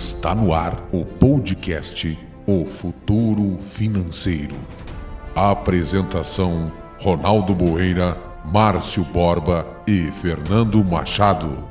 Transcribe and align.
Está 0.00 0.34
no 0.34 0.54
ar 0.54 0.88
o 0.92 1.04
podcast 1.04 2.18
O 2.46 2.64
Futuro 2.64 3.58
Financeiro. 3.60 4.56
Apresentação: 5.36 6.72
Ronaldo 6.98 7.54
Boeira, 7.54 8.16
Márcio 8.42 9.04
Borba 9.04 9.66
e 9.86 10.10
Fernando 10.10 10.82
Machado. 10.82 11.69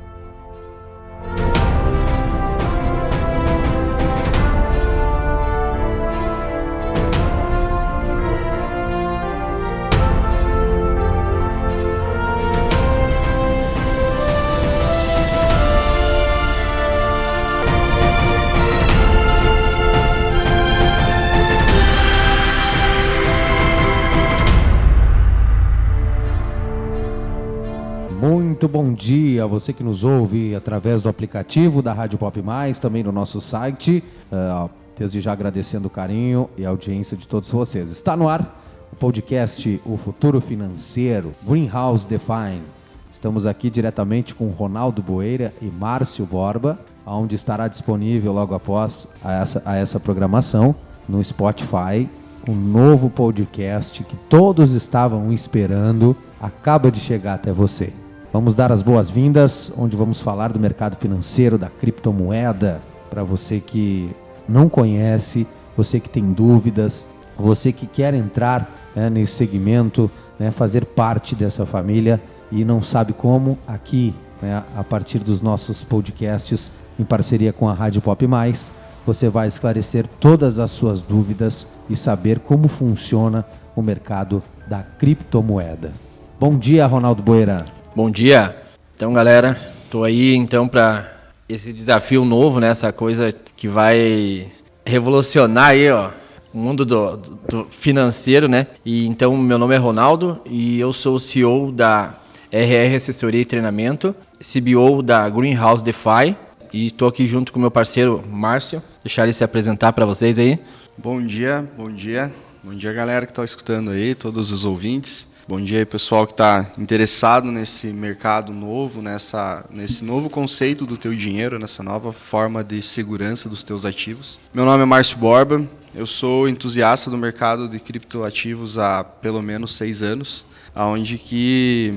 Bom 28.70 28.92
dia 28.92 29.42
a 29.42 29.46
você 29.46 29.72
que 29.72 29.82
nos 29.82 30.04
ouve 30.04 30.54
através 30.54 31.02
do 31.02 31.08
aplicativo 31.08 31.82
da 31.82 31.92
Rádio 31.92 32.16
Pop 32.16 32.40
Mais, 32.40 32.78
também 32.78 33.02
no 33.02 33.10
nosso 33.10 33.40
site. 33.40 34.02
Uh, 34.30 34.70
desde 34.96 35.18
já 35.18 35.32
agradecendo 35.32 35.88
o 35.88 35.90
carinho 35.90 36.48
e 36.58 36.64
a 36.64 36.68
audiência 36.68 37.16
de 37.16 37.26
todos 37.26 37.50
vocês. 37.50 37.90
Está 37.90 38.14
no 38.14 38.28
ar 38.28 38.62
o 38.92 38.96
podcast 38.96 39.80
O 39.84 39.96
Futuro 39.96 40.42
Financeiro, 40.42 41.34
Greenhouse 41.42 42.06
Define. 42.06 42.62
Estamos 43.10 43.46
aqui 43.46 43.70
diretamente 43.70 44.34
com 44.34 44.48
Ronaldo 44.48 45.02
Boeira 45.02 45.54
e 45.60 45.66
Márcio 45.66 46.26
Borba, 46.26 46.78
onde 47.06 47.34
estará 47.34 47.66
disponível 47.66 48.32
logo 48.32 48.54
após 48.54 49.08
a 49.24 49.32
essa, 49.32 49.62
a 49.64 49.76
essa 49.76 49.98
programação 49.98 50.74
no 51.08 51.24
Spotify, 51.24 52.06
um 52.46 52.54
novo 52.54 53.08
podcast 53.08 54.04
que 54.04 54.16
todos 54.28 54.74
estavam 54.74 55.32
esperando, 55.32 56.14
acaba 56.38 56.90
de 56.90 57.00
chegar 57.00 57.34
até 57.34 57.52
você. 57.52 57.99
Vamos 58.32 58.54
dar 58.54 58.70
as 58.70 58.80
boas-vindas, 58.80 59.72
onde 59.76 59.96
vamos 59.96 60.20
falar 60.20 60.52
do 60.52 60.60
mercado 60.60 60.96
financeiro, 60.96 61.58
da 61.58 61.68
criptomoeda, 61.68 62.80
para 63.10 63.24
você 63.24 63.58
que 63.58 64.14
não 64.48 64.68
conhece, 64.68 65.46
você 65.76 65.98
que 65.98 66.08
tem 66.08 66.32
dúvidas, 66.32 67.04
você 67.36 67.72
que 67.72 67.88
quer 67.88 68.14
entrar 68.14 68.92
né, 68.94 69.10
nesse 69.10 69.32
segmento, 69.32 70.08
né, 70.38 70.52
fazer 70.52 70.84
parte 70.84 71.34
dessa 71.34 71.66
família 71.66 72.22
e 72.52 72.64
não 72.64 72.80
sabe 72.80 73.12
como, 73.12 73.58
aqui, 73.66 74.14
né, 74.40 74.62
a 74.76 74.84
partir 74.84 75.18
dos 75.18 75.42
nossos 75.42 75.82
podcasts, 75.82 76.70
em 77.00 77.04
parceria 77.04 77.52
com 77.52 77.68
a 77.68 77.72
Rádio 77.72 78.00
Pop 78.00 78.24
Mais, 78.28 78.70
você 79.04 79.28
vai 79.28 79.48
esclarecer 79.48 80.06
todas 80.06 80.60
as 80.60 80.70
suas 80.70 81.02
dúvidas 81.02 81.66
e 81.88 81.96
saber 81.96 82.38
como 82.38 82.68
funciona 82.68 83.44
o 83.74 83.82
mercado 83.82 84.40
da 84.68 84.84
criptomoeda. 84.84 85.92
Bom 86.38 86.56
dia, 86.56 86.86
Ronaldo 86.86 87.22
Boeira. 87.24 87.79
Bom 87.92 88.08
dia. 88.08 88.56
Então, 88.94 89.12
galera, 89.12 89.58
tô 89.90 90.04
aí 90.04 90.36
então 90.36 90.68
para 90.68 91.12
esse 91.48 91.72
desafio 91.72 92.24
novo, 92.24 92.60
né? 92.60 92.68
Essa 92.68 92.92
coisa 92.92 93.34
que 93.56 93.66
vai 93.66 94.46
revolucionar 94.86 95.70
aí, 95.70 95.90
ó, 95.90 96.10
o 96.54 96.58
mundo 96.58 96.84
do, 96.84 97.16
do, 97.16 97.66
financeiro, 97.68 98.46
né? 98.46 98.68
E 98.86 99.08
então, 99.08 99.36
meu 99.36 99.58
nome 99.58 99.74
é 99.74 99.78
Ronaldo 99.78 100.40
e 100.46 100.78
eu 100.78 100.92
sou 100.92 101.16
o 101.16 101.20
CEO 101.20 101.72
da 101.72 102.16
RR 102.52 102.94
Assessoria 102.94 103.40
e 103.40 103.44
Treinamento, 103.44 104.14
CBO 104.38 105.02
da 105.02 105.28
Greenhouse 105.28 105.82
DeFi 105.82 106.36
e 106.72 106.86
estou 106.86 107.08
aqui 107.08 107.26
junto 107.26 107.52
com 107.52 107.58
meu 107.58 107.72
parceiro 107.72 108.22
Márcio. 108.30 108.80
Deixar 109.02 109.24
ele 109.24 109.32
se 109.32 109.42
apresentar 109.42 109.92
para 109.92 110.06
vocês 110.06 110.38
aí. 110.38 110.60
Bom 110.96 111.20
dia, 111.20 111.68
bom 111.76 111.90
dia. 111.90 112.32
Bom 112.62 112.72
dia, 112.72 112.92
galera 112.92 113.26
que 113.26 113.32
está 113.32 113.44
escutando 113.44 113.90
aí, 113.90 114.14
todos 114.14 114.52
os 114.52 114.64
ouvintes. 114.64 115.26
Bom 115.50 115.60
dia, 115.60 115.84
pessoal 115.84 116.28
que 116.28 116.32
está 116.32 116.70
interessado 116.78 117.50
nesse 117.50 117.88
mercado 117.88 118.52
novo, 118.52 119.02
nessa, 119.02 119.64
nesse 119.68 120.04
novo 120.04 120.30
conceito 120.30 120.86
do 120.86 120.96
teu 120.96 121.12
dinheiro, 121.12 121.58
nessa 121.58 121.82
nova 121.82 122.12
forma 122.12 122.62
de 122.62 122.80
segurança 122.80 123.48
dos 123.48 123.64
teus 123.64 123.84
ativos. 123.84 124.38
Meu 124.54 124.64
nome 124.64 124.84
é 124.84 124.86
Márcio 124.86 125.18
Borba, 125.18 125.68
eu 125.92 126.06
sou 126.06 126.48
entusiasta 126.48 127.10
do 127.10 127.18
mercado 127.18 127.68
de 127.68 127.80
criptoativos 127.80 128.78
há 128.78 129.02
pelo 129.02 129.42
menos 129.42 129.74
seis 129.74 130.02
anos, 130.02 130.46
aonde 130.72 131.18
que 131.18 131.92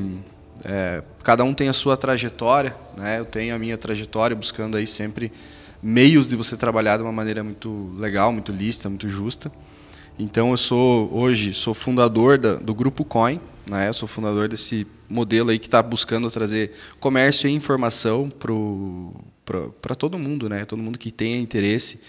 é, 0.66 1.04
cada 1.24 1.44
um 1.44 1.54
tem 1.54 1.70
a 1.70 1.74
sua 1.74 1.96
trajetória, 1.96 2.76
né? 2.98 3.20
Eu 3.20 3.26
tenho 3.26 3.54
a 3.54 3.60
minha 3.60 3.78
trajetória 3.78 4.36
buscando 4.36 4.78
aí 4.78 4.88
sempre 4.88 5.32
meios 5.80 6.28
de 6.28 6.36
você 6.36 6.58
trabalhar 6.58 6.98
de 6.98 7.04
uma 7.04 7.12
maneira 7.12 7.44
muito 7.44 7.94
legal, 8.00 8.32
muito 8.32 8.52
lícita, 8.52 8.90
muito 8.90 9.08
justa. 9.08 9.52
Então 10.18 10.52
eu 10.52 10.58
sou 10.58 11.10
hoje 11.12 11.54
sou 11.54 11.74
fundador 11.74 12.38
da, 12.38 12.56
do 12.56 12.74
grupo 12.74 13.04
Coin, 13.04 13.40
né? 13.70 13.88
Eu 13.88 13.94
sou 13.94 14.08
fundador 14.08 14.48
desse 14.48 14.86
modelo 15.10 15.50
aí 15.50 15.58
que 15.58 15.68
está 15.68 15.82
buscando 15.82 16.30
trazer 16.30 16.72
comércio 17.00 17.50
e 17.50 17.54
informação 17.54 18.32
para 19.82 19.96
todo 19.96 20.20
mundo, 20.20 20.48
né? 20.48 20.66
Todo 20.66 20.82
mundo 20.82 21.00
que 21.00 21.12
tenha 21.12 21.38
interesse 21.40 22.02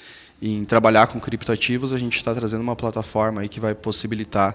em 0.42 0.64
trabalhar 0.64 1.06
com 1.06 1.18
criptoativos, 1.18 1.92
a 1.92 1.98
gente 1.98 2.16
está 2.16 2.34
trazendo 2.34 2.60
uma 2.60 2.76
plataforma 2.76 3.40
aí 3.40 3.48
que 3.48 3.58
vai 3.58 3.74
possibilitar 3.74 4.54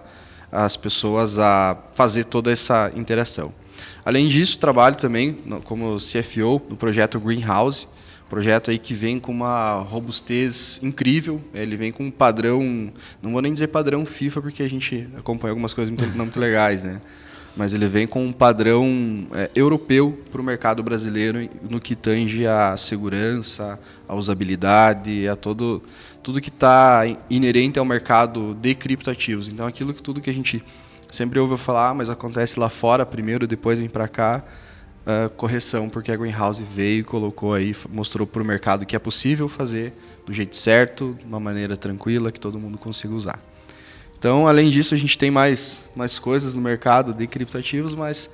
as 0.51 0.77
pessoas 0.77 1.39
a 1.39 1.75
fazer 1.93 2.25
toda 2.25 2.51
essa 2.51 2.91
interação. 2.95 3.51
Além 4.05 4.27
disso, 4.27 4.59
trabalho 4.59 4.95
também 4.95 5.33
como 5.63 5.97
CFO 5.97 6.61
no 6.69 6.75
projeto 6.75 7.19
Greenhouse, 7.19 7.87
Projeto 8.29 8.69
aí 8.69 8.78
que 8.78 8.94
vem 8.94 9.19
com 9.19 9.31
uma 9.31 9.79
robustez 9.81 10.79
incrível. 10.84 11.41
Ele 11.53 11.75
vem 11.75 11.91
com 11.91 12.06
um 12.06 12.12
padrão, 12.12 12.91
não 13.23 13.31
vou 13.31 13.41
nem 13.41 13.51
dizer 13.51 13.67
padrão 13.67 14.06
FIFA, 14.06 14.41
porque 14.41 14.62
a 14.62 14.69
gente 14.69 15.07
acompanha 15.17 15.51
algumas 15.51 15.73
coisas 15.73 15.90
muito, 15.90 16.06
não 16.16 16.25
muito 16.25 16.40
legais, 16.40 16.84
né? 16.84 17.01
Mas 17.57 17.73
ele 17.73 17.88
vem 17.88 18.06
com 18.06 18.23
um 18.23 18.31
padrão 18.31 19.28
é, 19.34 19.50
europeu 19.56 20.17
para 20.31 20.40
o 20.40 20.44
mercado 20.44 20.84
brasileiro 20.84 21.50
no 21.67 21.79
que 21.79 21.95
tange 21.95 22.45
a 22.45 22.78
segurança, 22.78 23.79
a 24.07 24.16
usabilidade, 24.16 25.28
a 25.28 25.35
todo 25.35 25.81
tudo 26.22 26.40
que 26.40 26.50
está 26.50 27.03
inerente 27.29 27.79
ao 27.79 27.85
mercado 27.85 28.53
de 28.53 28.75
criptoativos. 28.75 29.47
Então, 29.47 29.66
aquilo 29.66 29.94
que 29.94 30.03
tudo 30.03 30.22
que 30.22 30.29
a 30.29 30.34
gente 30.34 30.63
sempre 31.09 31.40
ouve 31.40 31.57
falar, 31.57 31.96
mas 31.96 32.09
acontece 32.09 32.59
lá 32.59 32.69
fora 32.69 33.06
primeiro, 33.06 33.47
depois 33.47 33.79
vem 33.79 33.90
para 33.90 34.07
cá 34.07 34.44
uh, 35.09 35.30
correção, 35.31 35.90
porque 35.90 36.12
a 36.12 36.16
Greenhouse 36.16 36.64
veio 36.64 37.00
e 37.00 37.03
colocou 37.03 37.53
aí, 37.53 37.75
mostrou 37.90 38.28
para 38.28 38.42
o 38.42 38.46
mercado 38.46 38.86
que 38.86 38.96
é 38.96 39.00
possível 39.00 39.50
fazer 39.50 39.94
do 40.25 40.31
jeito 40.31 40.56
certo, 40.56 41.18
de 41.18 41.25
uma 41.25 41.40
maneira 41.40 41.75
tranquila, 41.75 42.31
que 42.31 42.40
todo 42.40 42.59
mundo 42.59 42.78
consiga 42.78 43.14
usar. 43.14 43.42
Então, 44.18 44.47
além 44.47 44.70
disso, 44.70 44.94
a 44.94 44.97
gente 44.97 45.18
tem 45.18 45.31
mais, 45.31 45.90
mais 45.96 46.20
coisas 46.20 46.53
no 46.53 46.62
mercado 46.62 47.14
de 47.14 47.25
criptativos, 47.25 47.96
mas 47.96 48.30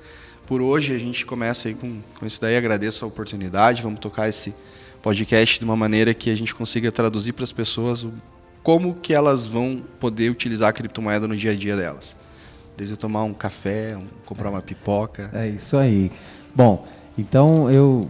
por 0.46 0.60
hoje 0.60 0.94
a 0.94 0.98
gente 0.98 1.24
começa 1.24 1.68
aí 1.68 1.74
com, 1.74 2.00
com 2.18 2.26
isso 2.26 2.40
daí. 2.40 2.56
Agradeço 2.56 3.04
a 3.04 3.08
oportunidade, 3.08 3.82
vamos 3.82 4.00
tocar 4.00 4.28
esse 4.28 4.52
podcast 5.00 5.58
de 5.58 5.64
uma 5.64 5.76
maneira 5.76 6.12
que 6.12 6.28
a 6.28 6.34
gente 6.34 6.54
consiga 6.54 6.90
traduzir 6.90 7.32
para 7.32 7.44
as 7.44 7.52
pessoas 7.52 8.04
como 8.62 8.96
que 8.96 9.14
elas 9.14 9.46
vão 9.46 9.80
poder 10.00 10.28
utilizar 10.28 10.70
a 10.70 10.72
criptomoeda 10.72 11.28
no 11.28 11.36
dia 11.36 11.52
a 11.52 11.54
dia 11.54 11.76
delas. 11.76 12.16
Desde 12.76 12.96
tomar 12.96 13.22
um 13.22 13.32
café, 13.32 13.96
um, 13.96 14.06
comprar 14.26 14.50
uma 14.50 14.60
pipoca. 14.60 15.30
É 15.32 15.48
isso 15.48 15.76
aí. 15.76 16.10
Bom, 16.56 16.86
então 17.18 17.70
eu 17.70 18.08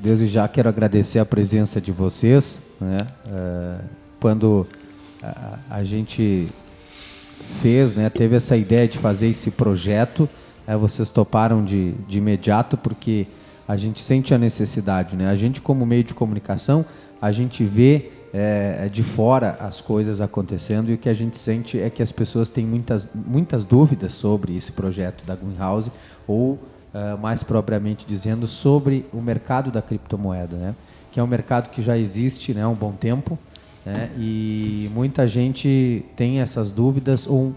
desde 0.00 0.28
já 0.28 0.46
quero 0.46 0.68
agradecer 0.68 1.18
a 1.18 1.26
presença 1.26 1.80
de 1.80 1.90
vocês. 1.90 2.60
Né? 2.80 3.04
Uh, 3.26 3.84
quando 4.20 4.64
a, 5.68 5.82
gente 5.82 6.46
fez, 7.60 7.96
né, 7.96 8.08
teve 8.08 8.36
essa 8.36 8.56
ideia 8.56 8.86
de 8.86 8.96
fazer 8.96 9.26
esse 9.26 9.50
projeto, 9.50 10.28
é, 10.68 10.76
vocês 10.76 11.10
toparam 11.10 11.64
de, 11.64 11.90
de 12.06 12.18
imediato 12.18 12.76
porque 12.76 13.26
a 13.66 13.76
gente 13.76 14.00
sente 14.00 14.32
a 14.32 14.38
necessidade. 14.38 15.16
Né? 15.16 15.28
A 15.28 15.34
gente, 15.34 15.60
como 15.60 15.84
meio 15.84 16.04
de 16.04 16.14
comunicação, 16.14 16.86
a 17.20 17.32
gente 17.32 17.64
vê 17.64 18.12
é, 18.32 18.88
de 18.88 19.02
fora 19.02 19.58
as 19.58 19.80
coisas 19.80 20.20
acontecendo 20.20 20.92
e 20.92 20.94
o 20.94 20.98
que 20.98 21.08
a 21.08 21.14
gente 21.14 21.36
sente 21.36 21.80
é 21.80 21.90
que 21.90 22.04
as 22.04 22.12
pessoas 22.12 22.50
têm 22.50 22.64
muitas, 22.64 23.08
muitas 23.12 23.64
dúvidas 23.64 24.14
sobre 24.14 24.56
esse 24.56 24.70
projeto 24.70 25.24
da 25.26 25.34
Greenhouse 25.34 25.90
ou 26.24 26.56
uh, 26.94 27.18
mais 27.18 27.42
propriamente 27.42 28.04
dizendo, 28.06 28.46
sobre 28.46 29.06
o 29.12 29.20
mercado 29.20 29.70
da 29.70 29.82
criptomoeda, 29.82 30.56
né? 30.56 30.74
que 31.10 31.18
é 31.18 31.22
um 31.22 31.26
mercado 31.26 31.70
que 31.70 31.82
já 31.82 31.98
existe 31.98 32.54
né, 32.54 32.62
há 32.62 32.68
um 32.68 32.74
bom 32.74 32.92
tempo 32.92 33.38
né? 33.84 34.10
e 34.16 34.90
muita 34.94 35.26
gente 35.26 36.04
tem 36.14 36.40
essas 36.40 36.70
dúvidas 36.70 37.26
ou 37.26 37.54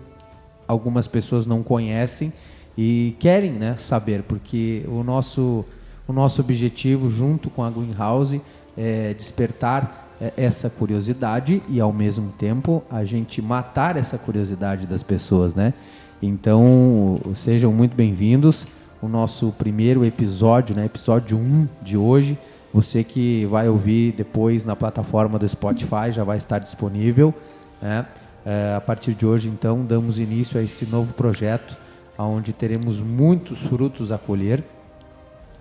algumas 0.68 1.08
pessoas 1.08 1.46
não 1.46 1.62
conhecem 1.62 2.34
e 2.78 3.16
querem 3.20 3.52
né, 3.52 3.76
saber, 3.78 4.24
porque 4.24 4.84
o 4.88 5.04
nosso, 5.04 5.64
o 6.08 6.14
nosso 6.14 6.42
objetivo, 6.42 7.10
junto 7.10 7.50
com 7.50 7.64
a 7.64 7.70
Greenhouse, 7.70 8.42
é 8.76 9.14
despertar 9.14 10.10
é, 10.20 10.34
essa 10.38 10.70
curiosidade 10.70 11.62
e, 11.70 11.80
ao 11.80 11.94
mesmo 11.94 12.32
tempo, 12.32 12.84
a 12.90 13.06
gente 13.06 13.42
matar 13.42 13.96
essa 13.98 14.18
curiosidade 14.18 14.88
das 14.88 15.04
pessoas. 15.04 15.54
Né? 15.54 15.74
Então, 16.22 17.20
sejam 17.36 17.72
muito 17.72 17.96
bem-vindos 17.96 18.66
o 19.04 19.10
nosso 19.10 19.54
primeiro 19.58 20.06
episódio, 20.06 20.74
né, 20.74 20.86
episódio 20.86 21.38
1 21.38 21.68
de 21.82 21.98
hoje, 21.98 22.40
Você 22.74 23.04
que 23.04 23.46
vai 23.48 23.70
ouvir 23.70 24.14
depois 24.14 24.66
na 24.66 24.76
plataforma 24.76 25.38
do 25.38 25.48
Spotify 25.48 26.10
já 26.10 26.24
vai 26.24 26.38
estar 26.38 26.58
disponível. 26.58 27.32
Né? 27.80 28.04
É, 28.44 28.74
a 28.76 28.82
partir 28.82 29.14
de 29.14 29.28
hoje, 29.28 29.48
então, 29.48 29.86
damos 29.86 30.18
início 30.18 30.60
a 30.60 30.64
esse 30.64 30.88
novo 30.88 31.14
projeto, 31.14 31.78
onde 32.18 32.52
teremos 32.52 33.00
muitos 33.00 33.62
frutos 33.62 34.12
a 34.12 34.18
colher. 34.18 34.64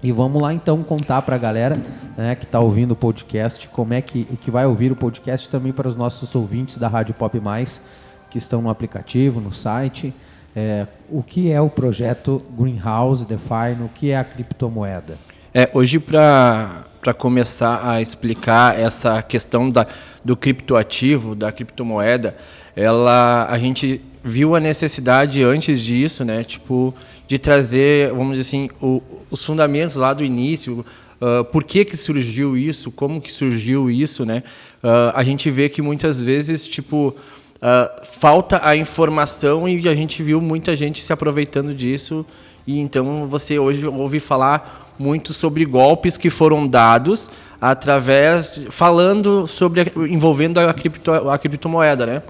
E 0.03 0.11
vamos 0.11 0.41
lá 0.41 0.55
então 0.55 0.83
contar 0.83 1.21
para 1.21 1.35
a 1.35 1.39
galera 1.39 1.77
né, 2.17 2.35
que 2.35 2.45
está 2.45 2.61
ouvindo 2.61 2.93
o 2.93 2.97
podcast 2.97 3.69
como 3.69 3.93
é 3.93 4.01
que 4.01 4.25
que 4.41 4.51
vai 4.51 4.65
ouvir 4.65 4.91
o 4.91 4.97
podcast 4.97 5.51
também 5.51 5.73
para 5.73 5.89
os 5.89 5.97
nossos 5.97 6.35
ouvintes 6.35 6.79
da 6.79 6.89
Rádio 6.89 7.15
Pop 7.15 7.39
Mais 7.41 7.83
que 8.31 8.39
estão 8.39 8.63
no 8.63 8.71
aplicativo, 8.71 9.39
no 9.39 9.53
site, 9.53 10.15
é, 10.55 10.87
o 11.11 11.23
que 11.23 11.51
é 11.51 11.61
o 11.61 11.69
projeto 11.69 12.39
Greenhouse 12.59 13.27
Define, 13.27 13.85
o 13.85 13.89
que 13.89 14.11
é 14.11 14.17
a 14.17 14.25
criptomoeda. 14.25 15.17
É 15.55 15.69
hoje 15.73 15.99
para 15.99 16.85
começar 17.19 17.87
a 17.87 18.01
explicar 18.01 18.79
essa 18.79 19.23
questão 19.23 19.71
da, 19.71 19.87
do 20.25 20.37
criptoativo, 20.37 21.35
da 21.35 21.51
criptomoeda, 21.53 22.37
ela 22.75 23.47
a 23.51 23.59
gente 23.59 24.03
viu 24.25 24.55
a 24.55 24.61
necessidade 24.61 25.43
antes 25.43 25.81
disso, 25.81 26.25
né? 26.25 26.45
Tipo, 26.45 26.95
de 27.27 27.39
trazer, 27.39 28.13
vamos 28.13 28.37
dizer 28.37 28.49
assim, 28.49 28.71
o, 28.81 29.03
os 29.31 29.45
fundamentos 29.45 29.97
lá 29.97 30.15
do 30.15 30.25
início, 30.25 30.85
uh, 31.21 31.45
por 31.47 31.65
que 31.65 31.85
que 31.85 31.97
surgiu 31.97 32.57
isso, 32.57 32.91
como 32.91 33.21
que 33.21 33.33
surgiu 33.33 33.91
isso, 33.91 34.25
né? 34.25 34.43
Uh, 34.83 35.13
a 35.15 35.23
gente 35.23 35.51
vê 35.51 35.69
que 35.69 35.83
muitas 35.83 36.23
vezes, 36.23 36.67
tipo, 36.67 37.15
uh, 37.63 38.05
falta 38.05 38.61
a 38.63 38.77
informação 38.77 39.69
e 39.69 39.89
a 39.89 39.95
gente 39.95 40.23
viu 40.23 40.41
muita 40.41 40.75
gente 40.75 41.03
se 41.03 41.13
aproveitando 41.13 41.75
disso 41.75 42.27
e 42.67 42.79
então 42.79 43.27
você 43.27 43.59
hoje 43.59 43.87
ouve 43.87 44.21
falar 44.21 44.95
muito 44.99 45.33
sobre 45.33 45.65
golpes 45.65 46.17
que 46.17 46.31
foram 46.31 46.67
dados 46.67 47.31
através 47.61 48.61
falando 48.71 49.47
sobre 49.47 49.93
envolvendo 50.11 50.59
a, 50.59 50.75
cripto, 50.75 51.13
a 51.13 51.39
criptomoeda, 51.39 52.05
né? 52.05 52.23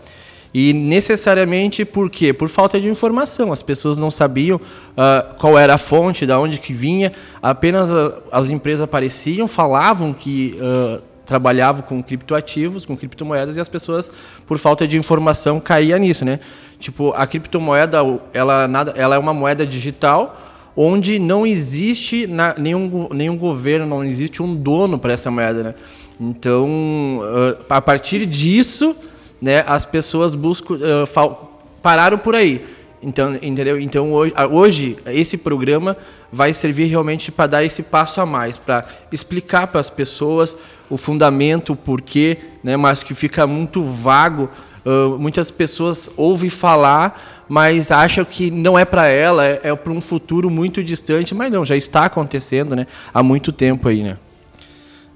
E 0.54 0.74
necessariamente 0.74 1.84
por 1.84 2.10
quê? 2.10 2.32
Por 2.32 2.48
falta 2.48 2.78
de 2.78 2.86
informação. 2.86 3.52
As 3.52 3.62
pessoas 3.62 3.96
não 3.96 4.10
sabiam 4.10 4.56
uh, 4.58 5.34
qual 5.38 5.58
era 5.58 5.74
a 5.74 5.78
fonte, 5.78 6.26
da 6.26 6.38
onde 6.38 6.60
que 6.60 6.74
vinha. 6.74 7.10
Apenas 7.42 7.88
uh, 7.88 8.22
as 8.30 8.50
empresas 8.50 8.82
apareciam, 8.82 9.48
falavam 9.48 10.12
que 10.12 10.58
uh, 10.58 11.02
trabalhavam 11.24 11.82
com 11.82 12.02
criptoativos, 12.02 12.84
com 12.84 12.96
criptomoedas, 12.96 13.56
e 13.56 13.60
as 13.60 13.68
pessoas, 13.68 14.10
por 14.46 14.58
falta 14.58 14.86
de 14.86 14.96
informação, 14.96 15.60
caíam 15.60 15.98
nisso, 15.98 16.24
né? 16.24 16.40
Tipo, 16.78 17.12
a 17.12 17.26
criptomoeda, 17.26 17.98
ela, 18.32 18.66
nada, 18.66 18.92
ela 18.96 19.14
é 19.14 19.18
uma 19.18 19.34
moeda 19.34 19.66
digital 19.66 20.36
onde 20.74 21.18
não 21.18 21.46
existe 21.46 22.26
na, 22.26 22.54
nenhum, 22.56 23.08
nenhum 23.12 23.36
governo, 23.36 23.86
não 23.86 24.02
existe 24.02 24.42
um 24.42 24.54
dono 24.54 24.98
para 24.98 25.12
essa 25.12 25.30
moeda, 25.30 25.62
né? 25.62 25.74
Então, 26.20 27.20
a 27.68 27.80
partir 27.80 28.26
disso 28.26 28.96
né, 29.42 29.64
as 29.66 29.84
pessoas 29.84 30.36
buscam 30.36 30.74
uh, 30.74 31.36
pararam 31.82 32.16
por 32.16 32.36
aí. 32.36 32.64
Então, 33.02 33.34
entendeu? 33.42 33.80
Então 33.80 34.12
hoje, 34.12 34.32
hoje 34.52 34.96
esse 35.06 35.36
programa 35.36 35.96
vai 36.30 36.52
servir 36.52 36.84
realmente 36.84 37.32
para 37.32 37.48
dar 37.48 37.64
esse 37.64 37.82
passo 37.82 38.20
a 38.20 38.26
mais, 38.26 38.56
para 38.56 38.86
explicar 39.10 39.66
para 39.66 39.80
as 39.80 39.90
pessoas 39.90 40.56
o 40.92 40.98
fundamento, 40.98 41.72
o 41.72 41.76
porquê, 41.76 42.36
né, 42.62 42.76
mas 42.76 43.02
que 43.02 43.14
fica 43.14 43.46
muito 43.46 43.82
vago. 43.82 44.50
Uh, 44.84 45.18
muitas 45.18 45.50
pessoas 45.50 46.10
ouvem 46.18 46.50
falar, 46.50 47.44
mas 47.48 47.90
acham 47.90 48.26
que 48.26 48.50
não 48.50 48.78
é 48.78 48.84
para 48.84 49.06
ela, 49.06 49.46
é, 49.46 49.60
é 49.62 49.74
para 49.74 49.92
um 49.92 50.02
futuro 50.02 50.50
muito 50.50 50.84
distante, 50.84 51.34
mas 51.34 51.50
não, 51.50 51.64
já 51.64 51.76
está 51.76 52.04
acontecendo, 52.04 52.76
né? 52.76 52.86
Há 53.14 53.22
muito 53.22 53.52
tempo 53.52 53.88
aí, 53.88 54.02
né? 54.02 54.18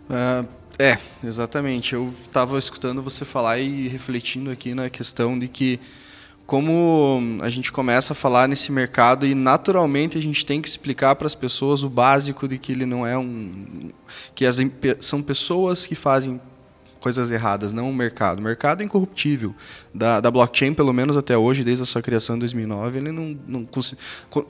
Uh, 0.08 0.46
é, 0.78 0.96
exatamente. 1.22 1.94
Eu 1.94 2.10
estava 2.24 2.56
escutando 2.56 3.02
você 3.02 3.26
falar 3.26 3.58
e 3.58 3.86
refletindo 3.86 4.50
aqui 4.50 4.74
na 4.74 4.88
questão 4.88 5.38
de 5.38 5.46
que 5.46 5.78
como 6.46 7.38
a 7.42 7.48
gente 7.48 7.72
começa 7.72 8.12
a 8.12 8.16
falar 8.16 8.48
nesse 8.48 8.70
mercado 8.70 9.26
e 9.26 9.34
naturalmente 9.34 10.16
a 10.16 10.22
gente 10.22 10.46
tem 10.46 10.62
que 10.62 10.68
explicar 10.68 11.16
para 11.16 11.26
as 11.26 11.34
pessoas 11.34 11.82
o 11.82 11.88
básico 11.88 12.46
de 12.46 12.56
que 12.56 12.70
ele 12.70 12.86
não 12.86 13.06
é 13.06 13.18
um 13.18 13.90
que 14.34 14.46
as, 14.46 14.58
são 15.00 15.20
pessoas 15.20 15.86
que 15.86 15.94
fazem 15.94 16.40
coisas 17.00 17.30
erradas, 17.30 17.72
não 17.72 17.88
o 17.88 17.94
mercado. 17.94 18.40
O 18.40 18.42
mercado 18.42 18.80
é 18.80 18.84
incorruptível. 18.84 19.54
Da, 19.94 20.20
da 20.20 20.28
blockchain, 20.28 20.74
pelo 20.74 20.92
menos 20.92 21.16
até 21.16 21.38
hoje, 21.38 21.62
desde 21.62 21.84
a 21.84 21.86
sua 21.86 22.02
criação 22.02 22.34
em 22.34 22.38
2009, 22.40 22.98
ele 22.98 23.12
não, 23.12 23.36
não 23.46 23.68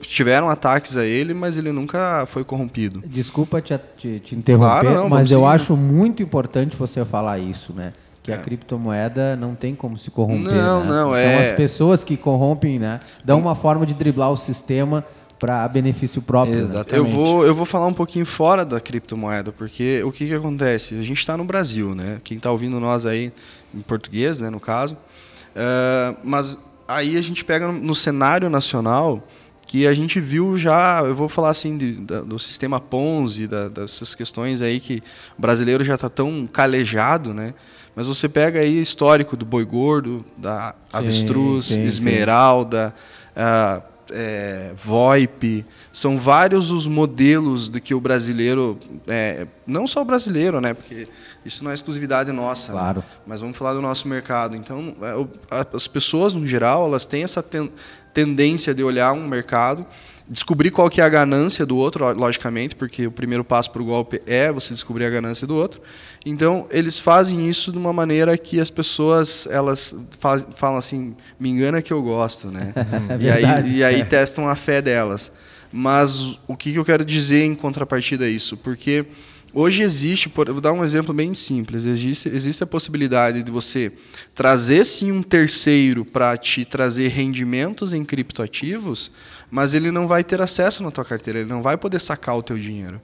tiveram 0.01 0.49
ataques 0.49 0.97
a 0.97 1.05
ele, 1.05 1.35
mas 1.35 1.55
ele 1.55 1.71
nunca 1.71 2.25
foi 2.25 2.43
corrompido. 2.43 3.03
Desculpa 3.05 3.61
te, 3.61 3.79
te, 3.95 4.19
te 4.19 4.35
interromper, 4.35 4.81
claro, 4.81 4.93
não, 4.93 5.09
mas 5.09 5.29
eu 5.29 5.45
acho 5.45 5.77
muito 5.77 6.23
importante 6.23 6.75
você 6.75 7.05
falar 7.05 7.37
isso, 7.37 7.73
né? 7.73 7.93
Que 8.27 8.31
é. 8.33 8.35
a 8.35 8.39
criptomoeda 8.39 9.37
não 9.37 9.55
tem 9.55 9.73
como 9.73 9.97
se 9.97 10.11
corromper. 10.11 10.53
Não, 10.53 10.83
né? 10.83 10.89
não, 10.89 11.11
São 11.11 11.15
é... 11.15 11.41
as 11.43 11.51
pessoas 11.53 12.03
que 12.03 12.17
corrompem, 12.17 12.77
né? 12.77 12.99
Dão 13.23 13.39
uma 13.39 13.55
forma 13.55 13.85
de 13.85 13.93
driblar 13.93 14.29
o 14.29 14.35
sistema 14.35 15.05
para 15.39 15.65
benefício 15.69 16.21
próprio. 16.21 16.57
Né? 16.57 16.61
Exatamente. 16.61 17.09
Eu 17.09 17.25
vou, 17.25 17.45
eu 17.45 17.55
vou 17.55 17.65
falar 17.65 17.85
um 17.85 17.93
pouquinho 17.93 18.25
fora 18.25 18.65
da 18.65 18.81
criptomoeda, 18.81 19.53
porque 19.53 20.03
o 20.03 20.11
que, 20.11 20.27
que 20.27 20.33
acontece? 20.33 20.95
A 20.95 21.03
gente 21.03 21.19
está 21.19 21.37
no 21.37 21.45
Brasil, 21.45 21.95
né? 21.95 22.19
Quem 22.21 22.35
está 22.35 22.51
ouvindo 22.51 22.77
nós 22.81 23.05
aí 23.05 23.31
em 23.73 23.79
português, 23.79 24.41
né, 24.41 24.49
no 24.49 24.59
caso. 24.59 24.95
Uh, 24.95 26.17
mas 26.21 26.57
aí 26.85 27.15
a 27.15 27.21
gente 27.21 27.45
pega 27.45 27.67
no, 27.67 27.79
no, 27.79 27.95
cenário 27.95 28.49
nacional 28.49 29.25
que 29.65 29.87
a 29.87 29.93
gente 29.93 30.19
viu 30.19 30.57
já, 30.57 31.01
eu 31.01 31.15
vou 31.15 31.29
falar 31.29 31.49
assim 31.49 31.77
de, 31.77 31.93
da, 31.93 32.21
do 32.21 32.37
sistema 32.37 32.79
Ponzi, 32.79 33.47
da, 33.47 33.69
dessas 33.69 34.13
questões 34.15 34.61
aí 34.61 34.81
que 34.81 35.01
o 35.37 35.41
brasileiro 35.41 35.83
já 35.83 35.95
está 35.95 36.09
tão 36.09 36.45
calejado, 36.45 37.33
né? 37.33 37.53
Mas 37.97 38.05
você 38.05 38.29
pega 38.29 38.59
aí 38.59 38.79
histórico 38.79 39.35
do 39.35 39.43
boi 39.43 39.65
gordo, 39.65 40.23
da 40.37 40.75
avestruz, 40.93 41.65
sim, 41.65 41.73
sim, 41.73 41.83
esmeralda, 41.83 42.93
sim. 42.95 43.41
Uh, 43.41 43.97
é, 44.11 44.71
VoIP, 44.75 45.65
são 45.91 46.15
vários 46.15 46.69
os 46.69 46.85
modelos 46.85 47.69
de 47.69 47.81
que 47.81 47.95
o 47.95 47.99
brasileiro, 47.99 48.77
é, 49.07 49.47
não 49.65 49.87
só 49.87 50.03
o 50.03 50.05
brasileiro, 50.05 50.61
né, 50.61 50.75
porque 50.75 51.07
isso 51.43 51.63
não 51.63 51.71
é 51.71 51.73
exclusividade 51.73 52.31
nossa, 52.31 52.71
né, 52.71 52.79
claro. 52.79 52.99
né, 52.99 53.05
mas 53.25 53.41
vamos 53.41 53.57
falar 53.57 53.73
do 53.73 53.81
nosso 53.81 54.07
mercado. 54.07 54.55
Então, 54.55 54.95
é, 55.01 55.65
as 55.73 55.87
pessoas 55.87 56.35
no 56.35 56.45
geral, 56.45 56.85
elas 56.85 57.07
têm 57.07 57.23
essa 57.23 57.41
ten, 57.41 57.71
tendência 58.17 58.73
de 58.73 58.83
olhar 58.83 59.13
um 59.13 59.27
mercado 59.27 59.85
descobrir 60.27 60.71
qual 60.71 60.89
que 60.89 60.99
é 60.99 61.03
a 61.03 61.09
ganância 61.09 61.67
do 61.67 61.77
outro, 61.77 62.03
logicamente, 62.17 62.73
porque 62.73 63.05
o 63.05 63.11
primeiro 63.11 63.43
passo 63.43 63.69
para 63.71 63.81
o 63.81 63.85
golpe 63.85 64.19
é 64.25 64.51
você 64.51 64.73
descobrir 64.73 65.05
a 65.05 65.09
ganância 65.09 65.45
do 65.45 65.55
outro. 65.55 65.79
Então, 66.25 66.65
eles 66.71 66.97
fazem 66.97 67.47
isso 67.47 67.71
de 67.71 67.77
uma 67.77 67.93
maneira 67.93 68.35
que 68.35 68.59
as 68.59 68.71
pessoas 68.71 69.47
elas 69.51 69.95
faz, 70.19 70.47
falam 70.55 70.77
assim, 70.77 71.15
me 71.39 71.47
engana 71.49 71.79
que 71.79 71.93
eu 71.93 72.01
gosto, 72.01 72.49
né? 72.49 72.73
É 73.09 73.23
e, 73.23 73.29
aí, 73.29 73.77
e 73.77 73.83
aí 73.83 74.03
testam 74.03 74.49
a 74.49 74.55
fé 74.55 74.81
delas. 74.81 75.31
Mas 75.71 76.39
o 76.47 76.57
que, 76.57 76.73
que 76.73 76.79
eu 76.79 76.85
quero 76.85 77.05
dizer 77.05 77.43
em 77.43 77.53
contrapartida 77.53 78.25
a 78.25 78.27
isso? 78.27 78.57
Porque 78.57 79.05
Hoje 79.53 79.81
existe, 79.81 80.31
vou 80.33 80.61
dar 80.61 80.73
um 80.73 80.83
exemplo 80.83 81.13
bem 81.13 81.33
simples, 81.33 81.85
existe, 81.85 82.29
existe 82.29 82.63
a 82.63 82.67
possibilidade 82.67 83.43
de 83.43 83.51
você 83.51 83.91
trazer 84.35 84.85
sim 84.85 85.11
um 85.11 85.23
terceiro 85.23 86.03
para 86.03 86.35
te 86.37 86.65
trazer 86.65 87.07
rendimentos 87.07 87.93
em 87.93 88.03
criptoativos, 88.03 89.11
mas 89.49 89.73
ele 89.73 89.89
não 89.89 90.07
vai 90.07 90.23
ter 90.23 90.41
acesso 90.41 90.83
na 90.83 90.91
tua 90.91 91.05
carteira, 91.05 91.39
ele 91.39 91.49
não 91.49 91.61
vai 91.61 91.77
poder 91.77 91.99
sacar 91.99 92.37
o 92.37 92.43
teu 92.43 92.57
dinheiro. 92.57 93.01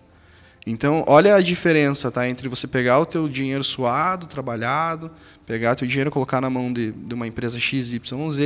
Então, 0.66 1.04
olha 1.08 1.36
a 1.36 1.42
diferença 1.42 2.10
tá, 2.10 2.28
entre 2.28 2.48
você 2.48 2.68
pegar 2.68 3.00
o 3.00 3.06
teu 3.06 3.28
dinheiro 3.28 3.64
suado, 3.64 4.26
trabalhado, 4.28 5.12
pegar 5.46 5.74
o 5.74 5.76
teu 5.76 5.88
dinheiro 5.88 6.10
colocar 6.10 6.40
na 6.40 6.50
mão 6.50 6.72
de, 6.72 6.92
de 6.92 7.14
uma 7.14 7.28
empresa 7.28 7.60
XYZ, 7.60 8.00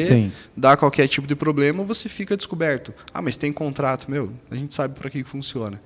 Sim. 0.08 0.32
dar 0.56 0.78
qualquer 0.78 1.08
tipo 1.08 1.28
de 1.28 1.36
problema, 1.36 1.84
você 1.84 2.10
fica 2.10 2.36
descoberto. 2.36 2.94
Ah, 3.14 3.22
mas 3.22 3.38
tem 3.38 3.54
contrato, 3.54 4.10
meu, 4.10 4.32
a 4.50 4.56
gente 4.56 4.74
sabe 4.74 4.98
para 4.98 5.10
que, 5.10 5.24
que 5.24 5.30
funciona. 5.30 5.80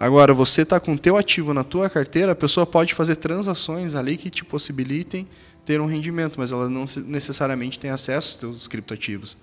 Agora, 0.00 0.32
você 0.32 0.62
está 0.62 0.80
com 0.80 0.94
o 0.94 0.98
teu 0.98 1.18
ativo 1.18 1.52
na 1.52 1.62
tua 1.62 1.90
carteira, 1.90 2.32
a 2.32 2.34
pessoa 2.34 2.64
pode 2.64 2.94
fazer 2.94 3.16
transações 3.16 3.94
ali 3.94 4.16
que 4.16 4.30
te 4.30 4.42
possibilitem 4.42 5.28
ter 5.62 5.78
um 5.78 5.84
rendimento, 5.84 6.40
mas 6.40 6.52
ela 6.52 6.70
não 6.70 6.84
necessariamente 7.06 7.78
tem 7.78 7.90
acesso 7.90 8.28
aos 8.28 8.36
teus 8.36 8.66
criptoativos. 8.66 9.36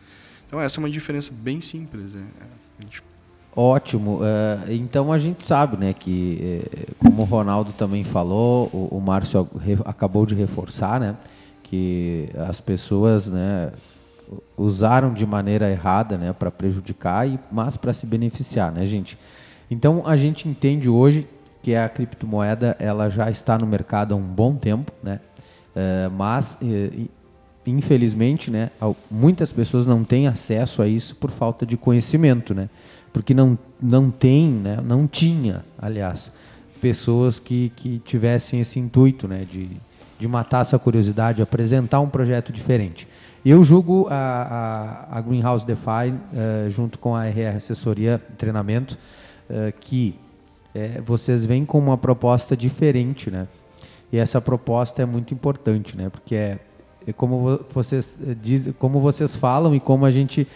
Então 0.48 0.60
essa 0.60 0.80
é 0.80 0.80
uma 0.80 0.90
diferença 0.90 1.32
bem 1.32 1.62
simples. 1.62 2.16
Né? 2.16 2.26
Gente... 2.80 3.04
Ótimo. 3.56 4.18
Uh, 4.18 4.72
então 4.72 5.14
a 5.14 5.20
gente 5.20 5.46
sabe 5.46 5.78
né, 5.78 5.94
que, 5.94 6.40
eh, 6.42 6.94
como 6.98 7.22
o 7.22 7.26
Ronaldo 7.26 7.72
também 7.74 8.04
falou, 8.04 8.68
o, 8.74 9.00
Márcio 9.00 9.48
acabou 9.86 10.26
de 10.26 10.34
reforçar, 10.34 11.00
né, 11.00 11.16
que 11.62 12.30
as 12.50 12.60
pessoas 12.60 13.28
né, 13.28 13.72
usaram 14.58 15.14
de 15.14 15.26
maneira 15.26 15.70
errada 15.70 16.18
né, 16.18 16.34
para 16.34 16.50
prejudicar, 16.50 17.28
mas 17.52 17.78
para 17.78 17.94
se 17.94 18.08
beneficiar, 18.08 18.72
né, 18.72 18.88
gente? 18.88 19.20
Então 19.70 20.04
a 20.06 20.16
gente 20.16 20.48
entende 20.48 20.90
hoje 20.90 21.28
que 21.62 21.76
a 21.76 21.90
criptomoeda 21.90 22.76
ela 22.80 23.10
já 23.10 23.30
está 23.30 23.58
no 23.58 23.68
mercado 23.68 24.14
há 24.14 24.18
um 24.18 24.22
bom 24.22 24.56
tempo, 24.56 24.92
né? 25.04 25.20
Uh, 25.76 26.10
mas 26.12 26.60
uh, 26.62 27.10
infelizmente, 27.68 28.50
né, 28.50 28.72
muitas 29.12 29.52
pessoas 29.52 29.86
não 29.86 30.04
têm 30.04 30.28
acesso 30.28 30.82
a 30.82 30.88
isso 30.88 31.16
por 31.16 31.30
falta 31.30 31.66
de 31.66 31.76
conhecimento, 31.76 32.54
né? 32.54 32.70
Porque 33.12 33.34
não, 33.34 33.58
não 33.82 34.10
tem, 34.10 34.50
né, 34.50 34.80
não 34.84 35.06
tinha, 35.06 35.66
aliás, 35.78 36.32
pessoas 36.80 37.40
que, 37.40 37.72
que 37.76 38.00
tivessem 38.00 38.62
esse 38.62 38.80
intuito 38.80 39.28
né, 39.28 39.46
de, 39.50 39.70
de 40.20 40.28
matar 40.28 40.62
essa 40.62 40.80
curiosidade, 40.80 41.42
apresentar 41.42 42.00
um 42.00 42.10
projeto 42.10 42.54
diferente. 42.54 43.08
Eu 43.46 43.64
julgo 43.64 44.08
a, 44.10 45.08
a, 45.12 45.18
a 45.18 45.22
Greenhouse 45.22 45.66
Defy, 45.66 46.12
uh, 46.12 46.70
junto 46.70 47.00
com 47.00 47.16
a 47.16 47.28
RR 47.28 47.58
Assessoria 47.58 48.22
Treinamento, 48.38 48.98
uh, 49.50 49.74
que 49.80 50.16
uh, 50.76 51.04
vocês 51.04 51.46
vêm 51.46 51.66
com 51.66 51.80
uma 51.80 51.98
proposta 51.98 52.56
diferente, 52.56 53.30
né? 53.30 53.48
E 54.12 54.18
essa 54.18 54.40
proposta 54.40 55.02
é 55.02 55.06
muito 55.06 55.34
importante, 55.34 55.98
né? 55.98 56.10
Porque 56.10 56.36
é, 56.36 56.60
é 57.06 57.12
como 57.12 57.60
vocês 57.74 58.20
diz, 58.42 58.70
como 58.80 59.00
vocês 59.00 59.36
falam 59.36 59.76
e 59.76 59.80
como 59.80 60.06
a 60.06 60.12
gente 60.12 60.48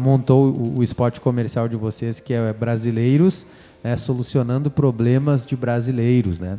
montou 0.00 0.50
o, 0.50 0.78
o 0.78 0.82
esporte 0.82 1.20
comercial 1.20 1.68
de 1.68 1.76
vocês, 1.76 2.18
que 2.18 2.34
é 2.34 2.52
brasileiros 2.52 3.46
solucionando 3.96 4.68
problemas 4.68 5.46
de 5.46 5.54
brasileiros, 5.54 6.40
né? 6.40 6.58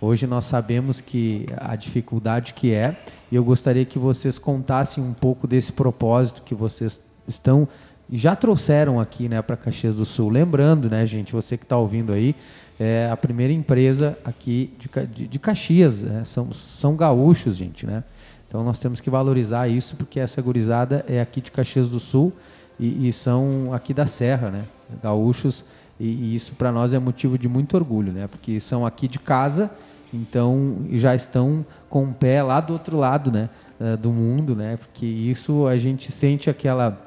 Hoje 0.00 0.28
nós 0.28 0.44
sabemos 0.44 1.00
que 1.00 1.46
a 1.56 1.74
dificuldade 1.74 2.54
que 2.54 2.72
é, 2.72 2.96
e 3.32 3.34
eu 3.36 3.42
gostaria 3.42 3.84
que 3.84 3.98
vocês 3.98 4.38
contassem 4.38 5.02
um 5.02 5.12
pouco 5.12 5.44
desse 5.44 5.72
propósito 5.72 6.42
que 6.42 6.54
vocês 6.54 7.00
estão 7.26 7.66
já 8.10 8.34
trouxeram 8.34 9.00
aqui, 9.00 9.28
né, 9.28 9.42
para 9.42 9.56
Caxias 9.56 9.96
do 9.96 10.04
Sul. 10.04 10.30
Lembrando, 10.30 10.88
né, 10.88 11.06
gente, 11.06 11.32
você 11.32 11.56
que 11.56 11.64
está 11.64 11.76
ouvindo 11.76 12.12
aí, 12.12 12.34
é 12.78 13.08
a 13.10 13.16
primeira 13.16 13.52
empresa 13.52 14.18
aqui 14.24 14.72
de, 14.78 15.06
de, 15.06 15.28
de 15.28 15.38
Caxias, 15.38 16.02
né? 16.02 16.24
são, 16.24 16.52
são 16.52 16.94
gaúchos, 16.94 17.56
gente, 17.56 17.84
né? 17.84 18.04
Então 18.46 18.62
nós 18.62 18.78
temos 18.78 19.00
que 19.00 19.10
valorizar 19.10 19.66
isso 19.66 19.96
porque 19.96 20.20
essa 20.20 20.40
gurizada 20.40 21.04
é 21.08 21.20
aqui 21.20 21.40
de 21.40 21.50
Caxias 21.50 21.90
do 21.90 21.98
Sul 21.98 22.32
e, 22.78 23.08
e 23.08 23.12
são 23.12 23.74
aqui 23.74 23.92
da 23.92 24.06
Serra, 24.06 24.48
né? 24.48 24.64
Gaúchos 25.02 25.64
e, 25.98 26.06
e 26.06 26.36
isso 26.36 26.52
para 26.52 26.70
nós 26.70 26.94
é 26.94 27.00
motivo 27.00 27.36
de 27.36 27.48
muito 27.48 27.76
orgulho, 27.76 28.12
né? 28.12 28.28
Porque 28.28 28.60
são 28.60 28.86
aqui 28.86 29.08
de 29.08 29.18
casa 29.18 29.70
então 30.12 30.78
já 30.92 31.14
estão 31.14 31.64
com 31.88 32.04
o 32.04 32.14
pé 32.14 32.42
lá 32.42 32.60
do 32.60 32.72
outro 32.72 32.96
lado 32.96 33.30
né, 33.30 33.48
eh, 33.78 33.96
do 33.96 34.10
mundo, 34.10 34.56
né, 34.56 34.76
porque 34.76 35.04
isso 35.04 35.66
a 35.66 35.76
gente 35.76 36.10
sente 36.10 36.48
aquela. 36.48 37.06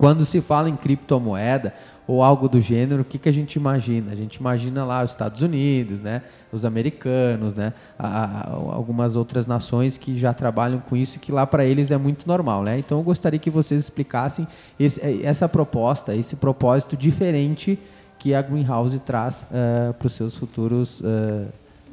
Quando 0.00 0.24
se 0.24 0.40
fala 0.40 0.70
em 0.70 0.76
criptomoeda 0.76 1.74
ou 2.06 2.22
algo 2.22 2.48
do 2.48 2.58
gênero, 2.58 3.02
o 3.02 3.04
que, 3.04 3.18
que 3.18 3.28
a 3.28 3.32
gente 3.32 3.56
imagina? 3.56 4.12
A 4.12 4.16
gente 4.16 4.36
imagina 4.36 4.82
lá 4.82 5.04
os 5.04 5.10
Estados 5.10 5.42
Unidos, 5.42 6.00
né, 6.00 6.22
os 6.50 6.64
americanos, 6.64 7.54
né, 7.54 7.74
a, 7.98 8.06
a, 8.06 8.50
algumas 8.50 9.14
outras 9.14 9.46
nações 9.46 9.98
que 9.98 10.18
já 10.18 10.32
trabalham 10.32 10.78
com 10.78 10.96
isso 10.96 11.18
e 11.18 11.20
que 11.20 11.30
lá 11.30 11.46
para 11.46 11.66
eles 11.66 11.90
é 11.90 11.98
muito 11.98 12.26
normal. 12.26 12.62
Né? 12.62 12.78
Então 12.78 12.96
eu 12.96 13.04
gostaria 13.04 13.38
que 13.38 13.50
vocês 13.50 13.78
explicassem 13.78 14.48
esse, 14.78 15.02
eh, 15.02 15.20
essa 15.22 15.46
proposta, 15.46 16.14
esse 16.14 16.34
propósito 16.34 16.96
diferente 16.96 17.78
que 18.18 18.32
a 18.34 18.40
Greenhouse 18.40 18.98
traz 19.00 19.42
uh, 19.50 19.92
para 19.92 20.06
os 20.06 20.14
seus 20.14 20.34
futuros 20.34 21.02
uh, 21.02 21.46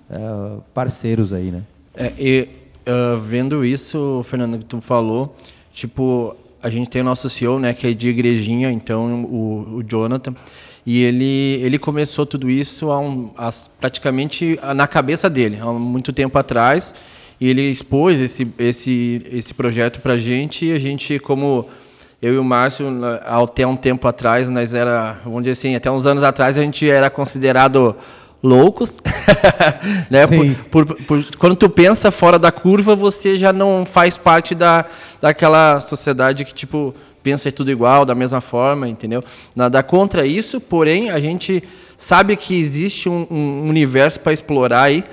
uh, 0.10 0.64
parceiros 0.74 1.34
aí, 1.34 1.52
né? 1.52 1.64
É, 1.94 2.14
e 2.18 2.50
vendo 3.22 3.66
isso, 3.66 4.24
Fernando, 4.24 4.60
que 4.60 4.66
tu 4.66 4.80
falou, 4.80 5.36
tipo, 5.74 6.38
a 6.68 6.70
gente 6.70 6.90
tem 6.90 7.02
o 7.02 7.06
nosso 7.06 7.30
CEO, 7.30 7.60
né, 7.60 7.74
que 7.74 7.88
é 7.88 7.94
de 7.94 8.10
igrejinha, 8.10 8.70
então 8.70 9.24
o, 9.24 9.78
o 9.78 9.84
Jonathan, 9.84 10.36
e 10.86 11.02
ele, 11.02 11.60
ele 11.64 11.80
começou 11.80 12.26
tudo 12.26 12.50
isso 12.50 12.92
há 12.92 13.00
um, 13.00 13.32
há, 13.38 13.50
praticamente 13.80 14.60
na 14.76 14.86
cabeça 14.86 15.30
dele, 15.30 15.58
há 15.62 15.66
muito 15.72 16.12
tempo 16.12 16.38
atrás, 16.38 16.94
e 17.40 17.48
ele 17.48 17.62
expôs 17.62 18.20
esse, 18.20 18.48
esse, 18.58 19.22
esse 19.32 19.54
projeto 19.54 20.02
para 20.02 20.14
a 20.14 20.18
gente, 20.18 20.66
e 20.66 20.74
a 20.74 20.80
gente, 20.80 21.20
como 21.20 21.68
eu 22.22 22.34
e 22.34 22.38
o 22.38 22.44
Márcio, 22.44 22.88
até 23.24 23.66
um 23.66 23.76
tempo 23.76 24.08
atrás, 24.08 24.50
nós 24.50 24.74
era, 24.74 25.20
vamos 25.24 25.44
dizer 25.44 25.54
assim, 25.54 25.76
até 25.76 25.90
uns 25.90 26.06
anos 26.06 26.24
atrás, 26.24 26.58
a 26.58 26.62
gente 26.62 26.90
era 26.90 27.10
considerado 27.10 27.96
loucos, 28.48 29.00
né? 30.10 30.26
Por, 30.70 30.86
por, 30.86 30.96
por, 31.04 31.26
quando 31.38 31.56
tu 31.56 31.70
pensa 31.70 32.12
fora 32.12 32.40
da 32.40 32.52
curva, 32.52 32.96
você 32.96 33.38
já 33.38 33.52
não 33.52 33.86
faz 33.86 34.18
parte 34.18 34.56
da, 34.56 34.86
daquela 35.22 35.80
sociedade 35.80 36.46
que 36.46 36.54
tipo 36.54 36.96
pensa 37.22 37.52
tudo 37.52 37.70
igual, 37.70 38.06
da 38.06 38.16
mesma 38.16 38.40
forma, 38.40 38.88
entendeu? 38.88 39.22
Nada 39.54 39.84
contra 39.84 40.26
isso, 40.26 40.62
porém 40.62 41.10
a 41.10 41.20
gente 41.20 41.62
sabe 41.98 42.38
que 42.38 42.58
existe 42.58 43.10
um, 43.10 43.28
um 43.30 43.68
universo 43.68 44.20
para 44.22 44.32
explorar 44.32 44.84
aí. 44.84 45.04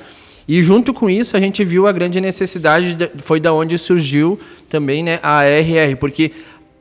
E 0.46 0.62
junto 0.62 0.94
com 0.94 1.10
isso 1.10 1.36
a 1.36 1.40
gente 1.40 1.64
viu 1.64 1.88
a 1.88 1.92
grande 1.92 2.20
necessidade, 2.20 2.94
de, 2.94 3.10
foi 3.16 3.40
da 3.40 3.52
onde 3.52 3.76
surgiu 3.76 4.38
também, 4.68 5.02
né, 5.02 5.18
a 5.22 5.42
RR, 5.42 5.96
porque 5.98 6.30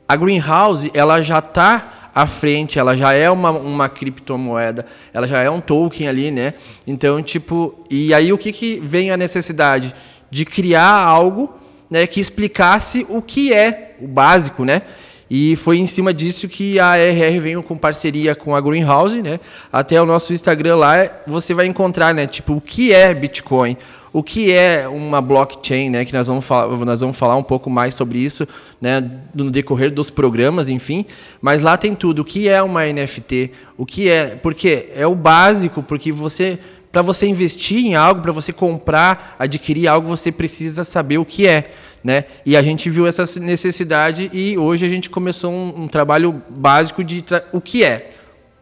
a 0.06 0.14
greenhouse 0.14 0.90
ela 0.94 1.20
já 1.20 1.40
está 1.40 2.03
à 2.14 2.26
frente, 2.26 2.78
ela 2.78 2.96
já 2.96 3.12
é 3.12 3.28
uma, 3.28 3.50
uma 3.50 3.88
criptomoeda, 3.88 4.86
ela 5.12 5.26
já 5.26 5.42
é 5.42 5.50
um 5.50 5.60
token 5.60 6.06
ali, 6.06 6.30
né? 6.30 6.54
Então, 6.86 7.20
tipo, 7.22 7.84
e 7.90 8.14
aí 8.14 8.32
o 8.32 8.38
que, 8.38 8.52
que 8.52 8.80
vem 8.80 9.10
a 9.10 9.16
necessidade? 9.16 9.92
De 10.30 10.44
criar 10.44 10.98
algo 11.00 11.52
né, 11.90 12.06
que 12.06 12.20
explicasse 12.20 13.06
o 13.08 13.20
que 13.20 13.52
é 13.52 13.96
o 14.00 14.06
básico, 14.06 14.64
né? 14.64 14.82
E 15.30 15.56
foi 15.56 15.78
em 15.78 15.86
cima 15.86 16.12
disso 16.12 16.48
que 16.48 16.78
a 16.78 16.96
RR 16.96 17.40
veio 17.40 17.62
com 17.62 17.76
parceria 17.76 18.34
com 18.34 18.54
a 18.54 18.60
Greenhouse, 18.60 19.22
né? 19.22 19.40
Até 19.72 20.00
o 20.00 20.06
nosso 20.06 20.32
Instagram 20.32 20.76
lá, 20.76 21.10
você 21.26 21.54
vai 21.54 21.66
encontrar, 21.66 22.14
né? 22.14 22.26
Tipo, 22.26 22.54
o 22.54 22.60
que 22.60 22.92
é 22.92 23.12
Bitcoin? 23.14 23.76
o 24.14 24.22
que 24.22 24.52
é 24.52 24.86
uma 24.86 25.20
blockchain, 25.20 25.90
né? 25.90 26.04
Que 26.04 26.12
nós 26.12 26.28
vamos 26.28 26.44
falar, 26.44 26.68
nós 26.84 27.00
vamos 27.00 27.16
falar 27.16 27.34
um 27.34 27.42
pouco 27.42 27.68
mais 27.68 27.96
sobre 27.96 28.20
isso, 28.20 28.46
né? 28.80 29.10
No 29.34 29.50
decorrer 29.50 29.92
dos 29.92 30.08
programas, 30.08 30.68
enfim. 30.68 31.04
Mas 31.42 31.64
lá 31.64 31.76
tem 31.76 31.96
tudo. 31.96 32.22
O 32.22 32.24
que 32.24 32.48
é 32.48 32.62
uma 32.62 32.86
NFT? 32.86 33.50
O 33.76 33.84
que 33.84 34.08
é? 34.08 34.36
Porque 34.36 34.88
é 34.94 35.04
o 35.04 35.16
básico, 35.16 35.82
porque 35.82 36.12
você 36.12 36.60
para 36.94 37.02
você 37.02 37.26
investir 37.26 37.84
em 37.84 37.96
algo, 37.96 38.22
para 38.22 38.30
você 38.30 38.52
comprar, 38.52 39.34
adquirir 39.36 39.88
algo, 39.88 40.06
você 40.06 40.30
precisa 40.30 40.84
saber 40.84 41.18
o 41.18 41.24
que 41.24 41.44
é, 41.44 41.72
né? 42.04 42.24
E 42.46 42.56
a 42.56 42.62
gente 42.62 42.88
viu 42.88 43.04
essa 43.04 43.24
necessidade 43.40 44.30
e 44.32 44.56
hoje 44.56 44.86
a 44.86 44.88
gente 44.88 45.10
começou 45.10 45.50
um, 45.50 45.82
um 45.82 45.88
trabalho 45.88 46.40
básico 46.48 47.02
de 47.02 47.24
o 47.50 47.60
que 47.60 47.82
é, 47.82 48.12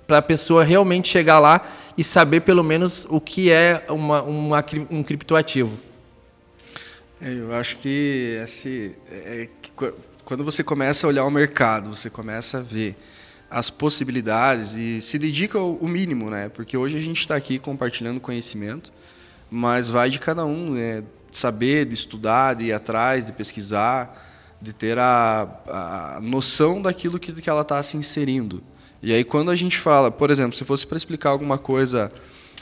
para 0.07 0.17
a 0.17 0.23
pessoa 0.23 0.65
realmente 0.65 1.09
chegar 1.09 1.39
lá 1.39 1.71
e 1.95 2.03
saber 2.03 2.41
pelo 2.41 2.65
menos 2.65 3.07
o 3.11 3.21
que 3.21 3.51
é 3.51 3.85
uma, 3.91 4.23
uma 4.23 4.65
um 4.91 5.03
criptoativo. 5.03 5.79
É, 7.21 7.35
eu 7.35 7.55
acho 7.55 7.77
que, 7.77 8.39
esse, 8.43 8.93
é, 9.11 9.47
que 9.61 9.71
quando 10.25 10.43
você 10.43 10.65
começa 10.65 11.07
a 11.07 11.09
olhar 11.09 11.27
o 11.27 11.31
mercado, 11.31 11.95
você 11.95 12.09
começa 12.09 12.61
a 12.61 12.63
ver 12.63 12.97
as 13.53 13.69
possibilidades 13.69 14.73
e 14.73 15.03
se 15.03 15.19
dedica 15.19 15.59
o 15.59 15.87
mínimo, 15.87 16.31
né? 16.31 16.49
Porque 16.49 16.75
hoje 16.75 16.97
a 16.97 17.01
gente 17.01 17.21
está 17.21 17.37
aqui 17.37 17.59
compartilhando 17.59 18.19
conhecimento, 18.19 18.91
mas 19.51 19.91
vai 19.91 20.09
de 20.09 20.19
cada 20.19 20.47
um, 20.47 20.71
né? 20.71 21.05
Saber, 21.31 21.85
de 21.85 21.95
estudar, 21.95 22.55
de 22.55 22.67
ir 22.67 22.73
atrás, 22.73 23.27
de 23.27 23.33
pesquisar, 23.33 24.57
de 24.61 24.73
ter 24.73 24.99
a, 24.99 25.49
a 25.67 26.21
noção 26.23 26.81
daquilo 26.81 27.19
que, 27.19 27.33
que 27.33 27.51
ela 27.51 27.61
está 27.61 27.83
se 27.83 27.97
inserindo. 27.97 28.63
E 29.03 29.13
aí 29.13 29.23
quando 29.23 29.51
a 29.51 29.57
gente 29.57 29.79
fala, 29.79 30.11
por 30.11 30.31
exemplo, 30.31 30.57
se 30.57 30.65
fosse 30.65 30.87
para 30.87 30.97
explicar 30.97 31.31
alguma 31.31 31.59
coisa 31.59 32.11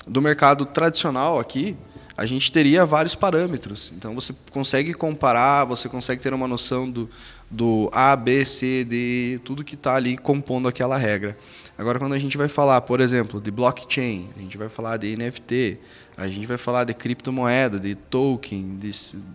do 0.09 0.21
mercado 0.21 0.67
tradicional 0.67 1.39
aqui, 1.39 1.77
a 2.17 2.27
gente 2.27 2.51
teria 2.51 2.85
vários 2.85 3.15
parâmetros. 3.15 3.93
Então 3.97 4.15
você 4.15 4.35
consegue 4.51 4.93
comparar, 4.93 5.65
você 5.65 5.89
consegue 5.89 6.21
ter 6.21 6.35
uma 6.35 6.49
noção 6.49 6.91
do, 6.91 7.09
do 7.51 7.91
A, 7.93 8.15
B, 8.15 8.45
C, 8.45 8.85
D, 8.85 9.41
tudo 9.45 9.65
que 9.65 9.75
está 9.75 9.97
ali 9.97 10.17
compondo 10.17 10.69
aquela 10.69 10.97
regra. 10.97 11.37
Agora, 11.77 11.99
quando 11.99 12.13
a 12.13 12.19
gente 12.19 12.37
vai 12.37 12.47
falar, 12.47 12.81
por 12.83 13.01
exemplo, 13.01 13.41
de 13.41 13.51
blockchain, 13.51 14.29
a 14.37 14.41
gente 14.41 14.57
vai 14.57 14.69
falar 14.69 14.99
de 14.99 15.17
NFT, 15.17 15.79
a 16.17 16.29
gente 16.29 16.47
vai 16.47 16.59
falar 16.59 16.85
de 16.85 16.93
criptomoeda, 16.93 17.81
de 17.81 17.95
token, 17.95 18.77
de 18.79 18.91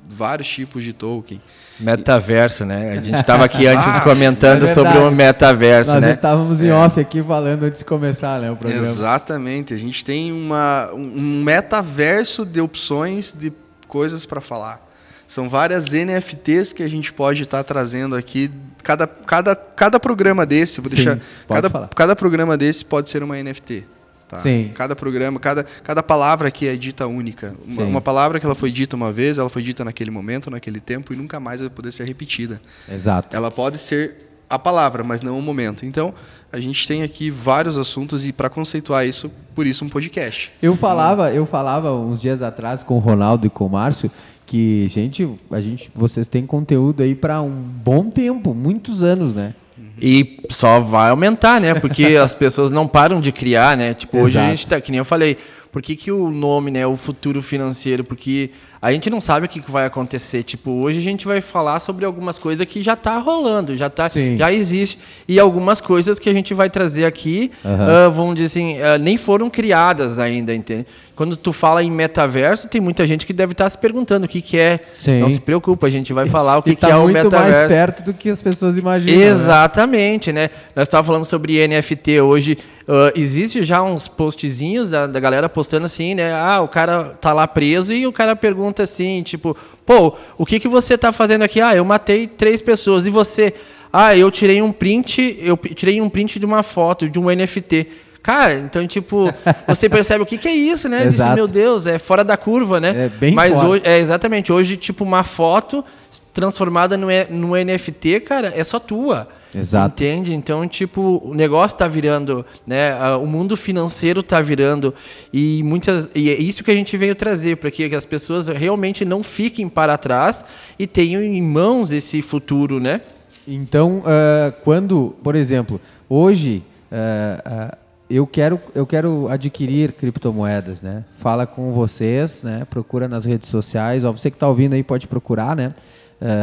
vários 0.07 0.47
tipos 0.47 0.83
de 0.83 0.93
token. 0.93 1.41
Metaverso, 1.79 2.63
né? 2.63 2.91
A 2.91 3.01
gente 3.01 3.15
estava 3.15 3.43
aqui 3.45 3.65
antes 3.65 3.87
ah, 3.87 4.01
comentando 4.01 4.63
é 4.63 4.67
sobre 4.67 4.95
o 4.99 5.09
metaverso, 5.09 5.93
Nós 5.93 6.03
né? 6.03 6.11
estávamos 6.11 6.61
em 6.61 6.67
é. 6.67 6.73
off 6.73 6.99
aqui 6.99 7.23
falando 7.23 7.63
antes 7.63 7.79
de 7.79 7.85
começar 7.85 8.39
né, 8.39 8.51
o 8.51 8.55
programa. 8.55 8.85
Exatamente. 8.85 9.73
A 9.73 9.77
gente 9.77 10.05
tem 10.05 10.31
uma, 10.31 10.91
um 10.93 11.43
metaverso 11.43 12.45
de 12.45 12.61
opções 12.61 13.33
de 13.33 13.51
coisas 13.87 14.23
para 14.23 14.39
falar. 14.39 14.84
São 15.27 15.49
várias 15.49 15.91
NFTs 15.91 16.71
que 16.71 16.83
a 16.83 16.89
gente 16.89 17.11
pode 17.11 17.43
estar 17.43 17.59
tá 17.59 17.63
trazendo 17.63 18.15
aqui. 18.15 18.51
Cada, 18.83 19.07
cada, 19.07 19.55
cada 19.55 19.99
programa 19.99 20.45
desse, 20.45 20.79
vou 20.79 20.89
Sim, 20.89 20.95
deixar, 20.97 21.19
cada, 21.47 21.69
falar. 21.69 21.87
cada 21.89 22.15
programa 22.15 22.55
desse 22.55 22.85
pode 22.85 23.09
ser 23.09 23.23
uma 23.23 23.41
NFT. 23.41 23.85
Tá? 24.27 24.37
Sim. 24.37 24.71
Cada 24.73 24.95
programa, 24.95 25.39
cada, 25.39 25.63
cada 25.63 26.01
palavra 26.01 26.47
aqui 26.47 26.67
é 26.67 26.75
dita 26.75 27.05
única. 27.07 27.55
Uma, 27.67 27.83
uma, 27.83 28.01
palavra 28.01 28.39
que 28.39 28.45
ela 28.45 28.55
foi 28.55 28.71
dita 28.71 28.95
uma 28.95 29.11
vez, 29.11 29.37
ela 29.37 29.49
foi 29.49 29.61
dita 29.61 29.83
naquele 29.83 30.11
momento, 30.11 30.49
naquele 30.49 30.79
tempo 30.79 31.13
e 31.13 31.15
nunca 31.15 31.39
mais 31.39 31.61
vai 31.61 31.69
poder 31.69 31.91
ser 31.91 32.05
repetida. 32.05 32.59
Exato. 32.91 33.35
Ela 33.35 33.51
pode 33.51 33.77
ser 33.77 34.25
a 34.49 34.57
palavra, 34.57 35.03
mas 35.03 35.21
não 35.21 35.37
o 35.37 35.41
momento. 35.41 35.85
Então, 35.85 36.13
a 36.51 36.59
gente 36.59 36.87
tem 36.87 37.03
aqui 37.03 37.29
vários 37.29 37.77
assuntos 37.77 38.25
e 38.25 38.31
para 38.31 38.49
conceituar 38.49 39.05
isso, 39.05 39.31
por 39.53 39.65
isso 39.67 39.85
um 39.85 39.89
podcast. 39.89 40.51
Eu 40.61 40.75
falava, 40.75 41.31
eu 41.31 41.45
falava 41.45 41.91
uns 41.91 42.21
dias 42.21 42.41
atrás 42.41 42.81
com 42.81 42.95
o 42.95 42.99
Ronaldo 42.99 43.47
e 43.47 43.49
com 43.49 43.65
o 43.65 43.69
Márcio 43.69 44.09
que 44.45 44.87
gente, 44.87 45.27
a 45.49 45.61
gente, 45.61 45.91
vocês 45.93 46.27
têm 46.27 46.45
conteúdo 46.45 47.01
aí 47.03 47.15
para 47.15 47.41
um 47.41 47.51
bom 47.51 48.09
tempo, 48.09 48.53
muitos 48.53 49.03
anos, 49.03 49.33
né? 49.33 49.53
E 50.01 50.41
só 50.49 50.79
vai 50.79 51.09
aumentar, 51.09 51.59
né? 51.59 51.73
Porque 51.73 52.15
as 52.21 52.35
pessoas 52.35 52.71
não 52.71 52.87
param 52.87 53.21
de 53.21 53.31
criar, 53.31 53.77
né? 53.77 53.93
Tipo, 53.93 54.17
hoje 54.17 54.37
Exato. 54.37 54.45
a 54.45 54.49
gente 54.49 54.67
tá, 54.67 54.81
que 54.81 54.91
nem 54.91 54.99
eu 54.99 55.05
falei, 55.05 55.37
Por 55.75 55.81
que, 55.81 55.93
que 55.97 56.09
o 56.09 56.31
nome, 56.31 56.71
né, 56.71 56.87
o 56.87 56.95
futuro 56.95 57.41
financeiro? 57.41 58.01
Porque 58.01 58.49
a 58.85 58.91
gente 58.91 59.09
não 59.09 59.19
sabe 59.19 59.47
o 59.47 59.49
que, 59.49 59.59
vai 59.67 59.87
acontecer. 59.87 60.43
Tipo, 60.43 60.69
hoje 60.69 60.99
a 60.99 61.01
gente 61.01 61.25
vai 61.25 61.41
falar 61.41 61.79
sobre 61.79 62.05
algumas 62.05 62.37
coisas 62.37 62.67
que 62.67 62.83
já 62.83 62.93
está 62.93 63.17
rolando, 63.17 63.75
já 63.75 63.89
tá, 63.89 64.07
Sim. 64.07 64.37
já 64.37 64.53
existe. 64.53 64.99
E 65.27 65.39
algumas 65.39 65.81
coisas 65.81 66.19
que 66.19 66.29
a 66.29 66.33
gente 66.33 66.53
vai 66.53 66.69
trazer 66.69 67.03
aqui, 67.03 67.51
Aham. 67.65 68.05
ah, 68.05 68.09
vamos 68.09 68.35
dizer 68.35 68.45
assim, 68.45 68.79
ah, 68.79 68.99
nem 68.99 69.17
foram 69.17 69.49
criadas 69.49 70.19
ainda, 70.19 70.53
entende? 70.53 70.85
Quando 71.15 71.37
tu 71.37 71.53
fala 71.53 71.81
em 71.81 71.89
metaverso, 71.89 72.67
tem 72.67 72.81
muita 72.81 73.07
gente 73.07 73.25
que 73.25 73.31
deve 73.31 73.53
estar 73.53 73.69
se 73.69 73.77
perguntando 73.77 74.25
o 74.25 74.27
que, 74.27 74.41
que 74.41 74.57
é. 74.57 74.81
Sim. 74.99 75.21
Não 75.21 75.29
se 75.29 75.39
preocupa, 75.39 75.87
a 75.87 75.89
gente 75.89 76.11
vai 76.11 76.25
falar 76.25 76.57
o 76.57 76.61
que, 76.61 76.71
e 76.71 76.75
que 76.75 76.81
tá 76.81 76.89
é 76.89 76.95
o 76.95 77.03
muito 77.03 77.13
metaverso. 77.15 77.59
mais 77.59 77.71
perto 77.71 78.03
do 78.03 78.13
que 78.13 78.29
as 78.29 78.41
pessoas 78.41 78.77
imaginam. 78.77 79.17
né? 79.17 79.25
Exatamente, 79.25 80.33
né? 80.33 80.49
Nós 80.75 80.87
estávamos 80.87 81.07
falando 81.07 81.25
sobre 81.25 81.65
NFT 81.67 82.19
hoje. 82.19 82.57
ah, 82.87 83.13
existe 83.15 83.63
já 83.63 83.81
uns 83.81 84.09
postzinhos 84.09 84.89
da, 84.89 85.07
da 85.07 85.19
galera 85.19 85.47
postando 85.47 85.85
assim, 85.85 86.15
né? 86.15 86.33
Ah, 86.33 86.59
o 86.59 86.67
cara 86.67 87.15
tá 87.21 87.31
lá 87.31 87.47
preso 87.47 87.93
e 87.93 88.05
o 88.05 88.11
cara 88.11 88.35
pergunta 88.35 88.74
assim, 88.83 89.21
tipo, 89.23 89.55
pô, 89.85 90.15
o 90.37 90.45
que, 90.45 90.59
que 90.59 90.67
você 90.67 90.97
tá 90.97 91.11
fazendo 91.11 91.43
aqui? 91.43 91.61
Ah, 91.61 91.75
eu 91.75 91.85
matei 91.85 92.27
três 92.27 92.61
pessoas. 92.61 93.05
E 93.05 93.09
você? 93.09 93.53
Ah, 93.91 94.15
eu 94.15 94.29
tirei 94.29 94.61
um 94.61 94.71
print, 94.71 95.37
eu 95.39 95.57
tirei 95.57 96.01
um 96.01 96.09
print 96.09 96.39
de 96.39 96.45
uma 96.45 96.63
foto, 96.63 97.09
de 97.09 97.19
um 97.19 97.29
NFT. 97.29 97.87
Cara, 98.21 98.55
então, 98.55 98.87
tipo, 98.87 99.31
você 99.67 99.87
percebe 99.87 100.23
o 100.23 100.25
que, 100.25 100.37
que 100.37 100.47
é 100.47 100.51
isso, 100.55 100.89
né? 100.89 101.05
Disse, 101.07 101.29
meu 101.35 101.47
Deus, 101.47 101.85
é 101.85 101.99
fora 101.99 102.23
da 102.23 102.35
curva, 102.35 102.79
né? 102.79 103.05
É 103.05 103.09
bem 103.09 103.33
Mas 103.35 103.53
fora. 103.53 103.67
hoje, 103.67 103.81
é 103.85 103.99
exatamente, 103.99 104.51
hoje, 104.51 104.77
tipo, 104.77 105.03
uma 105.03 105.23
foto 105.23 105.85
transformada 106.33 106.97
no, 106.97 107.07
no 107.29 107.55
NFT, 107.55 108.21
cara, 108.21 108.51
é 108.55 108.63
só 108.63 108.79
tua. 108.79 109.27
Exato. 109.55 110.03
Entende? 110.03 110.33
Então, 110.33 110.67
tipo, 110.67 111.21
o 111.23 111.33
negócio 111.33 111.77
tá 111.77 111.87
virando, 111.87 112.45
né? 112.67 112.93
O 113.15 113.25
mundo 113.25 113.55
financeiro 113.55 114.21
tá 114.21 114.41
virando 114.41 114.93
e 115.31 115.63
muitas 115.63 116.09
e 116.13 116.29
é 116.29 116.33
isso 116.33 116.61
que 116.61 116.71
a 116.71 116.75
gente 116.75 116.97
veio 116.97 117.15
trazer 117.15 117.55
para 117.55 117.71
que 117.71 117.95
as 117.95 118.05
pessoas 118.05 118.49
realmente 118.49 119.05
não 119.05 119.23
fiquem 119.23 119.69
para 119.69 119.97
trás 119.97 120.43
e 120.77 120.85
tenham 120.85 121.21
em 121.21 121.41
mãos 121.41 121.93
esse 121.93 122.21
futuro, 122.21 122.81
né? 122.81 122.99
Então, 123.47 124.03
ah, 124.05 124.53
quando, 124.63 125.15
por 125.23 125.35
exemplo, 125.35 125.79
hoje 126.09 126.61
ah, 126.91 127.41
ah, 127.45 127.77
eu 128.09 128.27
quero 128.27 128.59
eu 128.73 128.85
quero 128.85 129.29
adquirir 129.29 129.93
criptomoedas, 129.93 130.81
né? 130.81 131.05
Fala 131.17 131.47
com 131.47 131.71
vocês, 131.71 132.43
né? 132.43 132.67
Procura 132.69 133.07
nas 133.07 133.23
redes 133.23 133.47
sociais. 133.47 134.03
Ó, 134.03 134.11
você 134.11 134.29
que 134.29 134.35
está 134.35 134.49
ouvindo 134.49 134.73
aí 134.73 134.83
pode 134.83 135.07
procurar, 135.07 135.55
né? 135.55 135.71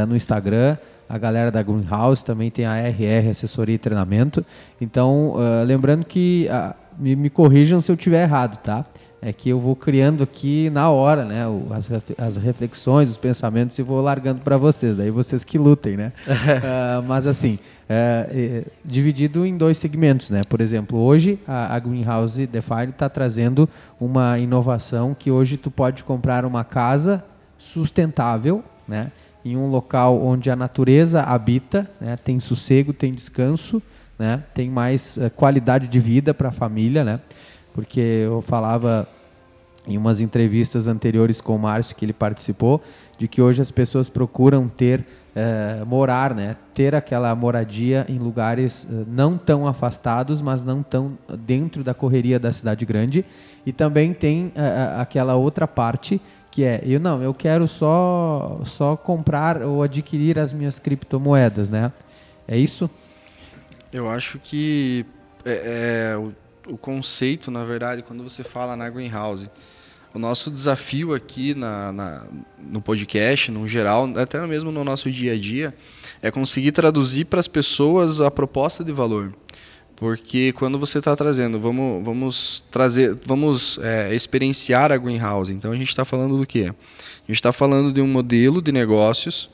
No 0.07 0.17
Instagram. 0.17 0.77
A 1.13 1.19
galera 1.19 1.51
da 1.51 1.63
Greenhouse 1.63 2.25
também 2.25 2.51
tem 2.51 2.65
a 2.65 2.77
RR 2.79 3.29
Assessoria 3.31 3.75
e 3.75 3.79
Treinamento. 3.79 4.45
Então, 4.81 5.35
ah, 5.37 5.63
lembrando 5.63 6.05
que 6.07 6.49
ah, 6.51 6.75
me, 6.99 7.15
me 7.15 7.29
corrijam 7.29 7.81
se 7.83 7.93
eu 7.93 7.97
tiver 7.99 8.23
errado, 8.23 8.57
tá? 8.63 8.83
É 9.25 9.33
que 9.33 9.51
eu 9.51 9.61
vou 9.61 9.77
criando 9.77 10.25
aqui 10.25 10.69
na 10.71 10.91
hora, 10.91 11.25
né? 11.25 11.47
o- 11.47 11.67
As, 11.71 11.89
as 12.19 12.37
reflexões, 12.39 13.09
os 13.11 13.17
pensamentos 13.19 13.79
e 13.79 13.83
vou 13.83 14.01
largando 14.01 14.41
para 14.41 14.57
vocês. 14.57 14.97
Daí 14.97 15.11
vocês 15.11 15.45
que 15.45 15.59
lutem, 15.59 15.97
né? 15.99 16.13
Ah, 16.65 17.03
mas 17.07 17.27
assim, 17.27 17.59
é, 17.89 18.27
é, 18.31 18.65
dividido 18.85 19.45
em 19.47 19.57
dois 19.57 19.77
segmentos, 19.79 20.31
né? 20.31 20.43
Por 20.49 20.61
exemplo, 20.63 20.99
hoje 20.99 21.39
a, 21.47 21.75
a 21.75 21.79
Greenhouse 21.79 22.47
Define 22.47 22.89
está 22.91 23.09
trazendo 23.09 23.69
uma 24.01 24.39
inovação 24.39 25.15
que 25.17 25.31
hoje 25.31 25.57
tu 25.59 25.71
pode 25.71 26.03
comprar 26.05 26.45
uma 26.47 26.65
casa 26.65 27.23
sustentável, 27.57 28.65
né? 28.89 29.13
Em 29.45 29.57
um 29.57 29.69
local 29.71 30.23
onde 30.25 30.51
a 30.51 30.57
natureza 30.57 31.23
habita, 31.23 31.91
né? 32.01 32.17
Tem 32.17 32.39
sossego, 32.39 32.93
tem 32.93 33.13
descanso, 33.13 33.83
né? 34.19 34.43
Tem 34.55 34.71
mais 34.71 35.19
eh, 35.19 35.31
qualidade 35.31 35.89
de 35.89 35.99
vida 35.99 36.33
para 36.33 36.49
a 36.49 36.53
família, 36.53 37.03
né? 37.03 37.21
Porque 37.75 38.01
eu 38.01 38.41
falava 38.41 39.09
em 39.87 39.99
umas 39.99 40.21
entrevistas 40.21 40.87
anteriores 40.87 41.41
com 41.41 41.57
o 41.57 41.59
Márcio 41.59 41.97
que 41.97 42.05
ele 42.05 42.13
participou, 42.13 42.81
de 43.19 43.27
que 43.27 43.43
hoje 43.43 43.61
as 43.61 43.73
pessoas 43.73 44.09
procuram 44.09 44.69
ter 44.69 45.05
eh, 45.35 45.83
morar, 45.87 46.35
né, 46.35 46.57
ter 46.73 46.95
aquela 46.95 47.35
moradia 47.35 48.07
em 48.09 48.19
lugares 48.19 48.87
eh, 48.89 49.05
não 49.09 49.37
tão 49.37 49.67
afastados, 49.67 50.41
mas 50.41 50.65
não 50.65 50.85
tão 50.85 51.19
dentro 51.41 51.83
da 51.83 51.93
correria 51.93 52.39
da 52.39 52.53
cidade 52.53 52.87
grande. 52.87 53.25
E 53.67 53.73
também 53.73 54.13
tem 54.13 54.53
aquela 54.99 55.37
outra 55.37 55.69
parte 55.69 56.21
que 56.53 56.63
é, 56.63 56.81
eu 56.85 57.01
não, 57.01 57.21
eu 57.23 57.33
quero 57.35 57.67
só 57.67 58.61
só 58.63 58.95
comprar 58.97 59.63
ou 59.63 59.83
adquirir 59.83 60.39
as 60.39 60.53
minhas 60.53 60.79
criptomoedas, 60.79 61.69
né? 61.71 61.91
É 62.47 62.57
isso? 62.57 62.89
Eu 63.93 64.09
acho 64.09 64.39
que 64.39 65.05
é, 65.45 66.13
é, 66.13 66.17
o, 66.17 66.33
o 66.75 66.77
conceito, 66.77 67.51
na 67.51 67.65
verdade, 67.65 68.03
quando 68.03 68.23
você 68.23 68.45
fala 68.45 68.77
na 68.77 68.89
greenhouse, 68.91 69.51
o 70.15 70.19
nosso 70.19 70.51
desafio 70.51 71.15
aqui 71.15 71.55
na, 71.55 71.91
na- 71.91 72.27
no 72.59 72.83
podcast, 72.83 73.51
no 73.51 73.67
geral, 73.67 74.09
até 74.17 74.47
mesmo 74.47 74.71
no 74.71 74.85
nosso 74.85 75.11
dia 75.11 75.33
a 75.33 75.39
dia, 75.39 75.75
é 76.21 76.31
conseguir 76.31 76.73
traduzir 76.73 77.25
para 77.25 77.41
as 77.41 77.49
pessoas 77.49 78.21
a 78.21 78.31
proposta 78.31 78.85
de 78.85 78.93
valor. 78.93 79.33
Porque 80.03 80.53
quando 80.55 80.81
você 80.81 80.99
está 80.99 81.15
trazendo, 81.15 81.61
vamos, 81.61 82.05
vamos 82.05 82.65
trazer, 82.73 83.17
vamos 83.25 83.79
é, 83.81 84.13
experienciar 84.13 84.91
a 84.91 84.97
greenhouse. 84.97 85.53
Então 85.53 85.71
a 85.71 85.77
gente 85.77 85.91
está 85.91 86.05
falando 86.05 86.37
do 86.37 86.45
quê? 86.45 86.73
A 86.73 87.27
gente 87.29 87.37
está 87.37 87.53
falando 87.53 87.93
de 87.93 88.01
um 88.01 88.09
modelo 88.09 88.61
de 88.61 88.73
negócios 88.73 89.49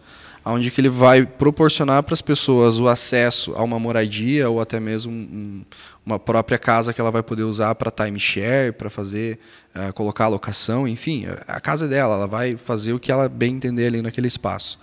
onde 0.47 0.71
que 0.71 0.81
ele 0.81 0.89
vai 0.89 1.27
proporcionar 1.27 2.03
para 2.03 2.15
as 2.15 2.23
pessoas 2.23 2.81
o 2.81 2.89
acesso 2.89 3.53
a 3.57 3.63
uma 3.63 3.79
moradia 3.79 4.49
ou 4.49 4.59
até 4.59 4.81
mesmo 4.81 5.13
um- 5.13 5.63
uma 6.07 6.19
própria 6.19 6.59
casa 6.59 6.95
que 6.95 7.01
ela 7.03 7.11
vai 7.11 7.23
poder 7.23 7.43
usar 7.43 7.75
para 7.75 7.91
timeshare, 7.91 8.73
para 8.73 8.89
fazer, 8.89 9.39
eh, 9.75 9.93
colocar 9.93 10.25
a 10.25 10.29
locação, 10.29 10.89
enfim, 10.89 11.27
a 11.47 11.61
casa 11.61 11.85
é 11.85 11.89
dela, 11.89 12.15
ela 12.15 12.27
vai 12.27 12.57
fazer 12.57 12.95
o 12.95 12.99
que 12.99 13.13
ela 13.13 13.29
bem 13.29 13.57
entender 13.57 13.89
ali 13.89 14.01
naquele 14.01 14.29
espaço. 14.29 14.79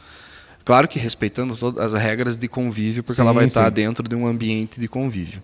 Claro 0.65 0.87
que 0.87 0.97
respeitando 0.97 1.55
todas 1.55 1.93
as 1.93 2.01
regras 2.01 2.37
de 2.37 2.47
convívio, 2.47 3.03
porque 3.03 3.21
ela 3.21 3.29
Sim, 3.29 3.35
vai 3.35 3.45
estar 3.45 3.69
dentro 3.69 4.09
de 4.09 4.15
um 4.15 4.25
ambiente 4.25 4.79
de 4.79 4.87
convívio. 4.87 5.41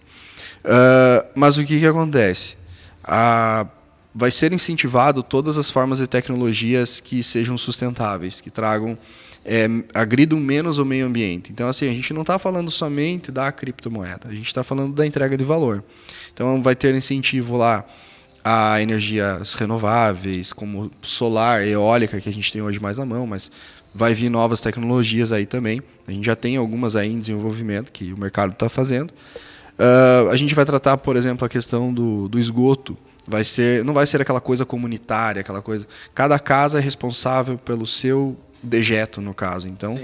Ah, 0.65 1.25
mas 1.36 1.57
o 1.57 1.63
que, 1.63 1.79
que 1.79 1.86
acontece? 1.86 2.57
Ah, 3.03 3.67
vai 4.13 4.31
ser 4.31 4.51
incentivado 4.51 5.23
todas 5.23 5.57
as 5.57 5.69
formas 5.69 5.99
de 5.99 6.07
tecnologias 6.07 6.99
que 6.99 7.23
sejam 7.23 7.57
sustentáveis, 7.57 8.41
que 8.41 8.49
tragam, 8.49 8.97
é, 9.45 9.67
agridam 9.93 10.39
menos 10.39 10.77
o 10.77 10.86
meio 10.86 11.05
ambiente. 11.05 11.51
Então, 11.51 11.67
assim, 11.67 11.89
a 11.89 11.93
gente 11.93 12.13
não 12.13 12.21
está 12.21 12.38
falando 12.38 12.69
somente 12.69 13.31
da 13.31 13.51
criptomoeda, 13.51 14.27
a 14.27 14.34
gente 14.34 14.47
está 14.47 14.63
falando 14.63 14.93
da 14.93 15.05
entrega 15.05 15.38
de 15.38 15.43
valor. 15.43 15.84
Então, 16.34 16.62
vai 16.62 16.75
ter 16.75 16.93
incentivo 16.95 17.57
lá 17.57 17.86
a 18.43 18.81
energias 18.81 19.53
renováveis, 19.53 20.51
como 20.51 20.91
solar, 21.01 21.65
eólica, 21.65 22.19
que 22.19 22.27
a 22.27 22.34
gente 22.34 22.51
tem 22.51 22.62
hoje 22.62 22.79
mais 22.79 22.99
à 22.99 23.05
mão, 23.05 23.27
mas 23.27 23.51
vai 23.93 24.13
vir 24.13 24.30
novas 24.30 24.62
tecnologias 24.62 25.32
aí 25.32 25.45
também. 25.45 25.82
A 26.08 26.12
gente 26.12 26.25
já 26.25 26.36
tem 26.36 26.58
algumas 26.58 26.95
aí 26.95 27.12
em 27.12 27.19
desenvolvimento 27.19 27.91
que 27.91 28.13
o 28.13 28.17
mercado 28.17 28.54
está 28.54 28.69
fazendo. 28.69 29.13
Ah, 29.77 30.30
a 30.30 30.38
gente 30.38 30.54
vai 30.54 30.63
tratar, 30.63 30.97
por 30.97 31.15
exemplo, 31.15 31.45
a 31.45 31.49
questão 31.49 31.93
do, 31.93 32.27
do 32.27 32.39
esgoto. 32.39 32.97
Vai 33.27 33.43
ser, 33.43 33.84
não 33.84 33.93
vai 33.93 34.06
ser 34.06 34.21
aquela 34.21 34.41
coisa 34.41 34.65
comunitária, 34.65 35.41
aquela 35.41 35.62
coisa. 35.62 35.88
Cada 36.13 36.38
casa 36.39 36.80
é 36.80 36.82
responsável 36.82 37.58
pelo 37.58 37.86
seu 37.86 38.38
dejeto, 38.63 39.21
no 39.21 39.34
caso. 39.34 39.67
Então, 39.67 39.99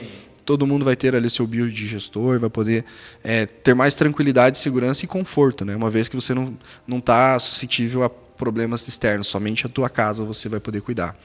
todo 0.45 0.65
mundo 0.65 0.85
vai 0.85 0.95
ter 0.95 1.15
ali 1.15 1.29
seu 1.29 1.45
biodigestor, 1.45 2.39
vai 2.39 2.49
poder 2.49 2.85
é, 3.23 3.45
ter 3.45 3.73
mais 3.73 3.95
tranquilidade, 3.95 4.57
segurança 4.57 5.05
e 5.05 5.07
conforto, 5.07 5.65
né? 5.65 5.75
Uma 5.75 5.89
vez 5.89 6.07
que 6.07 6.15
você 6.15 6.33
não 6.33 6.57
não 6.87 6.99
está 6.99 7.37
suscetível 7.39 8.03
a 8.03 8.09
problemas 8.09 8.87
externos, 8.87 9.27
somente 9.27 9.65
a 9.65 9.69
tua 9.69 9.89
casa 9.89 10.23
você 10.23 10.47
vai 10.47 10.59
poder 10.59 10.81
cuidar. 10.81 11.17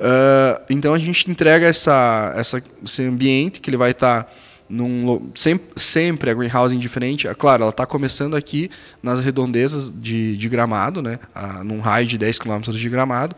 Ah, 0.00 0.60
então 0.70 0.94
a 0.94 0.98
gente 0.98 1.30
entrega 1.30 1.66
essa, 1.66 2.32
essa, 2.36 2.62
esse 2.84 3.02
ambiente 3.04 3.60
que 3.60 3.68
ele 3.70 3.76
vai 3.76 3.90
estar 3.90 4.32
num 4.68 5.04
lo- 5.04 5.30
sempre, 5.34 5.66
sempre 5.76 6.30
a 6.30 6.34
greenhouse 6.34 6.76
diferente. 6.76 7.26
É 7.28 7.34
Claro, 7.34 7.62
ela 7.64 7.70
está 7.70 7.84
começando 7.84 8.34
aqui 8.36 8.70
nas 9.02 9.20
redondezas 9.20 9.92
de, 9.94 10.36
de 10.36 10.48
Gramado, 10.48 11.02
né? 11.02 11.18
Ah, 11.34 11.62
num 11.64 11.80
raio 11.80 12.06
de 12.06 12.16
10 12.16 12.38
km 12.38 12.60
de 12.60 12.88
Gramado. 12.88 13.34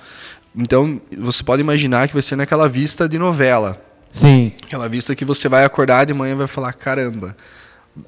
Então 0.54 1.00
você 1.18 1.42
pode 1.42 1.62
imaginar 1.62 2.06
que 2.06 2.12
vai 2.14 2.22
ser 2.22 2.36
naquela 2.36 2.68
vista 2.68 3.08
de 3.08 3.18
novela. 3.18 3.82
Sim. 4.12 4.52
Aquela 4.62 4.88
vista 4.90 5.16
que 5.16 5.24
você 5.24 5.48
vai 5.48 5.64
acordar 5.64 6.04
de 6.04 6.12
manhã 6.12 6.32
e 6.32 6.36
vai 6.36 6.46
falar: 6.46 6.74
caramba, 6.74 7.34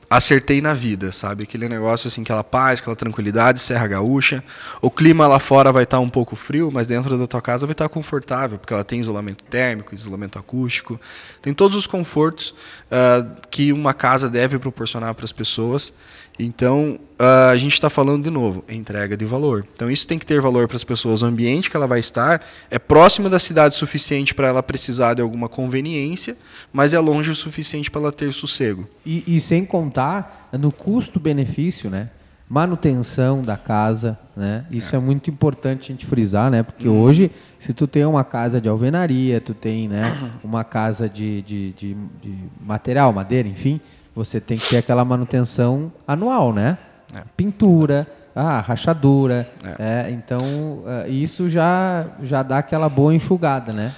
acertei 0.08 0.60
na 0.60 0.72
vida, 0.72 1.12
sabe? 1.12 1.42
Aquele 1.42 1.68
negócio 1.68 2.08
assim, 2.08 2.22
aquela 2.22 2.42
paz, 2.42 2.80
aquela 2.80 2.96
tranquilidade, 2.96 3.60
Serra 3.60 3.86
Gaúcha. 3.86 4.42
O 4.80 4.90
clima 4.90 5.26
lá 5.26 5.38
fora 5.38 5.70
vai 5.70 5.84
estar 5.84 6.00
um 6.00 6.08
pouco 6.08 6.34
frio, 6.34 6.70
mas 6.72 6.86
dentro 6.86 7.18
da 7.18 7.26
tua 7.26 7.42
casa 7.42 7.66
vai 7.66 7.72
estar 7.72 7.88
confortável, 7.88 8.58
porque 8.58 8.72
ela 8.72 8.84
tem 8.84 9.00
isolamento 9.00 9.44
térmico, 9.44 9.94
isolamento 9.94 10.38
acústico, 10.38 10.98
tem 11.42 11.52
todos 11.52 11.76
os 11.76 11.86
confortos 11.86 12.54
ah, 12.90 13.26
que 13.50 13.72
uma 13.72 13.92
casa 13.92 14.28
deve 14.30 14.58
proporcionar 14.58 15.14
para 15.14 15.24
as 15.24 15.32
pessoas. 15.32 15.92
Então, 16.38 16.98
ah, 17.18 17.50
a 17.50 17.56
gente 17.56 17.74
está 17.74 17.88
falando 17.88 18.24
de 18.24 18.30
novo, 18.30 18.64
entrega 18.68 19.16
de 19.16 19.24
valor. 19.24 19.66
Então, 19.72 19.90
isso 19.90 20.06
tem 20.06 20.18
que 20.18 20.26
ter 20.26 20.40
valor 20.40 20.66
para 20.66 20.76
as 20.76 20.84
pessoas. 20.84 21.22
O 21.22 21.26
ambiente 21.26 21.70
que 21.70 21.76
ela 21.76 21.86
vai 21.86 22.00
estar 22.00 22.44
é 22.70 22.78
próximo 22.78 23.28
da 23.28 23.38
cidade 23.38 23.74
o 23.74 23.78
suficiente 23.78 24.34
para 24.34 24.48
ela 24.48 24.62
precisar 24.62 25.14
de 25.14 25.22
alguma 25.22 25.48
conveniência, 25.48 26.36
mas 26.72 26.92
é 26.92 26.98
longe 26.98 27.30
o 27.30 27.34
suficiente 27.34 27.90
para 27.90 28.00
ela 28.00 28.12
ter 28.12 28.32
sossego. 28.32 28.88
E, 29.06 29.36
e 29.36 29.40
sem 29.40 29.64
contar 29.64 30.48
no 30.52 30.72
custo-benefício, 30.72 31.88
né? 31.88 32.10
manutenção 32.48 33.42
da 33.42 33.56
casa, 33.56 34.18
né? 34.36 34.66
Isso 34.70 34.94
é. 34.94 34.98
é. 34.98 35.00
muito 35.00 35.30
importante 35.30 35.90
a 35.90 35.94
gente 35.94 36.06
frisar, 36.06 36.50
né? 36.50 36.62
Porque 36.62 36.86
uhum. 36.86 37.00
hoje, 37.00 37.30
se 37.58 37.72
tu 37.72 37.86
tem 37.86 38.04
uma 38.04 38.22
casa 38.22 38.60
de 38.60 38.68
alvenaria, 38.68 39.40
tu 39.40 39.54
tem, 39.54 39.88
né, 39.88 40.32
uma 40.44 40.62
casa 40.62 41.08
de, 41.08 41.42
de, 41.42 41.72
de, 41.72 41.94
de, 42.22 42.38
material, 42.60 43.12
madeira, 43.12 43.48
enfim, 43.48 43.80
você 44.14 44.40
tem 44.40 44.58
que 44.58 44.68
ter 44.68 44.78
aquela 44.78 45.04
manutenção 45.04 45.92
anual, 46.06 46.52
né? 46.52 46.78
É. 47.14 47.22
Pintura, 47.36 48.06
ah, 48.34 48.60
rachadura, 48.60 49.48
é. 49.78 50.06
é 50.06 50.10
então 50.10 50.38
uh, 50.38 51.08
isso 51.08 51.48
já 51.48 52.06
já 52.22 52.42
dá 52.42 52.58
aquela 52.58 52.88
boa 52.88 53.14
enxugada, 53.14 53.72
né? 53.72 53.94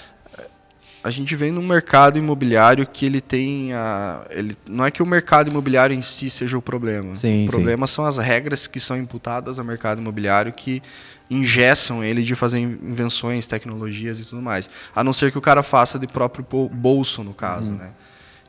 a 1.06 1.10
gente 1.10 1.36
vem 1.36 1.52
num 1.52 1.64
mercado 1.64 2.18
imobiliário 2.18 2.84
que 2.84 3.06
ele 3.06 3.20
tem 3.20 3.72
a, 3.72 4.26
ele 4.28 4.56
não 4.68 4.84
é 4.84 4.90
que 4.90 5.00
o 5.00 5.06
mercado 5.06 5.48
imobiliário 5.48 5.94
em 5.94 6.02
si 6.02 6.28
seja 6.28 6.58
o 6.58 6.62
problema. 6.62 7.14
Sim, 7.14 7.46
o 7.46 7.50
problema 7.50 7.86
sim. 7.86 7.94
são 7.94 8.06
as 8.06 8.18
regras 8.18 8.66
que 8.66 8.80
são 8.80 8.96
imputadas 8.96 9.60
ao 9.60 9.64
mercado 9.64 10.00
imobiliário 10.00 10.52
que 10.52 10.82
ingessam 11.30 12.02
ele 12.02 12.24
de 12.24 12.34
fazer 12.34 12.58
invenções, 12.58 13.46
tecnologias 13.46 14.18
e 14.18 14.24
tudo 14.24 14.42
mais. 14.42 14.68
A 14.96 15.04
não 15.04 15.12
ser 15.12 15.30
que 15.30 15.38
o 15.38 15.40
cara 15.40 15.62
faça 15.62 15.96
de 15.96 16.08
próprio 16.08 16.44
bolso, 16.72 17.22
no 17.22 17.32
caso, 17.32 17.70
uhum. 17.70 17.78
né? 17.78 17.92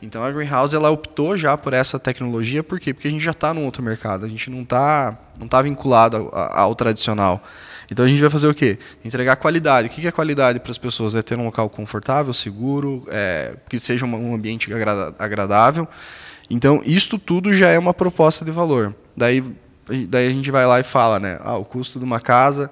Então 0.02 0.24
a 0.24 0.32
Greenhouse 0.32 0.76
ela 0.76 0.90
optou 0.90 1.38
já 1.38 1.58
por 1.58 1.74
essa 1.74 1.98
tecnologia, 2.00 2.64
por 2.64 2.80
quê? 2.80 2.94
Porque 2.94 3.08
a 3.08 3.12
gente 3.12 3.24
já 3.24 3.32
está 3.32 3.54
num 3.54 3.66
outro 3.66 3.82
mercado, 3.82 4.26
a 4.26 4.30
gente 4.30 4.50
não 4.50 4.62
está 4.62 5.18
não 5.40 5.48
tá 5.48 5.62
vinculado 5.62 6.18
ao, 6.18 6.36
ao 6.36 6.76
tradicional. 6.76 7.44
Então 7.90 8.06
a 8.06 8.08
gente 8.08 8.20
vai 8.20 8.30
fazer 8.30 8.48
o 8.48 8.54
quê? 8.54 8.78
Entregar 9.04 9.36
qualidade. 9.38 9.88
O 9.88 9.92
que 9.92 10.06
é 10.06 10.12
qualidade 10.12 10.60
para 10.60 10.72
as 10.72 10.78
pessoas? 10.78 11.16
É 11.16 11.22
ter 11.22 11.38
um 11.38 11.46
local 11.46 11.70
confortável, 11.70 12.34
seguro, 12.34 13.08
é, 13.10 13.56
que 13.70 13.80
seja 13.80 14.06
um 14.06 14.36
ambiente 14.36 14.70
agradável. 15.18 15.88
Então, 16.50 16.82
isto 16.86 17.18
tudo 17.18 17.54
já 17.54 17.70
é 17.70 17.80
uma 17.80 17.94
proposta 17.94 18.44
de 18.46 18.52
valor. 18.52 18.96
Daí, 19.16 19.44
daí 20.08 20.28
a 20.28 20.32
gente 20.32 20.50
vai 20.52 20.66
lá 20.66 20.80
e 20.80 20.84
fala, 20.84 21.20
né? 21.20 21.40
Ah, 21.44 21.58
o 21.58 21.66
custo 21.66 22.00
de 22.00 22.06
uma 22.06 22.20
casa 22.20 22.70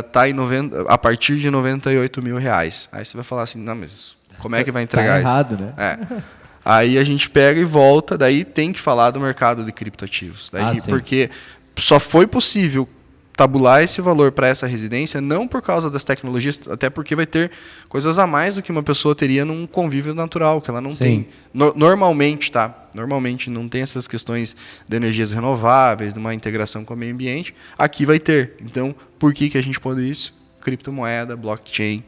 está 0.00 0.22
uh, 0.22 0.26
em 0.26 0.32
90, 0.32 0.82
a 0.82 0.98
partir 0.98 1.36
de 1.36 1.50
98 1.50 2.22
mil 2.22 2.36
reais. 2.36 2.88
Aí 2.92 3.04
você 3.04 3.16
vai 3.16 3.24
falar 3.24 3.42
assim, 3.42 3.58
não, 3.58 3.74
mas 3.74 4.16
como 4.38 4.54
é 4.54 4.62
que 4.62 4.70
vai 4.70 4.82
entregar 4.82 5.14
tá 5.14 5.18
isso? 5.18 5.28
errado, 5.28 5.58
né? 5.58 5.74
É. 5.76 6.22
Aí 6.64 6.96
a 6.96 7.04
gente 7.04 7.28
pega 7.28 7.60
e 7.60 7.64
volta, 7.64 8.16
daí 8.16 8.44
tem 8.44 8.72
que 8.72 8.80
falar 8.80 9.10
do 9.10 9.18
mercado 9.18 9.64
de 9.64 9.72
criptoativos. 9.72 10.48
Daí, 10.50 10.78
ah, 10.78 10.82
porque 10.88 11.28
só 11.76 11.98
foi 11.98 12.26
possível 12.26 12.88
tabular 13.36 13.82
esse 13.82 14.00
valor 14.00 14.30
para 14.30 14.46
essa 14.46 14.66
residência, 14.66 15.20
não 15.20 15.48
por 15.48 15.62
causa 15.62 15.90
das 15.90 16.04
tecnologias, 16.04 16.60
até 16.68 16.90
porque 16.90 17.16
vai 17.16 17.26
ter 17.26 17.50
coisas 17.88 18.18
a 18.18 18.26
mais 18.26 18.56
do 18.56 18.62
que 18.62 18.70
uma 18.70 18.82
pessoa 18.82 19.14
teria 19.14 19.44
num 19.44 19.66
convívio 19.66 20.14
natural, 20.14 20.60
que 20.60 20.70
ela 20.70 20.80
não 20.80 20.92
Sim. 20.92 20.98
tem. 20.98 21.28
No, 21.52 21.72
normalmente, 21.74 22.52
tá? 22.52 22.88
Normalmente 22.94 23.48
não 23.50 23.68
tem 23.68 23.82
essas 23.82 24.06
questões 24.06 24.54
de 24.86 24.96
energias 24.96 25.32
renováveis, 25.32 26.12
de 26.12 26.18
uma 26.18 26.34
integração 26.34 26.84
com 26.84 26.94
o 26.94 26.96
meio 26.96 27.14
ambiente. 27.14 27.54
Aqui 27.76 28.04
vai 28.04 28.18
ter. 28.18 28.52
Então, 28.60 28.94
por 29.18 29.32
que, 29.32 29.48
que 29.48 29.58
a 29.58 29.62
gente 29.62 29.80
pode 29.80 30.08
isso? 30.08 30.34
Criptomoeda, 30.60 31.34
blockchain. 31.34 32.04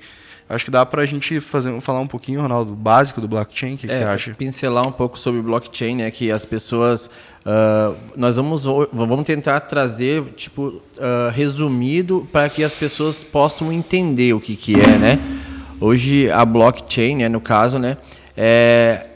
Acho 0.48 0.66
que 0.66 0.70
dá 0.70 0.84
para 0.84 1.02
a 1.02 1.06
gente 1.06 1.40
fazer, 1.40 1.80
falar 1.80 2.00
um 2.00 2.06
pouquinho, 2.06 2.42
Ronaldo, 2.42 2.74
básico 2.74 3.20
do 3.20 3.26
blockchain. 3.26 3.74
O 3.74 3.76
que, 3.78 3.86
que 3.86 3.94
é, 3.94 3.96
você 3.96 4.04
acha? 4.04 4.34
Pincelar 4.34 4.86
um 4.86 4.92
pouco 4.92 5.18
sobre 5.18 5.40
blockchain, 5.40 5.96
né? 5.96 6.10
Que 6.10 6.30
as 6.30 6.44
pessoas. 6.44 7.06
Uh, 7.46 7.96
nós 8.14 8.36
vamos, 8.36 8.64
vamos 8.92 9.24
tentar 9.24 9.60
trazer, 9.60 10.22
tipo, 10.36 10.62
uh, 10.62 11.30
resumido 11.32 12.28
para 12.30 12.48
que 12.48 12.62
as 12.62 12.74
pessoas 12.74 13.24
possam 13.24 13.72
entender 13.72 14.34
o 14.34 14.40
que, 14.40 14.54
que 14.54 14.74
é, 14.74 14.98
né? 14.98 15.18
Hoje 15.80 16.30
a 16.30 16.44
blockchain, 16.44 17.16
né, 17.16 17.28
no 17.28 17.40
caso, 17.40 17.78
né, 17.78 17.98
é 18.36 19.06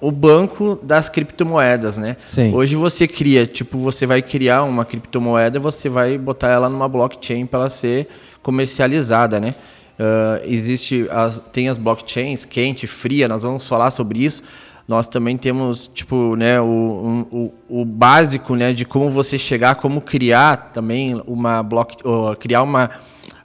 o 0.00 0.10
banco 0.10 0.76
das 0.82 1.08
criptomoedas, 1.08 1.96
né? 1.96 2.16
Sim. 2.28 2.52
Hoje 2.52 2.74
você 2.74 3.06
cria, 3.06 3.46
tipo, 3.46 3.78
você 3.78 4.04
vai 4.04 4.20
criar 4.20 4.64
uma 4.64 4.84
criptomoeda, 4.84 5.60
você 5.60 5.88
vai 5.88 6.18
botar 6.18 6.48
ela 6.48 6.68
numa 6.68 6.88
blockchain 6.88 7.46
para 7.46 7.60
ela 7.60 7.70
ser 7.70 8.08
comercializada, 8.42 9.38
né? 9.38 9.54
Uh, 10.02 10.42
existe 10.46 11.06
as, 11.12 11.38
tem 11.52 11.68
as 11.68 11.78
blockchains 11.78 12.44
quente, 12.44 12.88
fria, 12.88 13.28
nós 13.28 13.44
vamos 13.44 13.68
falar 13.68 13.92
sobre 13.92 14.24
isso. 14.24 14.42
Nós 14.88 15.06
também 15.06 15.36
temos 15.36 15.86
tipo, 15.86 16.34
né, 16.34 16.60
o, 16.60 16.64
um, 16.64 17.20
o, 17.30 17.82
o, 17.82 17.84
básico 17.84 18.56
né, 18.56 18.72
de 18.72 18.84
como 18.84 19.12
você 19.12 19.38
chegar, 19.38 19.76
como 19.76 20.00
criar 20.00 20.72
também 20.72 21.22
uma 21.24 21.62
block, 21.62 21.96
uh, 22.04 22.34
criar 22.36 22.64
uma, 22.64 22.90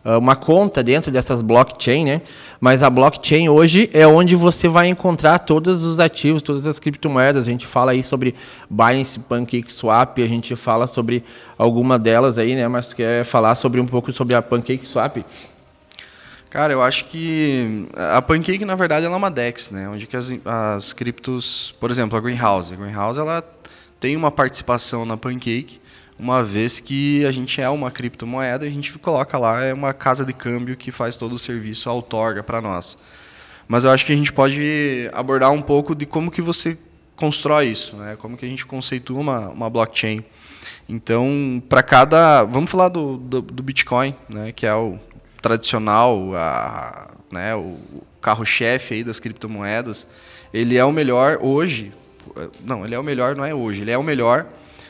uh, 0.03 0.17
uma 0.17 0.35
conta 0.35 0.81
dentro 0.81 1.11
dessas 1.11 1.43
blockchain, 1.43 2.05
né? 2.05 2.21
Mas 2.59 2.81
a 2.81 2.89
blockchain 2.89 3.49
hoje 3.49 3.87
é 3.93 4.07
onde 4.07 4.35
você 4.35 4.67
vai 4.67 4.87
encontrar 4.87 5.37
todos 5.37 5.83
os 5.83 5.99
ativos, 5.99 6.41
todas 6.41 6.65
as 6.65 6.79
criptomoedas. 6.79 7.45
A 7.47 7.51
gente 7.51 7.67
fala 7.67 7.91
aí 7.91 8.01
sobre 8.01 8.33
Binance, 8.67 9.19
PancakeSwap, 9.19 10.23
a 10.23 10.27
gente 10.27 10.55
fala 10.55 10.87
sobre 10.87 11.23
alguma 11.55 11.99
delas 11.99 12.39
aí, 12.39 12.55
né? 12.55 12.67
Mas 12.67 12.95
quer 12.95 13.23
falar 13.23 13.53
sobre 13.53 13.79
um 13.79 13.85
pouco 13.85 14.11
sobre 14.11 14.33
a 14.33 14.41
PancakeSwap? 14.41 15.23
Cara, 16.49 16.71
eu 16.71 16.81
acho 16.81 17.05
que 17.05 17.88
a 18.13 18.21
Pancake, 18.21 18.63
na 18.63 18.75
verdade, 18.75 19.05
ela 19.05 19.15
é 19.15 19.17
uma 19.17 19.29
DEX, 19.29 19.69
né? 19.69 19.89
Onde 19.89 20.07
que 20.07 20.15
as, 20.15 20.31
as 20.45 20.93
criptos... 20.93 21.75
Por 21.79 21.91
exemplo, 21.91 22.17
a 22.17 22.21
Greenhouse. 22.21 22.73
A 22.73 22.77
Greenhouse, 22.77 23.19
ela 23.19 23.43
tem 23.99 24.15
uma 24.15 24.31
participação 24.31 25.05
na 25.05 25.17
Pancake, 25.17 25.79
uma 26.19 26.41
vez 26.43 26.79
que 26.79 27.25
a 27.25 27.31
gente 27.31 27.62
é 27.62 27.69
uma 27.69 27.91
criptomoeda 27.91 28.65
a 28.65 28.69
gente 28.69 28.97
coloca 28.97 29.38
lá, 29.38 29.63
é 29.63 29.73
uma 29.73 29.93
casa 29.93 30.25
de 30.25 30.33
câmbio 30.33 30.75
que 30.75 30.91
faz 30.91 31.15
todo 31.15 31.33
o 31.33 31.39
serviço, 31.39 31.89
outorga 31.89 32.41
para 32.41 32.62
nós. 32.62 32.97
Mas 33.67 33.83
eu 33.83 33.91
acho 33.91 34.05
que 34.05 34.13
a 34.13 34.15
gente 34.15 34.31
pode 34.31 35.10
abordar 35.13 35.51
um 35.51 35.62
pouco 35.62 35.93
de 35.93 36.05
como 36.05 36.31
que 36.31 36.41
você 36.41 36.77
constrói 37.15 37.67
isso, 37.67 37.97
né? 37.97 38.15
Como 38.17 38.38
que 38.38 38.45
a 38.45 38.49
gente 38.49 38.65
conceitua 38.65 39.19
uma, 39.19 39.49
uma 39.49 39.69
blockchain. 39.69 40.23
Então, 40.88 41.62
para 41.67 41.83
cada... 41.83 42.43
Vamos 42.43 42.71
falar 42.71 42.89
do, 42.89 43.17
do, 43.17 43.41
do 43.41 43.62
Bitcoin, 43.62 44.15
né? 44.29 44.51
Que 44.53 44.65
é 44.65 44.73
o, 44.73 44.97
tradicional, 45.41 46.36
a, 46.36 47.12
né, 47.32 47.56
o 47.56 47.78
carro-chefe 48.21 48.95
aí 48.95 49.04
das 49.04 49.19
criptomoedas, 49.19 50.08
ele 50.54 50.78
é 50.78 50.84
o 50.84 50.91
melhor 50.91 51.39
hoje. 51.41 51.93
Não, 52.63 52.86
ele 52.86 52.95
é 52.95 53.00
o 53.00 53.04
melhor, 53.04 53.36
não 53.36 53.45
é 53.45 53.54
hoje. 53.54 53.82
Ele 53.82 53.91
é 53.91 53.97
o 53.97 54.04
melhor 54.04 54.45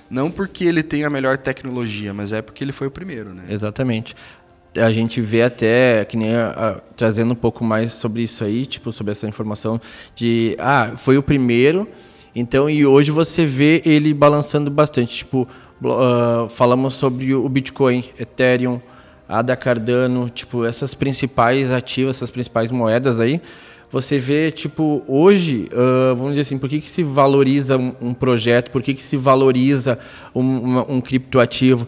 não 0.09 0.31
porque 0.31 0.63
ele 0.63 0.81
tem 0.81 1.03
a 1.03 1.09
melhor 1.09 1.37
tecnologia, 1.37 2.13
mas 2.13 2.31
é 2.31 2.41
porque 2.41 2.63
ele 2.63 2.71
foi 2.71 2.87
o 2.87 2.91
primeiro, 2.91 3.33
né? 3.33 3.43
Exatamente. 3.49 4.15
A 4.77 4.91
gente 4.91 5.19
vê 5.19 5.41
até, 5.41 6.05
que 6.05 6.15
nem 6.15 6.35
a, 6.35 6.49
a, 6.49 6.73
trazendo 6.95 7.33
um 7.33 7.35
pouco 7.35 7.63
mais 7.63 7.93
sobre 7.93 8.21
isso 8.21 8.43
aí, 8.43 8.65
tipo, 8.65 8.91
sobre 8.91 9.11
essa 9.11 9.27
informação 9.27 9.81
de, 10.15 10.55
ah, 10.59 10.93
foi 10.95 11.17
o 11.17 11.23
primeiro, 11.23 11.87
então, 12.35 12.69
e 12.69 12.85
hoje 12.85 13.09
você 13.09 13.45
vê 13.45 13.81
ele 13.83 14.13
balançando 14.13 14.69
bastante. 14.69 15.17
Tipo, 15.17 15.47
uh, 15.81 16.47
falamos 16.49 16.93
sobre 16.93 17.33
o 17.33 17.49
Bitcoin, 17.49 18.03
Ethereum, 18.19 18.79
Ada 19.27 19.55
Cardano, 19.55 20.29
tipo, 20.29 20.65
essas 20.65 20.93
principais 20.93 21.71
ativas, 21.71 22.17
essas 22.17 22.31
principais 22.31 22.71
moedas 22.71 23.19
aí, 23.19 23.41
você 23.91 24.19
vê, 24.19 24.51
tipo, 24.51 25.03
hoje, 25.07 25.69
uh, 25.71 26.15
vamos 26.15 26.31
dizer 26.31 26.41
assim, 26.41 26.57
por 26.57 26.69
que, 26.69 26.81
que 26.81 26.89
se 26.89 27.03
valoriza 27.03 27.77
um, 27.77 27.93
um 28.01 28.13
projeto, 28.13 28.69
por 28.69 28.81
que, 28.81 28.93
que 28.93 29.01
se 29.01 29.15
valoriza 29.15 29.97
um, 30.35 30.41
uma, 30.41 30.91
um 30.91 30.99
criptoativo? 30.99 31.87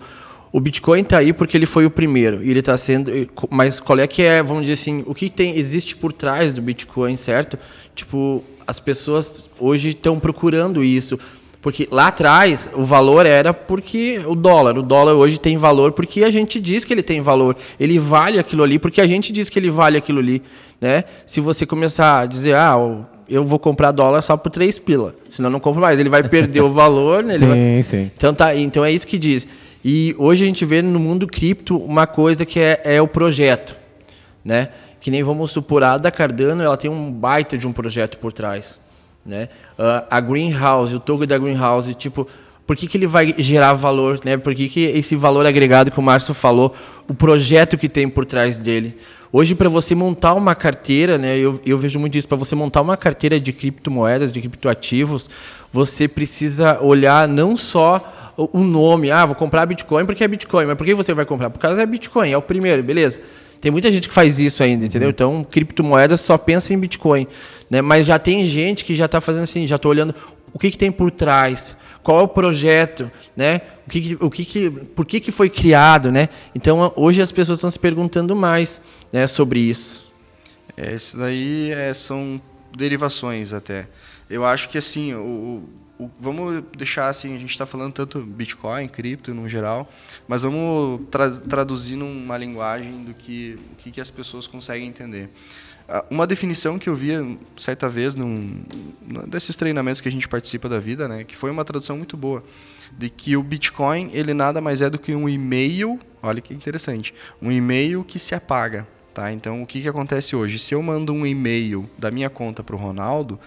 O 0.52 0.60
Bitcoin 0.60 1.02
está 1.02 1.20
aí 1.20 1.32
porque 1.32 1.56
ele 1.56 1.66
foi 1.66 1.86
o 1.86 1.92
primeiro 1.92 2.44
e 2.44 2.50
ele 2.50 2.60
está 2.60 2.76
sendo. 2.76 3.12
Mas 3.52 3.80
qual 3.80 4.00
é 4.00 4.08
que 4.08 4.24
é, 4.24 4.42
vamos 4.42 4.64
dizer 4.64 4.74
assim, 4.74 5.04
o 5.06 5.14
que 5.14 5.30
tem 5.30 5.56
existe 5.56 5.96
por 5.96 6.12
trás 6.12 6.54
do 6.54 6.62
Bitcoin, 6.62 7.16
certo? 7.18 7.58
Tipo, 7.94 8.44
as 8.66 8.80
pessoas 8.80 9.46
hoje 9.60 9.90
estão 9.90 10.20
procurando 10.20 10.84
isso. 10.84 11.20
Porque 11.62 11.88
lá 11.92 12.08
atrás 12.08 12.70
o 12.74 12.86
valor 12.86 13.26
era 13.26 13.54
porque 13.54 14.22
o 14.26 14.34
dólar. 14.34 14.78
O 14.78 14.82
dólar 14.82 15.14
hoje 15.14 15.40
tem 15.40 15.58
valor 15.58 15.92
porque 15.92 16.24
a 16.24 16.30
gente 16.30 16.60
diz 16.60 16.86
que 16.86 16.94
ele 16.94 17.04
tem 17.04 17.20
valor. 17.20 17.56
Ele 17.78 18.00
vale 18.00 18.40
aquilo 18.40 18.64
ali 18.64 18.80
porque 18.80 19.02
a 19.02 19.08
gente 19.08 19.34
diz 19.34 19.50
que 19.50 19.60
ele 19.60 19.70
vale 19.70 19.98
aquilo 19.98 20.20
ali. 20.20 20.42
Né? 20.80 21.04
Se 21.26 21.42
você 21.42 21.66
começar 21.66 22.22
a 22.22 22.26
dizer, 22.26 22.56
ah, 22.56 22.76
eu 23.28 23.44
vou 23.44 23.60
comprar 23.60 23.92
dólar 23.92 24.22
só 24.22 24.38
por 24.38 24.50
três 24.50 24.80
pila, 24.80 25.14
senão 25.28 25.50
não 25.50 25.60
compro 25.60 25.82
mais. 25.82 26.00
Ele 26.00 26.10
vai 26.10 26.24
perder 26.24 26.62
o 26.62 26.70
valor. 26.70 27.24
Né? 27.24 27.38
sim, 27.38 27.48
vai... 27.48 27.84
sim. 27.84 28.12
Então, 28.16 28.34
tá, 28.34 28.56
então 28.56 28.86
é 28.86 28.92
isso 28.92 29.06
que 29.06 29.18
diz. 29.18 29.46
E 29.84 30.16
hoje 30.18 30.44
a 30.44 30.48
gente 30.48 30.64
vê 30.64 30.82
no 30.82 31.00
mundo 31.00 31.28
cripto 31.28 31.78
uma 31.78 32.08
coisa 32.08 32.46
que 32.46 32.60
é, 32.60 32.82
é 32.86 33.02
o 33.02 33.08
projeto. 33.08 33.76
Né? 34.46 34.70
Que 35.02 35.12
nem 35.12 35.24
vamos 35.24 35.52
supor, 35.52 35.84
a 35.84 35.94
Ada 35.94 36.10
Cardano 36.10 36.64
ela 36.64 36.78
tem 36.78 36.90
um 36.90 37.12
baita 37.12 37.58
de 37.58 37.68
um 37.68 37.74
projeto 37.74 38.18
por 38.18 38.32
trás. 38.32 38.80
Né? 39.26 39.50
Uh, 39.78 40.06
a 40.10 40.20
Greenhouse, 40.20 40.96
o 40.96 41.00
token 41.00 41.28
da 41.28 41.38
Greenhouse, 41.38 41.94
tipo, 41.94 42.28
por 42.66 42.76
que, 42.76 42.88
que 42.88 42.98
ele 42.98 43.08
vai 43.08 43.34
gerar 43.38 43.74
valor? 43.74 44.20
Né? 44.24 44.38
Por 44.38 44.54
que, 44.56 44.70
que 44.70 44.82
esse 44.82 45.16
valor 45.16 45.46
agregado 45.46 45.92
que 45.92 46.00
o 46.00 46.04
Márcio 46.04 46.34
falou, 46.34 46.74
o 47.08 47.14
projeto 47.14 47.78
que 47.78 47.90
tem 47.90 48.08
por 48.08 48.26
trás 48.26 48.58
dele? 48.58 48.98
Hoje, 49.32 49.54
para 49.54 49.70
você 49.70 49.94
montar 49.94 50.34
uma 50.34 50.56
carteira, 50.56 51.16
né, 51.16 51.38
eu, 51.38 51.62
eu 51.64 51.78
vejo 51.78 52.00
muito 52.00 52.18
isso, 52.18 52.28
para 52.28 52.38
você 52.38 52.56
montar 52.56 52.82
uma 52.82 52.98
carteira 52.98 53.40
de 53.40 53.54
criptomoedas, 53.54 54.32
de 54.32 54.40
criptoativos, 54.40 55.30
você 55.72 56.08
precisa 56.08 56.82
olhar 56.82 57.28
não 57.28 57.56
só 57.56 58.16
o 58.36 58.60
nome, 58.60 59.12
ah, 59.12 59.26
vou 59.26 59.36
comprar 59.36 59.66
Bitcoin 59.66 60.06
porque 60.06 60.24
é 60.24 60.28
Bitcoin, 60.28 60.66
mas 60.66 60.78
por 60.78 60.86
que 60.86 60.96
você 60.96 61.14
vai 61.14 61.26
comprar? 61.26 61.50
Por 61.50 61.60
causa 61.60 61.82
é 61.82 61.86
Bitcoin, 61.86 62.32
é 62.32 62.38
o 62.38 62.42
primeiro, 62.42 62.82
beleza. 62.82 63.22
Tem 63.62 63.72
muita 63.72 63.92
gente 63.92 64.08
que 64.08 64.14
faz 64.14 64.40
isso 64.40 64.64
ainda, 64.64 64.86
entendeu? 64.86 65.10
Então, 65.10 65.44
criptomoedas 65.44 66.22
só 66.22 66.38
pensa 66.38 66.74
em 66.74 66.80
Bitcoin. 66.80 67.28
Né? 67.70 67.82
Mas 67.82 68.08
já 68.08 68.18
tem 68.18 68.46
gente 68.46 68.86
que 68.86 68.96
já 68.96 69.06
está 69.06 69.20
fazendo 69.20 69.44
assim, 69.44 69.68
já 69.68 69.76
estou 69.76 69.92
olhando 69.92 70.16
o 70.54 70.60
que, 70.60 70.72
que 70.72 70.78
tem 70.78 70.92
por 70.92 71.12
trás, 71.12 71.76
qual 72.02 72.20
é 72.20 72.24
o 72.24 72.28
projeto, 72.28 73.12
né? 73.36 73.62
O 73.86 73.90
que, 73.90 74.18
o 74.20 74.30
que, 74.30 74.46
que 74.46 74.70
por 74.70 75.06
que, 75.06 75.20
que 75.20 75.32
foi 75.32 75.50
criado, 75.50 76.12
né? 76.12 76.30
Então 76.56 76.92
hoje 76.96 77.22
as 77.22 77.32
pessoas 77.32 77.58
estão 77.60 77.70
se 77.70 77.80
perguntando 77.80 78.36
mais, 78.36 78.82
né, 79.12 79.28
sobre 79.28 79.60
isso. 79.60 80.08
É, 80.76 80.94
isso 80.94 81.18
daí 81.18 81.72
é, 81.72 81.94
são 81.94 82.42
derivações 82.76 83.54
até. 83.54 83.88
Eu 84.30 84.46
acho 84.46 84.70
que 84.70 84.78
assim, 84.78 85.14
o, 85.14 85.64
o 86.00 86.10
vamos 86.20 86.64
deixar 86.78 87.10
assim, 87.10 87.36
a 87.36 87.38
gente 87.38 87.52
está 87.52 87.66
falando 87.66 87.94
tanto 87.94 88.22
Bitcoin, 88.22 88.88
cripto 88.88 89.34
no 89.34 89.50
geral, 89.50 89.92
mas 90.28 90.44
vamos 90.44 91.02
tra 91.12 91.30
traduzir 91.30 91.98
numa 91.98 92.38
linguagem 92.38 93.04
do 93.04 93.14
que 93.14 93.60
o 93.74 93.76
que, 93.76 93.92
que 93.92 94.02
as 94.02 94.10
pessoas 94.10 94.48
conseguem 94.48 94.88
entender. 94.88 95.30
Uma 96.10 96.28
definição 96.28 96.78
que 96.78 96.88
eu 96.88 96.96
via 96.96 97.20
certa 97.58 97.90
vez 97.90 98.16
num 98.16 98.64
desses 99.28 99.56
treinamentos 99.56 100.00
que 100.00 100.08
a 100.08 100.12
gente 100.12 100.28
participa 100.28 100.70
da 100.70 100.80
vida, 100.80 101.08
né, 101.08 101.24
que 101.24 101.36
foi 101.36 101.52
uma 101.52 101.66
tradução 101.66 101.98
muito 101.98 102.16
boa, 102.16 102.44
de 102.98 103.10
que 103.10 103.36
o 103.36 103.44
Bitcoin 103.44 104.12
ele 104.14 104.34
nada 104.34 104.62
mais 104.62 104.82
é 104.82 104.90
do 104.90 105.00
que 105.00 105.14
um 105.14 105.28
e-mail, 105.28 106.00
olha 106.22 106.42
que 106.42 106.54
interessante, 106.54 107.14
um 107.42 107.52
e-mail 107.52 108.04
que 108.04 108.20
se 108.20 108.34
apaga. 108.34 108.88
Tá? 109.14 109.34
Então, 109.34 109.64
o 109.64 109.68
que, 109.68 109.82
que 109.82 109.88
acontece 109.88 110.36
hoje? 110.36 110.60
Se 110.60 110.74
eu 110.74 110.82
mando 110.82 111.12
um 111.12 111.26
e-mail 111.26 111.90
da 111.98 112.12
minha 112.12 112.30
conta 112.30 112.64
para 112.64 112.76
o 112.76 112.80
Ronaldo, 112.80 113.40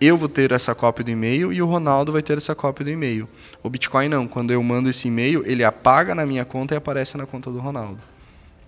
eu 0.00 0.16
vou 0.16 0.28
ter 0.28 0.52
essa 0.52 0.74
cópia 0.74 1.04
do 1.04 1.10
e-mail 1.10 1.52
e 1.52 1.60
o 1.60 1.66
Ronaldo 1.66 2.12
vai 2.12 2.22
ter 2.22 2.38
essa 2.38 2.54
cópia 2.54 2.84
do 2.84 2.90
e-mail. 2.90 3.28
O 3.62 3.68
Bitcoin 3.68 4.08
não. 4.08 4.26
Quando 4.26 4.52
eu 4.52 4.62
mando 4.62 4.88
esse 4.88 5.08
e-mail, 5.08 5.42
ele 5.46 5.62
apaga 5.62 6.14
na 6.14 6.24
minha 6.24 6.44
conta 6.44 6.74
e 6.74 6.76
aparece 6.76 7.16
na 7.16 7.26
conta 7.26 7.50
do 7.50 7.58
Ronaldo. 7.58 7.98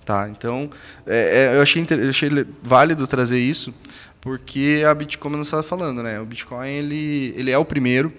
Tá? 0.04 0.28
Então, 0.28 0.68
é, 1.06 1.50
é, 1.52 1.56
eu, 1.56 1.62
achei, 1.62 1.86
eu 1.88 2.08
achei 2.08 2.28
válido 2.62 3.06
trazer 3.06 3.38
isso, 3.38 3.72
porque 4.20 4.82
a 4.88 4.92
Bitcoin, 4.92 5.22
como 5.22 5.36
nós 5.36 5.46
estava 5.46 5.62
falando, 5.62 6.02
né? 6.02 6.20
o 6.20 6.24
Bitcoin 6.24 6.68
ele, 6.68 7.32
ele 7.36 7.50
é 7.50 7.56
o 7.56 7.64
primeiro 7.64 8.12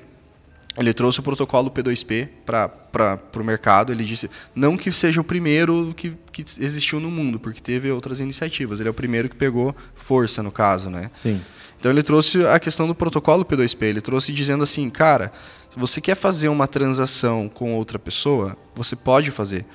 ele 0.76 0.94
trouxe 0.94 1.20
o 1.20 1.24
protocolo 1.24 1.70
P2P 1.70 2.28
para 2.46 3.20
o 3.36 3.44
mercado. 3.44 3.92
Ele 3.92 4.04
disse, 4.04 4.30
não 4.56 4.76
que 4.76 4.92
seja 4.92 5.22
o 5.22 5.24
primeiro 5.24 5.94
que, 5.96 6.14
que 6.32 6.42
existiu 6.42 7.00
no 7.00 7.12
mundo, 7.12 7.40
porque 7.40 7.62
teve 7.62 7.92
outras 7.92 8.20
iniciativas. 8.20 8.80
Ele 8.80 8.90
é 8.90 8.92
o 8.92 8.94
primeiro 8.94 9.30
que 9.30 9.36
pegou 9.36 9.76
força, 9.96 10.42
no 10.42 10.52
caso, 10.52 10.90
né? 10.90 11.12
Sim. 11.14 11.42
Então 11.84 11.92
ele 11.92 12.02
trouxe 12.02 12.46
a 12.46 12.58
questão 12.62 12.88
do 12.88 12.96
protocolo 12.96 13.44
P2P. 13.44 13.82
Ele 13.82 14.00
trouxe 14.00 14.32
dizendo 14.32 14.64
assim, 14.64 14.90
cara, 14.90 15.34
se 15.70 15.78
você 15.78 16.00
quer 16.00 16.16
fazer 16.16 16.48
uma 16.48 16.66
transação 16.66 17.50
com 17.50 17.76
outra 17.76 18.00
pessoa, 18.00 18.56
você 18.74 18.96
pode 18.96 19.32
fazer 19.32 19.66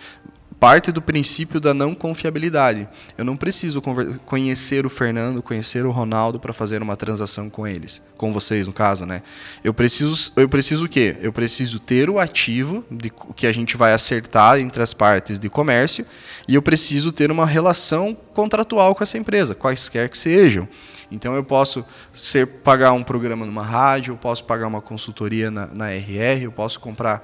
parte 0.58 0.90
do 0.90 1.00
princípio 1.00 1.60
da 1.60 1.72
não 1.72 1.94
confiabilidade. 1.94 2.88
Eu 3.16 3.24
não 3.24 3.36
preciso 3.36 3.80
conhecer 4.26 4.84
o 4.84 4.90
Fernando, 4.90 5.42
conhecer 5.42 5.86
o 5.86 5.90
Ronaldo 5.90 6.40
para 6.40 6.52
fazer 6.52 6.82
uma 6.82 6.96
transação 6.96 7.48
com 7.48 7.66
eles, 7.66 8.02
com 8.16 8.32
vocês 8.32 8.66
no 8.66 8.72
caso, 8.72 9.06
né? 9.06 9.22
Eu 9.62 9.72
preciso, 9.72 10.32
eu 10.36 10.48
preciso 10.48 10.86
o 10.86 10.88
quê? 10.88 11.16
Eu 11.20 11.32
preciso 11.32 11.78
ter 11.78 12.10
o 12.10 12.18
ativo 12.18 12.84
de, 12.90 13.10
que 13.36 13.46
a 13.46 13.52
gente 13.52 13.76
vai 13.76 13.92
acertar 13.92 14.58
entre 14.58 14.82
as 14.82 14.92
partes 14.92 15.38
de 15.38 15.48
comércio 15.48 16.04
e 16.46 16.54
eu 16.54 16.62
preciso 16.62 17.12
ter 17.12 17.30
uma 17.30 17.46
relação 17.46 18.16
contratual 18.34 18.94
com 18.94 19.04
essa 19.04 19.16
empresa, 19.16 19.54
quaisquer 19.54 20.08
que 20.08 20.18
sejam. 20.18 20.68
Então 21.10 21.34
eu 21.34 21.44
posso 21.44 21.84
ser, 22.14 22.46
pagar 22.46 22.92
um 22.92 23.02
programa 23.02 23.46
numa 23.46 23.62
rádio, 23.62 24.12
eu 24.12 24.16
posso 24.16 24.44
pagar 24.44 24.66
uma 24.66 24.82
consultoria 24.82 25.50
na, 25.50 25.66
na 25.66 25.90
RR, 25.92 26.42
eu 26.42 26.52
posso 26.52 26.78
comprar 26.80 27.22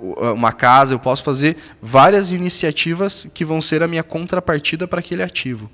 uma 0.00 0.52
casa, 0.52 0.94
eu 0.94 0.98
posso 0.98 1.22
fazer 1.22 1.56
várias 1.80 2.32
iniciativas 2.32 3.26
que 3.32 3.44
vão 3.44 3.60
ser 3.60 3.82
a 3.82 3.88
minha 3.88 4.02
contrapartida 4.02 4.86
para 4.86 5.00
aquele 5.00 5.22
ativo. 5.22 5.70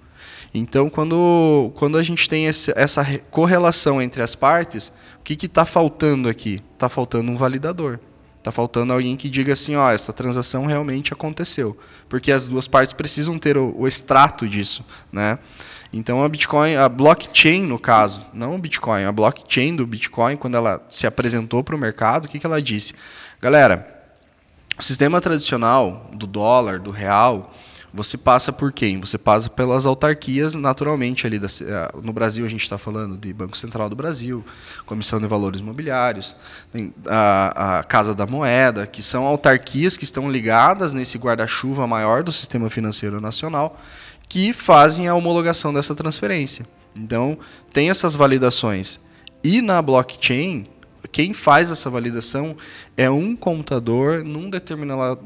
Então, 0.54 0.90
quando, 0.90 1.72
quando 1.74 1.96
a 1.96 2.02
gente 2.02 2.28
tem 2.28 2.46
esse, 2.46 2.72
essa 2.76 3.04
correlação 3.30 4.02
entre 4.02 4.22
as 4.22 4.34
partes, 4.34 4.92
o 5.18 5.22
que 5.22 5.46
está 5.46 5.64
faltando 5.64 6.28
aqui? 6.28 6.62
Está 6.74 6.88
faltando 6.88 7.30
um 7.30 7.36
validador. 7.36 7.98
Está 8.38 8.50
faltando 8.50 8.92
alguém 8.92 9.16
que 9.16 9.30
diga 9.30 9.52
assim, 9.52 9.76
ó, 9.76 9.90
essa 9.90 10.12
transação 10.12 10.66
realmente 10.66 11.12
aconteceu. 11.12 11.78
Porque 12.08 12.32
as 12.32 12.46
duas 12.46 12.66
partes 12.66 12.92
precisam 12.92 13.38
ter 13.38 13.56
o, 13.56 13.72
o 13.78 13.86
extrato 13.86 14.48
disso. 14.48 14.84
Né? 15.12 15.38
Então 15.92 16.22
a 16.24 16.28
Bitcoin, 16.28 16.74
a 16.74 16.88
blockchain 16.88 17.62
no 17.62 17.78
caso, 17.78 18.26
não 18.32 18.56
o 18.56 18.58
Bitcoin, 18.58 19.04
a 19.04 19.12
blockchain 19.12 19.76
do 19.76 19.86
Bitcoin, 19.86 20.36
quando 20.36 20.56
ela 20.56 20.84
se 20.90 21.06
apresentou 21.06 21.62
para 21.62 21.76
o 21.76 21.78
mercado, 21.78 22.24
o 22.24 22.28
que, 22.28 22.38
que 22.40 22.46
ela 22.46 22.60
disse? 22.60 22.94
Galera, 23.40 23.91
o 24.78 24.82
sistema 24.82 25.20
tradicional 25.20 26.10
do 26.12 26.26
dólar, 26.26 26.78
do 26.78 26.90
real, 26.90 27.52
você 27.94 28.16
passa 28.16 28.50
por 28.50 28.72
quem? 28.72 28.98
Você 29.00 29.18
passa 29.18 29.50
pelas 29.50 29.84
autarquias, 29.84 30.54
naturalmente, 30.54 31.26
ali 31.26 31.38
da, 31.38 31.46
eh, 31.46 31.90
no 32.02 32.10
Brasil 32.10 32.46
a 32.46 32.48
gente 32.48 32.62
está 32.62 32.78
falando 32.78 33.18
de 33.18 33.34
Banco 33.34 33.56
Central 33.56 33.90
do 33.90 33.94
Brasil, 33.94 34.42
Comissão 34.86 35.20
de 35.20 35.26
Valores 35.26 35.60
Imobiliários, 35.60 36.34
a, 37.06 37.80
a 37.80 37.82
Casa 37.82 38.14
da 38.14 38.26
Moeda, 38.26 38.86
que 38.86 39.02
são 39.02 39.26
autarquias 39.26 39.98
que 39.98 40.04
estão 40.04 40.32
ligadas 40.32 40.94
nesse 40.94 41.18
guarda-chuva 41.18 41.86
maior 41.86 42.22
do 42.22 42.32
sistema 42.32 42.70
financeiro 42.70 43.20
nacional, 43.20 43.78
que 44.26 44.54
fazem 44.54 45.06
a 45.06 45.14
homologação 45.14 45.74
dessa 45.74 45.94
transferência. 45.94 46.66
Então, 46.96 47.38
tem 47.74 47.90
essas 47.90 48.14
validações. 48.14 48.98
E 49.44 49.60
na 49.60 49.82
blockchain, 49.82 50.66
quem 51.10 51.32
faz 51.32 51.70
essa 51.70 51.90
validação 51.90 52.56
é 52.96 53.10
um 53.10 53.34
computador 53.34 54.24
num 54.24 54.48
determinado, 54.48 55.18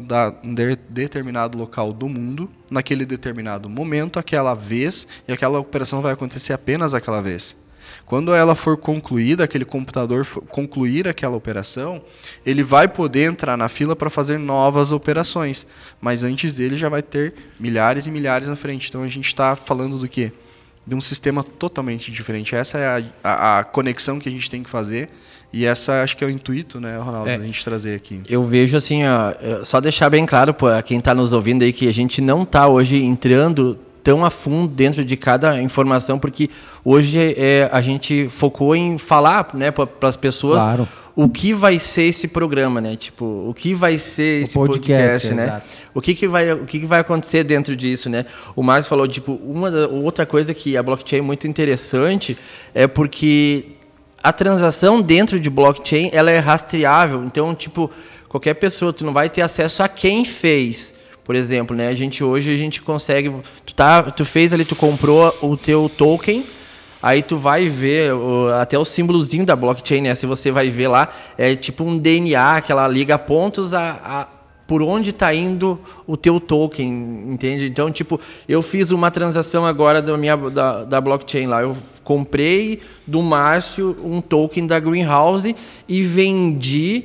determinado 0.89 1.59
local 1.59 1.93
do 1.93 2.09
mundo, 2.09 2.51
naquele 2.71 3.05
determinado 3.05 3.69
momento, 3.69 4.19
aquela 4.19 4.55
vez, 4.55 5.07
e 5.29 5.33
aquela 5.33 5.59
operação 5.59 6.01
vai 6.01 6.13
acontecer 6.13 6.53
apenas 6.53 6.95
aquela 6.95 7.21
vez. 7.21 7.57
Quando 8.05 8.35
ela 8.35 8.55
for 8.55 8.77
concluída, 8.77 9.45
aquele 9.45 9.65
computador 9.65 10.27
concluir 10.49 11.09
aquela 11.09 11.37
operação, 11.37 12.03
ele 12.45 12.63
vai 12.63 12.89
poder 12.89 13.25
entrar 13.25 13.57
na 13.57 13.69
fila 13.69 13.97
para 13.97 14.11
fazer 14.11 14.39
novas 14.39 14.93
operações. 14.93 15.67
Mas 16.01 16.23
antes 16.23 16.57
dele 16.57 16.77
já 16.77 16.89
vai 16.89 17.03
ter 17.03 17.35
milhares 17.59 18.07
e 18.07 18.11
milhares 18.11 18.49
na 18.49 18.57
frente. 18.57 18.89
Então 18.89 19.03
a 19.03 19.09
gente 19.09 19.27
está 19.27 19.57
falando 19.57 19.99
do 19.99 20.09
quê? 20.09 20.33
De 20.87 20.95
um 20.95 21.01
sistema 21.01 21.43
totalmente 21.43 22.13
diferente. 22.13 22.55
Essa 22.55 22.79
é 22.79 22.87
a, 22.87 23.03
a, 23.25 23.59
a 23.59 23.65
conexão 23.65 24.19
que 24.19 24.29
a 24.29 24.33
gente 24.33 24.49
tem 24.49 24.63
que 24.63 24.71
fazer 24.71 25.11
e 25.53 25.65
essa 25.65 26.03
acho 26.03 26.17
que 26.17 26.25
é 26.25 26.27
o 26.27 26.31
intuito, 26.31 26.81
né, 26.81 26.99
Ronaldo, 26.99 27.29
é, 27.29 27.39
da 27.39 27.45
gente 27.45 27.65
trazer 27.65 27.95
aqui. 27.95 28.21
Eu 28.29 28.45
vejo 28.45 28.77
assim, 28.77 29.05
ó, 29.05 29.31
é, 29.41 29.65
só 29.65 29.81
deixar 29.81 30.11
bem 30.11 30.27
claro 30.27 30.53
para 30.53 30.83
quem 30.83 30.99
está 30.99 31.15
nos 31.15 31.33
ouvindo 31.33 31.63
aí 31.63 31.73
que 31.73 31.89
a 31.89 31.95
gente 31.95 32.21
não 32.21 32.43
está 32.43 32.69
hoje 32.69 33.03
entrando 33.03 33.79
tão 34.03 34.25
a 34.25 34.31
fundo 34.31 34.69
dentro 34.69 35.05
de 35.05 35.17
cada 35.17 35.61
informação, 35.61 36.19
porque 36.19 36.49
hoje 36.85 37.35
é, 37.37 37.69
a 37.73 37.81
gente 37.81 38.29
focou 38.29 38.77
em 38.77 38.99
falar 38.99 39.49
né, 39.55 39.71
para 39.71 39.89
as 40.03 40.17
pessoas 40.17 40.63
claro. 40.63 40.89
O 41.17 41.31
que 41.31 41.55
vai 41.55 41.79
ser 41.79 42.03
esse 42.03 42.29
programa, 42.29 42.79
né? 42.79 42.95
Tipo, 42.95 43.25
o 43.49 43.55
que 43.55 43.73
vai 43.75 43.97
ser 43.97 44.43
esse 44.43 44.57
o 44.57 44.67
podcast, 44.67 45.29
podcast 45.29 45.35
né? 45.35 45.45
Exato. 45.45 45.67
O 45.95 46.01
que, 46.03 46.15
que 46.15 46.29
vai 46.29 46.53
o 46.53 46.67
que, 46.67 46.81
que 46.81 46.85
vai 46.85 47.01
acontecer 47.01 47.43
dentro 47.43 47.75
disso, 47.75 48.11
né? 48.11 48.27
O 48.55 48.63
Marcos 48.63 48.87
falou 48.87 49.09
tipo 49.09 49.33
uma 49.43 49.71
outra 49.87 50.27
coisa 50.27 50.53
que 50.53 50.77
a 50.77 50.83
blockchain 50.83 51.21
é 51.21 51.23
muito 51.23 51.49
interessante 51.49 52.37
é 52.75 52.87
porque 52.87 53.65
a 54.23 54.31
transação 54.31 55.01
dentro 55.01 55.41
de 55.41 55.49
blockchain 55.49 56.11
ela 56.13 56.31
é 56.31 56.39
rastreável. 56.39 57.25
Então, 57.25 57.55
tipo, 57.55 57.91
qualquer 58.29 58.55
pessoa, 58.55 58.93
tu 58.93 59.03
não 59.03 59.15
vai 59.15 59.31
ter 59.31 59.41
acesso 59.41 59.83
a 59.83 59.89
quem 59.89 60.23
fez. 60.23 60.95
Por 61.25 61.35
exemplo, 61.35 61.75
né? 61.75 61.89
A 61.89 61.95
gente 61.95 62.23
hoje 62.23 62.53
a 62.53 62.57
gente 62.57 62.83
consegue, 62.83 63.33
tu 63.65 63.75
tá, 63.75 64.03
tu 64.03 64.25
fez 64.25 64.53
ali, 64.53 64.67
tu 64.67 64.77
comprou 64.77 65.35
o 65.41 65.57
teu 65.57 65.91
token, 65.97 66.45
aí 67.03 67.23
tu 67.23 67.37
vai 67.37 67.69
ver 67.69 68.13
o, 68.13 68.49
até 68.55 68.79
o 68.79 68.85
símbolozinho 68.85 69.45
da 69.45 69.57
blockchain, 69.57 70.03
né? 70.03 70.15
Se 70.15 70.27
você 70.27 70.51
vai 70.51 70.71
ver 70.71 70.89
lá, 70.89 71.09
é 71.37 71.55
tipo 71.55 71.85
um 71.85 71.99
DNA 71.99 72.61
que 72.63 72.73
ela 72.73 72.87
liga 72.89 73.19
pontos 73.19 73.75
a, 73.75 74.01
a 74.05 74.37
por 74.67 74.83
onde 74.83 75.11
está 75.11 75.33
indo 75.33 75.79
o 76.07 76.17
teu 76.17 76.41
token, 76.41 76.89
entende? 77.29 77.67
Então, 77.67 77.91
tipo, 77.91 78.21
eu 78.49 78.61
fiz 78.63 78.91
uma 78.91 79.11
transação 79.11 79.65
agora 79.65 80.03
da 80.03 80.17
minha 80.17 80.37
da, 80.37 80.85
da 80.85 81.01
blockchain 81.01 81.47
lá. 81.47 81.63
Eu 81.63 81.77
comprei 82.03 82.81
do 83.07 83.23
Márcio 83.23 83.97
um 84.03 84.21
token 84.21 84.67
da 84.67 84.81
Greenhouse 84.81 85.55
e 85.89 86.03
vendi 86.03 87.05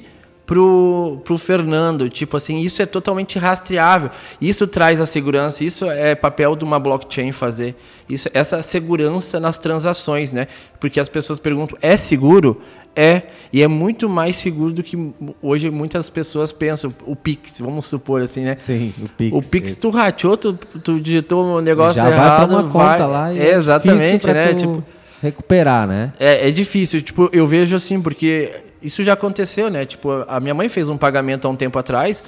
pro, 0.51 1.21
pro 1.23 1.37
Fernando. 1.37 2.09
Tipo 2.09 2.35
assim, 2.35 2.59
isso 2.59 2.81
é 2.81 2.85
totalmente 2.85 3.39
rastreável. 3.39 4.09
Isso 4.41 4.67
traz 4.67 4.99
a 4.99 5.05
segurança, 5.05 5.63
isso 5.63 5.89
é 5.89 6.13
papel 6.13 6.57
de 6.57 6.65
uma 6.65 6.77
blockchain 6.77 7.31
fazer. 7.31 7.73
Isso, 8.09 8.27
essa 8.33 8.61
segurança 8.61 9.39
nas 9.39 9.57
transações, 9.57 10.33
né? 10.33 10.49
Porque 10.77 10.99
as 10.99 11.07
pessoas 11.07 11.39
perguntam, 11.39 11.77
é 11.81 11.95
seguro? 11.95 12.59
É, 12.93 13.21
e 13.53 13.63
é 13.63 13.67
muito 13.69 14.09
mais 14.09 14.35
seguro 14.35 14.73
do 14.73 14.83
que 14.83 14.97
hoje 15.41 15.69
muitas 15.69 16.09
pessoas 16.09 16.51
pensam. 16.51 16.93
O 17.05 17.15
Pix, 17.15 17.61
vamos 17.61 17.85
supor 17.85 18.21
assim, 18.21 18.41
né? 18.41 18.57
Sim, 18.57 18.93
o 19.01 19.07
Pix. 19.07 19.37
O 19.37 19.49
Pix, 19.49 19.75
tu 19.75 19.89
rateou, 19.89 20.35
tu, 20.35 20.51
tu 20.83 20.99
digitou 20.99 21.59
um 21.59 21.61
negócio 21.61 22.03
Já 22.03 22.11
errado. 22.11 22.39
vai 22.39 22.47
pra 22.47 22.57
uma 22.57 22.63
vai, 22.63 22.91
conta 22.91 23.07
lá 23.07 23.33
e 23.33 23.39
é 23.39 23.53
exatamente, 23.53 24.27
né? 24.27 24.53
Tipo, 24.53 24.83
recuperar, 25.21 25.87
né? 25.87 26.11
É, 26.19 26.49
é 26.49 26.51
difícil. 26.51 27.01
Tipo, 27.01 27.29
eu 27.31 27.47
vejo 27.47 27.73
assim, 27.73 28.01
porque 28.01 28.51
isso 28.81 29.03
já 29.03 29.13
aconteceu, 29.13 29.69
né? 29.69 29.85
Tipo, 29.85 30.25
a 30.27 30.39
minha 30.39 30.53
mãe 30.53 30.69
fez 30.69 30.89
um 30.89 30.97
pagamento 30.97 31.47
há 31.47 31.51
um 31.51 31.55
tempo 31.55 31.77
atrás 31.77 32.23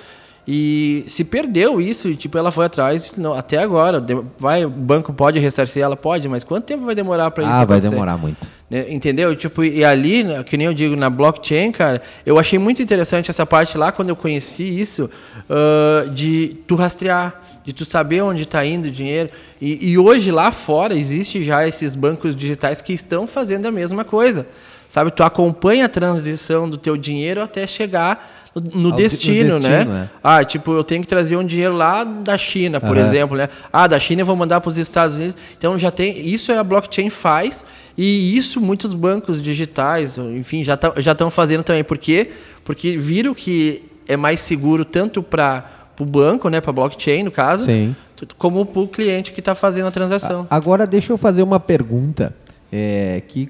e 0.48 1.06
se 1.08 1.24
perdeu 1.24 1.80
isso 1.80 2.10
e 2.10 2.18
tipo 2.18 2.38
ela 2.38 2.52
foi 2.52 2.66
atrás 2.66 3.14
não, 3.16 3.34
até 3.34 3.60
agora 3.60 4.04
vai 4.38 4.66
o 4.66 4.70
banco 4.70 5.14
pode 5.14 5.40
ressarcir 5.40 5.82
ela 5.82 5.96
pode 5.96 6.28
mas 6.28 6.44
quanto 6.44 6.66
tempo 6.66 6.84
vai 6.84 6.94
demorar 6.94 7.32
para 7.32 7.46
isso 7.46 7.54
ah 7.54 7.64
vai 7.64 7.80
demorar 7.80 8.18
muito 8.18 8.46
né? 8.74 8.88
entendeu? 8.90 9.36
Tipo, 9.36 9.64
e 9.64 9.86
ali, 9.86 10.24
que 10.46 10.58
nem 10.58 10.66
eu 10.66 10.74
digo, 10.74 10.96
na 10.96 11.08
blockchain, 11.08 11.72
cara, 11.72 12.02
eu 12.26 12.40
achei 12.40 12.58
muito 12.58 12.82
interessante 12.82 13.30
essa 13.30 13.46
parte 13.46 13.78
lá, 13.78 13.92
quando 13.92 14.10
eu 14.10 14.16
conheci 14.16 14.64
isso, 14.64 15.12
uh, 15.48 16.10
de 16.10 16.58
tu 16.66 16.74
rastrear, 16.74 17.40
de 17.64 17.72
tu 17.72 17.86
saber 17.86 18.22
onde 18.24 18.42
está 18.44 18.66
indo 18.66 18.88
o 18.88 18.92
dinheiro. 18.92 19.30
E, 19.62 19.92
e 19.92 19.98
hoje 20.00 20.32
lá 20.32 20.52
fora 20.52 20.96
existe 20.96 21.44
já 21.44 21.68
esses 21.68 21.96
bancos 21.96 22.36
digitais 22.36 22.82
que 22.82 22.94
estão 22.94 23.28
fazendo 23.28 23.68
a 23.68 23.72
mesma 23.72 24.04
coisa. 24.04 24.48
Sabe, 24.94 25.10
tu 25.10 25.24
acompanha 25.24 25.86
a 25.86 25.90
transição 25.90 26.70
do 26.70 26.78
teu 26.78 26.96
dinheiro 26.96 27.42
até 27.42 27.66
chegar 27.66 28.32
no, 28.54 28.92
destino, 28.92 29.56
destino, 29.56 29.60
né? 29.60 30.04
É. 30.04 30.10
Ah, 30.24 30.46
tipo, 30.46 30.72
eu 30.72 30.84
tenho 30.84 31.02
que 31.02 31.08
trazer 31.08 31.36
um 31.36 31.44
dinheiro 31.44 31.76
lá 31.76 32.04
da 32.04 32.38
China, 32.38 32.80
por 32.80 32.96
uhum. 32.96 33.04
exemplo, 33.04 33.36
né? 33.36 33.50
Ah, 33.74 33.88
da 33.88 34.00
China 34.00 34.22
eu 34.22 34.26
vou 34.28 34.36
mandar 34.36 34.62
para 34.62 34.70
os 34.70 34.78
Estados 34.78 35.16
Unidos. 35.16 35.36
Então 35.58 35.80
já 35.80 35.90
tem, 35.90 36.24
isso 36.24 36.52
é 36.52 36.60
a 36.60 36.64
blockchain 36.64 37.10
faz 37.10 37.66
e 37.98 38.38
isso 38.38 38.62
muitos 38.62 38.94
bancos 38.94 39.42
digitais, 39.42 40.20
enfim, 40.20 40.64
já 40.64 40.78
tá, 40.78 40.94
já 40.98 41.14
estão 41.14 41.32
fazendo 41.32 41.64
também. 41.64 41.84
Por 41.84 41.98
quê? 41.98 42.30
Porque 42.64 42.96
viram 42.96 43.34
que 43.34 43.82
é 44.08 44.16
mais 44.16 44.42
seguro 44.42 44.86
tanto 44.86 45.24
para 45.24 45.88
o 46.00 46.06
banco, 46.06 46.50
né, 46.50 46.62
para 46.62 46.72
blockchain 46.72 47.24
no 47.24 47.32
caso, 47.32 47.66
Sim. 47.66 47.96
como 48.38 48.64
para 48.64 48.82
o 48.84 48.88
cliente 48.88 49.32
que 49.32 49.40
está 49.40 49.56
fazendo 49.56 49.88
a 49.88 49.92
transação. 49.92 50.46
Agora 50.52 50.86
deixa 50.86 51.12
eu 51.12 51.18
fazer 51.18 51.42
uma 51.42 51.60
pergunta 51.60 52.32
é, 52.72 53.24
que 53.28 53.50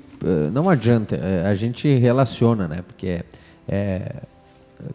não 0.51 0.69
adianta, 0.69 1.15
é, 1.15 1.47
a 1.47 1.55
gente 1.55 1.93
relaciona, 1.97 2.67
né? 2.67 2.83
Porque 2.87 3.07
é, 3.07 3.23
é 3.67 4.11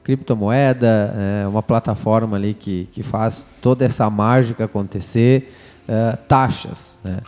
criptomoeda, 0.02 1.14
é 1.44 1.46
uma 1.46 1.62
plataforma 1.62 2.36
ali 2.36 2.54
que, 2.54 2.88
que 2.92 3.02
faz 3.02 3.46
toda 3.60 3.84
essa 3.84 4.08
mágica 4.10 4.64
acontecer, 4.64 5.52
é, 5.86 6.16
taxas. 6.28 6.98
Né? 7.02 7.18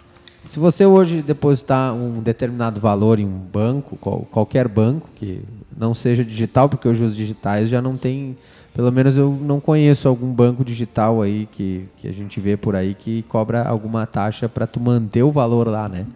Se 0.45 0.59
você 0.59 0.85
hoje 0.85 1.23
depositar 1.23 1.95
um 1.95 2.21
determinado 2.21 2.81
valor 2.81 3.19
em 3.21 3.27
um 3.27 3.39
banco, 3.39 3.97
qual, 3.97 4.27
qualquer 4.31 4.67
banco, 4.67 5.09
que 5.15 5.43
não 5.77 5.95
seja 5.95 6.25
digital, 6.25 6.69
porque 6.69 6.89
hoje 6.89 7.05
os 7.05 7.15
digitais 7.15 7.69
já 7.69 7.81
não 7.81 7.97
tem, 7.97 8.37
pelo 8.75 8.91
menos 8.91 9.17
eu 9.17 9.31
não 9.41 9.61
conheço 9.61 10.09
algum 10.09 10.33
banco 10.33 10.65
digital 10.65 11.23
aí 11.23 11.49
que, 11.51 11.87
que 11.97 12.09
a 12.09 12.13
gente 12.13 12.41
vê 12.41 12.57
por 12.57 12.75
aí 12.75 12.95
que 12.95 13.23
cobra 13.25 13.63
alguma 13.63 14.07
taxa 14.07 14.49
para 14.49 14.67
tu 14.67 14.81
manter 14.81 15.23
o 15.23 15.31
valor 15.31 15.69
lá, 15.69 15.89
né? 15.89 16.07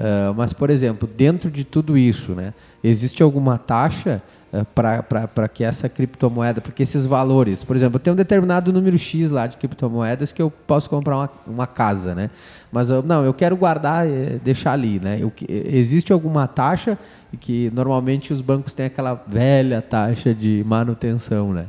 Uh, 0.00 0.32
mas, 0.34 0.54
por 0.54 0.70
exemplo, 0.70 1.06
dentro 1.06 1.50
de 1.50 1.62
tudo 1.62 1.98
isso, 1.98 2.32
né, 2.32 2.54
existe 2.82 3.22
alguma 3.22 3.58
taxa 3.58 4.22
uh, 4.50 4.64
para 4.64 5.46
que 5.46 5.62
essa 5.62 5.90
criptomoeda, 5.90 6.62
porque 6.62 6.82
esses 6.82 7.04
valores, 7.04 7.62
por 7.64 7.76
exemplo, 7.76 8.00
tem 8.00 8.10
um 8.10 8.16
determinado 8.16 8.72
número 8.72 8.96
X 8.96 9.30
lá 9.30 9.46
de 9.46 9.58
criptomoedas 9.58 10.32
que 10.32 10.40
eu 10.40 10.50
posso 10.50 10.88
comprar 10.88 11.18
uma, 11.18 11.30
uma 11.46 11.66
casa, 11.66 12.14
né? 12.14 12.30
Mas 12.72 12.88
eu, 12.88 13.02
não, 13.02 13.22
eu 13.26 13.34
quero 13.34 13.54
guardar 13.58 14.08
e 14.08 14.40
deixar 14.42 14.72
ali, 14.72 14.98
né? 14.98 15.18
Eu, 15.20 15.30
existe 15.46 16.14
alguma 16.14 16.46
taxa 16.46 16.98
que 17.38 17.70
normalmente 17.74 18.32
os 18.32 18.40
bancos 18.40 18.72
têm 18.72 18.86
aquela 18.86 19.22
velha 19.26 19.82
taxa 19.82 20.34
de 20.34 20.64
manutenção, 20.66 21.52
né? 21.52 21.66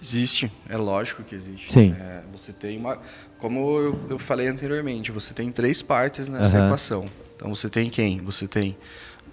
Existe, 0.00 0.52
é 0.68 0.76
lógico 0.76 1.24
que 1.24 1.34
existe. 1.34 1.72
Sim. 1.72 1.92
É, 1.98 2.22
você 2.32 2.52
tem 2.52 2.78
uma, 2.78 3.00
como 3.36 3.80
eu, 3.80 4.00
eu, 4.10 4.18
falei 4.18 4.46
anteriormente, 4.46 5.10
você 5.10 5.34
tem 5.34 5.50
três 5.50 5.82
partes 5.82 6.28
nessa 6.28 6.56
uhum. 6.56 6.66
equação. 6.66 7.08
Então 7.38 7.54
você 7.54 7.70
tem 7.70 7.88
quem? 7.88 8.18
Você 8.22 8.48
tem 8.48 8.76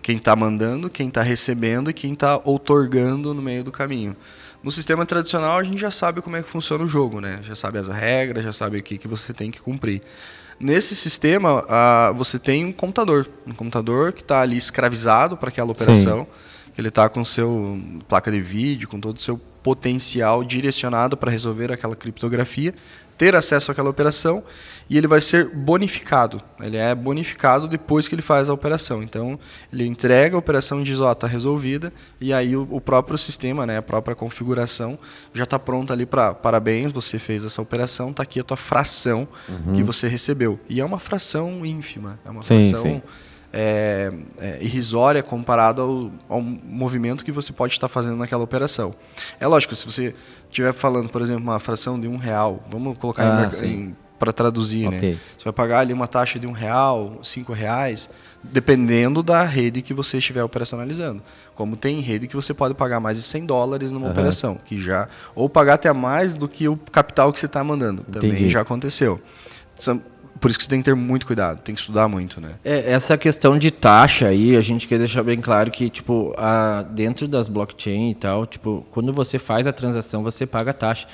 quem 0.03 0.17
está 0.17 0.35
mandando, 0.35 0.87
quem 0.87 1.07
está 1.07 1.23
recebendo 1.23 1.89
e 1.89 1.93
quem 1.93 2.13
está 2.13 2.39
outorgando 2.45 3.33
no 3.33 3.41
meio 3.41 3.63
do 3.63 3.71
caminho. 3.71 4.15
No 4.61 4.71
sistema 4.71 5.03
tradicional 5.03 5.57
a 5.57 5.63
gente 5.63 5.79
já 5.79 5.89
sabe 5.89 6.21
como 6.21 6.35
é 6.35 6.43
que 6.43 6.47
funciona 6.47 6.83
o 6.83 6.87
jogo, 6.87 7.19
né? 7.19 7.39
Já 7.41 7.55
sabe 7.55 7.79
as 7.79 7.87
regras, 7.87 8.43
já 8.43 8.53
sabe 8.53 8.77
o 8.77 8.83
que, 8.83 8.99
que 8.99 9.07
você 9.07 9.33
tem 9.33 9.49
que 9.49 9.59
cumprir. 9.59 10.03
Nesse 10.59 10.95
sistema 10.95 11.63
uh, 11.63 12.13
você 12.13 12.37
tem 12.37 12.65
um 12.65 12.71
computador, 12.71 13.27
um 13.47 13.53
computador 13.53 14.13
que 14.13 14.21
está 14.21 14.41
ali 14.41 14.57
escravizado 14.57 15.35
para 15.35 15.49
aquela 15.49 15.71
operação, 15.71 16.25
Sim. 16.25 16.71
ele 16.77 16.89
está 16.89 17.09
com 17.09 17.25
seu 17.25 17.79
placa 18.07 18.31
de 18.31 18.39
vídeo, 18.39 18.87
com 18.87 18.99
todo 18.99 19.17
o 19.17 19.21
seu 19.21 19.41
potencial 19.65 20.43
direcionado 20.43 21.17
para 21.17 21.31
resolver 21.31 21.71
aquela 21.71 21.95
criptografia 21.95 22.71
ter 23.17 23.35
acesso 23.35 23.71
àquela 23.71 23.89
operação 23.89 24.43
e 24.87 24.95
ele 24.95 25.07
vai 25.07 25.21
ser 25.21 25.47
bonificado. 25.47 26.39
Ele 26.59 26.77
é 26.77 26.93
bonificado 26.93 27.67
depois 27.67 28.07
que 28.07 28.13
ele 28.13 28.21
faz 28.21 28.47
a 28.47 28.53
operação. 28.53 29.01
Então, 29.01 29.39
ele 29.73 29.87
entrega 29.87 30.35
a 30.35 30.39
operação 30.39 30.81
e 30.81 30.83
diz, 30.83 30.99
ó, 30.99 31.09
oh, 31.09 31.11
está 31.11 31.25
resolvida, 31.25 31.91
e 32.21 32.31
aí 32.31 32.55
o, 32.55 32.67
o, 32.69 32.79
próprio 32.79 33.17
sistema, 33.17 33.65
né, 33.65 33.77
a 33.77 33.81
própria 33.81 34.15
configuração 34.15 34.99
já 35.33 35.45
está 35.45 35.57
pronta 35.57 35.93
ali 35.93 36.05
para 36.05 36.35
parabéns, 36.35 36.91
você 36.91 37.17
fez 37.17 37.43
essa 37.43 37.59
operação, 37.59 38.11
está 38.11 38.21
aqui 38.21 38.39
a 38.39 38.43
tua 38.43 38.57
fração 38.57 39.27
uhum. 39.49 39.75
que 39.75 39.81
você 39.81 40.07
recebeu. 40.07 40.59
E 40.69 40.79
é 40.79 40.85
uma 40.85 40.99
fração 40.99 41.65
ínfima, 41.65 42.19
é 42.23 42.29
uma 42.29 42.43
sim, 42.43 42.69
fração... 42.69 42.83
Sim. 42.83 43.01
É, 43.57 44.11
é, 44.37 44.57
irrisória 44.59 45.23
comparada 45.23 45.81
ao, 45.81 46.11
ao, 46.27 46.41
movimento 46.41 47.23
que 47.23 47.31
você 47.31 47.53
pode 47.53 47.71
estar 47.71 47.87
fazendo 47.87 48.17
naquela 48.17 48.43
operação. 48.43 48.93
É 49.39 49.47
lógico, 49.47 49.73
se 49.73 49.85
você 49.85 50.13
estiver 50.49 50.73
falando, 50.73 51.07
por 51.07 51.21
exemplo, 51.21 51.41
uma 51.41 51.57
fração 51.57 51.97
de 51.97 52.05
um 52.05 52.17
real, 52.17 52.61
vamos 52.69 52.97
colocar 52.97 53.23
ah, 53.23 53.49
para 54.19 54.33
traduzir, 54.33 54.89
né? 54.89 54.97
okay. 54.97 55.11
né? 55.11 55.19
Você 55.37 55.43
vai 55.45 55.53
pagar 55.53 55.79
ali 55.79 55.93
uma 55.93 56.07
taxa 56.07 56.39
de 56.39 56.47
um 56.47 56.51
real, 56.51 57.19
cinco 57.23 57.53
reais, 57.53 58.09
dependendo 58.43 59.21
da 59.23 59.43
rede 59.43 59.81
que 59.81 59.93
você 59.93 60.17
estiver 60.17 60.43
operacionalizando. 60.43 61.21
Como 61.53 61.75
tem 61.75 61.99
rede 62.01 62.27
que 62.27 62.35
você 62.35 62.53
pode 62.53 62.73
pagar 62.73 62.99
mais 62.99 63.17
de 63.17 63.23
100 63.23 63.45
dólares 63.45 63.91
numa 63.91 64.07
uhum. 64.07 64.11
operação, 64.11 64.59
que 64.65 64.81
já 64.81 65.07
ou 65.33 65.49
pagar 65.49 65.75
até 65.75 65.91
mais 65.93 66.35
do 66.35 66.47
que 66.47 66.67
o 66.67 66.77
capital 66.91 67.31
que 67.31 67.39
você 67.39 67.45
está 67.45 67.63
mandando, 67.63 68.03
também 68.03 68.31
Entendi. 68.31 68.49
já 68.49 68.61
aconteceu. 68.61 69.21
Por 70.39 70.49
isso 70.49 70.59
que 70.59 70.65
você 70.65 70.69
tem 70.69 70.79
que 70.79 70.85
ter 70.85 70.95
muito 70.95 71.25
cuidado, 71.25 71.59
tem 71.61 71.73
que 71.73 71.79
estudar 71.79 72.07
muito, 72.07 72.41
né? 72.41 72.49
É, 72.63 72.91
essa 72.91 73.17
questão 73.17 73.57
de 73.57 73.71
taxa 73.71 74.27
aí, 74.27 74.55
a 74.55 74.61
gente 74.61 74.87
quer 74.87 74.99
deixar 74.99 75.23
bem 75.23 75.39
claro 75.39 75.71
que, 75.71 75.89
tipo, 75.89 76.33
a, 76.37 76.83
dentro 76.89 77.27
das 77.27 77.47
blockchain 77.47 78.11
e 78.11 78.15
tal, 78.15 78.45
tipo, 78.45 78.85
quando 78.91 79.13
você 79.13 79.39
faz 79.39 79.65
a 79.65 79.71
transação, 79.71 80.23
você 80.23 80.45
paga 80.45 80.71
a 80.71 80.73
taxa. 80.73 81.07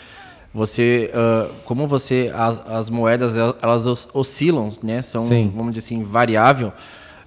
Você, 0.53 1.09
uh, 1.13 1.53
como 1.63 1.87
você, 1.87 2.31
as, 2.35 2.67
as, 2.67 2.89
moedas, 2.89 3.35
elas 3.37 3.85
oscilam, 4.13 4.69
né? 4.83 5.01
São, 5.01 5.21
Sim. 5.21 5.53
vamos 5.55 5.71
dizer 5.71 5.85
assim, 5.85 6.03
variável. 6.03 6.73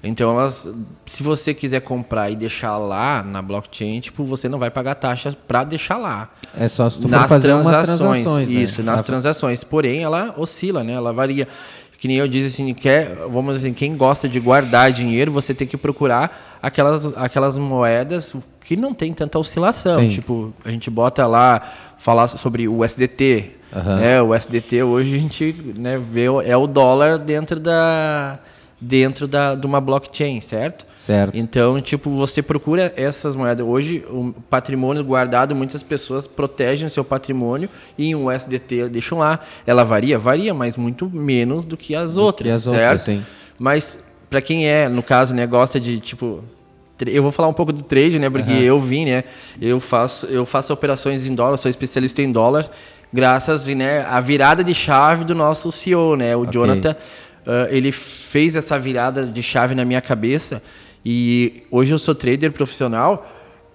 Então, 0.02 0.30
elas, 0.30 0.68
se 1.06 1.22
você 1.22 1.54
quiser 1.54 1.80
comprar 1.80 2.28
e 2.28 2.36
deixar 2.36 2.76
lá 2.76 3.22
na 3.22 3.40
blockchain, 3.40 4.00
tipo, 4.00 4.22
você 4.24 4.46
não 4.50 4.58
vai 4.58 4.70
pagar 4.70 4.96
taxas 4.96 5.34
para 5.34 5.64
deixar 5.64 5.96
lá. 5.96 6.28
É 6.54 6.68
só 6.68 6.90
se 6.90 7.00
tu 7.00 7.08
nas 7.08 7.22
for 7.22 7.28
fazer 7.30 7.48
transações, 7.48 7.86
transações 7.86 8.48
né? 8.50 8.54
Isso, 8.54 8.82
nas 8.82 9.02
transações. 9.02 9.64
Porém, 9.64 10.02
ela 10.02 10.34
oscila, 10.36 10.84
né? 10.84 10.92
Ela 10.92 11.10
varia 11.10 11.48
que 12.04 12.08
nem 12.08 12.18
eu 12.18 12.28
disse 12.28 12.62
assim, 12.62 12.74
quer, 12.74 13.16
vamos 13.30 13.56
assim, 13.56 13.72
quem 13.72 13.96
gosta 13.96 14.28
de 14.28 14.38
guardar 14.38 14.92
dinheiro, 14.92 15.32
você 15.32 15.54
tem 15.54 15.66
que 15.66 15.74
procurar 15.74 16.58
aquelas, 16.60 17.06
aquelas 17.16 17.56
moedas 17.56 18.36
que 18.60 18.76
não 18.76 18.92
tem 18.92 19.14
tanta 19.14 19.38
oscilação. 19.38 20.02
Sim. 20.02 20.10
Tipo, 20.10 20.52
a 20.62 20.70
gente 20.70 20.90
bota 20.90 21.26
lá, 21.26 21.62
falar 21.96 22.28
sobre 22.28 22.68
o 22.68 22.84
SDT. 22.84 23.52
Uhum. 23.74 23.96
Né? 23.96 24.20
O 24.20 24.34
SDT 24.34 24.82
hoje 24.82 25.16
a 25.16 25.18
gente 25.18 25.56
né, 25.76 25.98
vê 25.98 26.26
é 26.44 26.54
o 26.54 26.66
dólar 26.66 27.16
dentro 27.16 27.58
da 27.58 28.38
dentro 28.84 29.26
da, 29.26 29.54
de 29.54 29.66
uma 29.66 29.80
blockchain, 29.80 30.40
certo? 30.40 30.84
Certo. 30.96 31.34
Então, 31.34 31.80
tipo, 31.80 32.10
você 32.10 32.42
procura 32.42 32.92
essas 32.96 33.34
moedas. 33.34 33.66
Hoje, 33.66 34.04
o 34.10 34.32
patrimônio 34.48 35.02
guardado, 35.02 35.54
muitas 35.54 35.82
pessoas 35.82 36.26
protegem 36.26 36.86
o 36.86 36.90
seu 36.90 37.04
patrimônio 37.04 37.68
e 37.96 38.08
em 38.08 38.14
um 38.14 38.26
USDT 38.26 38.88
deixam 38.88 39.18
lá. 39.18 39.40
Ela 39.66 39.84
varia? 39.84 40.18
Varia, 40.18 40.52
mas 40.52 40.76
muito 40.76 41.08
menos 41.10 41.64
do 41.64 41.76
que 41.76 41.94
as 41.94 42.14
do 42.14 42.22
outras, 42.22 42.48
que 42.48 42.56
as 42.56 42.62
certo? 42.62 42.90
Outras, 42.90 43.02
sim. 43.02 43.26
Mas, 43.58 43.98
para 44.28 44.40
quem 44.40 44.68
é, 44.68 44.88
no 44.88 45.02
caso, 45.02 45.34
né, 45.34 45.46
gosta 45.46 45.80
de, 45.80 45.98
tipo, 45.98 46.44
eu 47.06 47.22
vou 47.22 47.32
falar 47.32 47.48
um 47.48 47.54
pouco 47.54 47.72
do 47.72 47.82
trade, 47.82 48.18
né? 48.18 48.28
Porque 48.28 48.52
uhum. 48.52 48.60
eu 48.60 48.78
vim, 48.78 49.06
né? 49.06 49.24
Eu 49.60 49.80
faço, 49.80 50.26
eu 50.26 50.44
faço 50.44 50.72
operações 50.72 51.26
em 51.26 51.34
dólar, 51.34 51.56
sou 51.56 51.70
especialista 51.70 52.22
em 52.22 52.30
dólar, 52.30 52.70
graças 53.12 53.66
né, 53.68 54.04
à 54.08 54.20
virada 54.20 54.62
de 54.62 54.74
chave 54.74 55.24
do 55.24 55.34
nosso 55.34 55.72
CEO, 55.72 56.16
né? 56.16 56.36
O 56.36 56.40
okay. 56.40 56.52
Jonathan, 56.52 56.96
uh, 57.46 57.68
ele 57.70 57.92
fez 57.92 58.56
essa 58.56 58.78
virada 58.78 59.26
de 59.26 59.42
chave 59.42 59.74
na 59.74 59.84
minha 59.84 60.00
cabeça 60.00 60.62
e 61.04 61.62
hoje 61.70 61.92
eu 61.92 61.98
sou 61.98 62.14
trader 62.14 62.52
profissional 62.52 63.30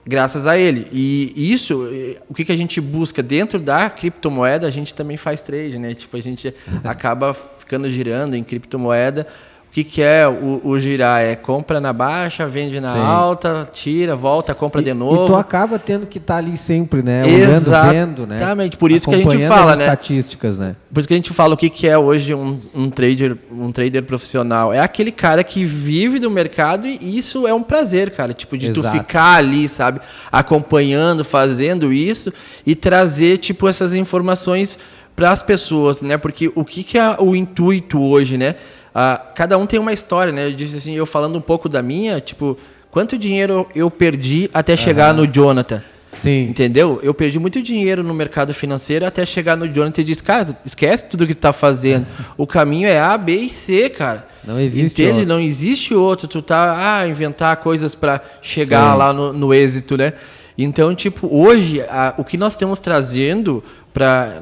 graças 0.05 0.47
a 0.47 0.57
ele. 0.57 0.87
E 0.91 1.33
isso, 1.35 1.87
o 2.27 2.33
que, 2.33 2.43
que 2.43 2.51
a 2.51 2.57
gente 2.57 2.81
busca 2.81 3.21
dentro 3.21 3.59
da 3.59 3.89
criptomoeda, 3.89 4.65
a 4.65 4.71
gente 4.71 4.93
também 4.93 5.17
faz 5.17 5.43
trade, 5.43 5.77
né? 5.77 5.93
Tipo, 5.93 6.17
a 6.17 6.21
gente 6.21 6.53
acaba 6.83 7.33
ficando 7.33 7.87
girando 7.89 8.35
em 8.35 8.43
criptomoeda 8.43 9.27
o 9.69 9.71
que, 9.71 9.83
que 9.83 10.01
é 10.01 10.27
o, 10.27 10.61
o, 10.63 10.79
girar? 10.79 11.21
É 11.21 11.35
compra 11.35 11.79
na 11.79 11.93
baixa, 11.93 12.47
vende 12.47 12.79
na 12.79 12.89
Sim. 12.89 12.97
alta, 12.97 13.69
tira, 13.71 14.15
volta, 14.15 14.55
compra 14.55 14.81
e, 14.81 14.85
de 14.85 14.95
novo. 14.95 15.25
E 15.25 15.27
tu 15.27 15.35
acaba 15.35 15.77
tendo 15.77 16.07
que 16.07 16.17
estar 16.17 16.33
tá 16.33 16.37
ali 16.39 16.57
sempre, 16.57 17.03
né? 17.03 17.23
Olhando, 17.23 17.91
vendo, 17.91 18.27
né? 18.27 18.37
Exatamente, 18.37 18.77
por 18.77 18.89
isso 18.89 19.07
que 19.07 19.13
a 19.13 19.19
gente 19.19 19.47
fala, 19.47 19.73
as 19.73 19.77
né? 19.77 19.85
estatísticas, 19.85 20.57
né? 20.57 20.75
Por 20.91 20.99
isso 20.99 21.07
que 21.07 21.13
a 21.13 21.17
gente 21.17 21.31
fala 21.31 21.53
o 21.53 21.57
que, 21.57 21.69
que 21.69 21.87
é 21.87 21.95
hoje 21.95 22.33
um, 22.33 22.59
um, 22.73 22.89
trader, 22.89 23.37
um 23.51 23.71
trader 23.71 24.01
profissional. 24.01 24.73
É 24.73 24.79
aquele 24.79 25.11
cara 25.11 25.43
que 25.43 25.63
vive 25.63 26.17
do 26.17 26.31
mercado 26.31 26.87
e 26.87 27.15
isso 27.15 27.45
é 27.45 27.53
um 27.53 27.61
prazer, 27.61 28.09
cara. 28.09 28.33
Tipo, 28.33 28.57
de 28.57 28.69
Exato. 28.69 28.97
tu 28.97 28.97
ficar 28.97 29.35
ali, 29.35 29.69
sabe? 29.69 30.01
Acompanhando, 30.31 31.23
fazendo 31.23 31.93
isso 31.93 32.33
e 32.65 32.73
trazer, 32.73 33.37
tipo, 33.37 33.67
essas 33.67 33.93
informações 33.93 34.79
para 35.15 35.29
as 35.29 35.43
pessoas, 35.43 36.01
né? 36.01 36.17
Porque 36.17 36.51
o 36.55 36.65
que, 36.65 36.83
que 36.83 36.97
é 36.97 37.17
o 37.19 37.35
intuito 37.35 38.01
hoje, 38.01 38.35
né? 38.35 38.55
Ah, 38.93 39.21
cada 39.35 39.57
um 39.57 39.65
tem 39.65 39.79
uma 39.79 39.93
história, 39.93 40.31
né? 40.31 40.47
Eu 40.47 40.53
disse 40.53 40.77
assim, 40.77 40.93
eu 40.93 41.05
falando 41.05 41.37
um 41.37 41.41
pouco 41.41 41.69
da 41.69 41.81
minha, 41.81 42.19
tipo, 42.19 42.57
quanto 42.91 43.17
dinheiro 43.17 43.67
eu 43.75 43.89
perdi 43.89 44.49
até 44.53 44.75
chegar 44.75 45.13
no 45.13 45.25
Jonathan? 45.25 45.81
Sim. 46.11 46.47
Entendeu? 46.49 46.99
Eu 47.03 47.13
perdi 47.13 47.37
muito 47.37 47.61
dinheiro 47.61 48.03
no 48.03 48.13
mercado 48.13 48.53
financeiro 48.53 49.05
até 49.05 49.25
chegar 49.25 49.55
no 49.55 49.67
Jonathan 49.67 50.01
e 50.01 50.03
disse, 50.03 50.23
cara, 50.23 50.57
esquece 50.65 51.05
tudo 51.05 51.27
que 51.27 51.35
tu 51.35 51.39
tá 51.39 51.53
fazendo. 51.53 52.05
o 52.35 52.47
caminho 52.47 52.87
é 52.87 52.99
A, 52.99 53.17
B 53.17 53.35
e 53.35 53.49
C, 53.49 53.89
cara. 53.89 54.27
Não 54.43 54.59
existe 54.59 55.01
Entende? 55.01 55.19
outro. 55.19 55.27
Não 55.27 55.39
existe 55.39 55.93
outro. 55.93 56.27
Tu 56.27 56.41
tá 56.41 56.99
a 56.99 57.07
inventar 57.07 57.57
coisas 57.57 57.93
para 57.93 58.21
chegar 58.41 58.93
Sim. 58.93 58.97
lá 58.97 59.13
no, 59.13 59.33
no 59.33 59.53
êxito, 59.53 59.97
né? 59.97 60.13
Então, 60.61 60.93
tipo, 60.93 61.27
hoje, 61.31 61.81
a- 61.81 62.13
o 62.17 62.23
que 62.23 62.35
nós 62.35 62.53
estamos 62.53 62.79
trazendo 62.81 63.63
para 63.93 64.41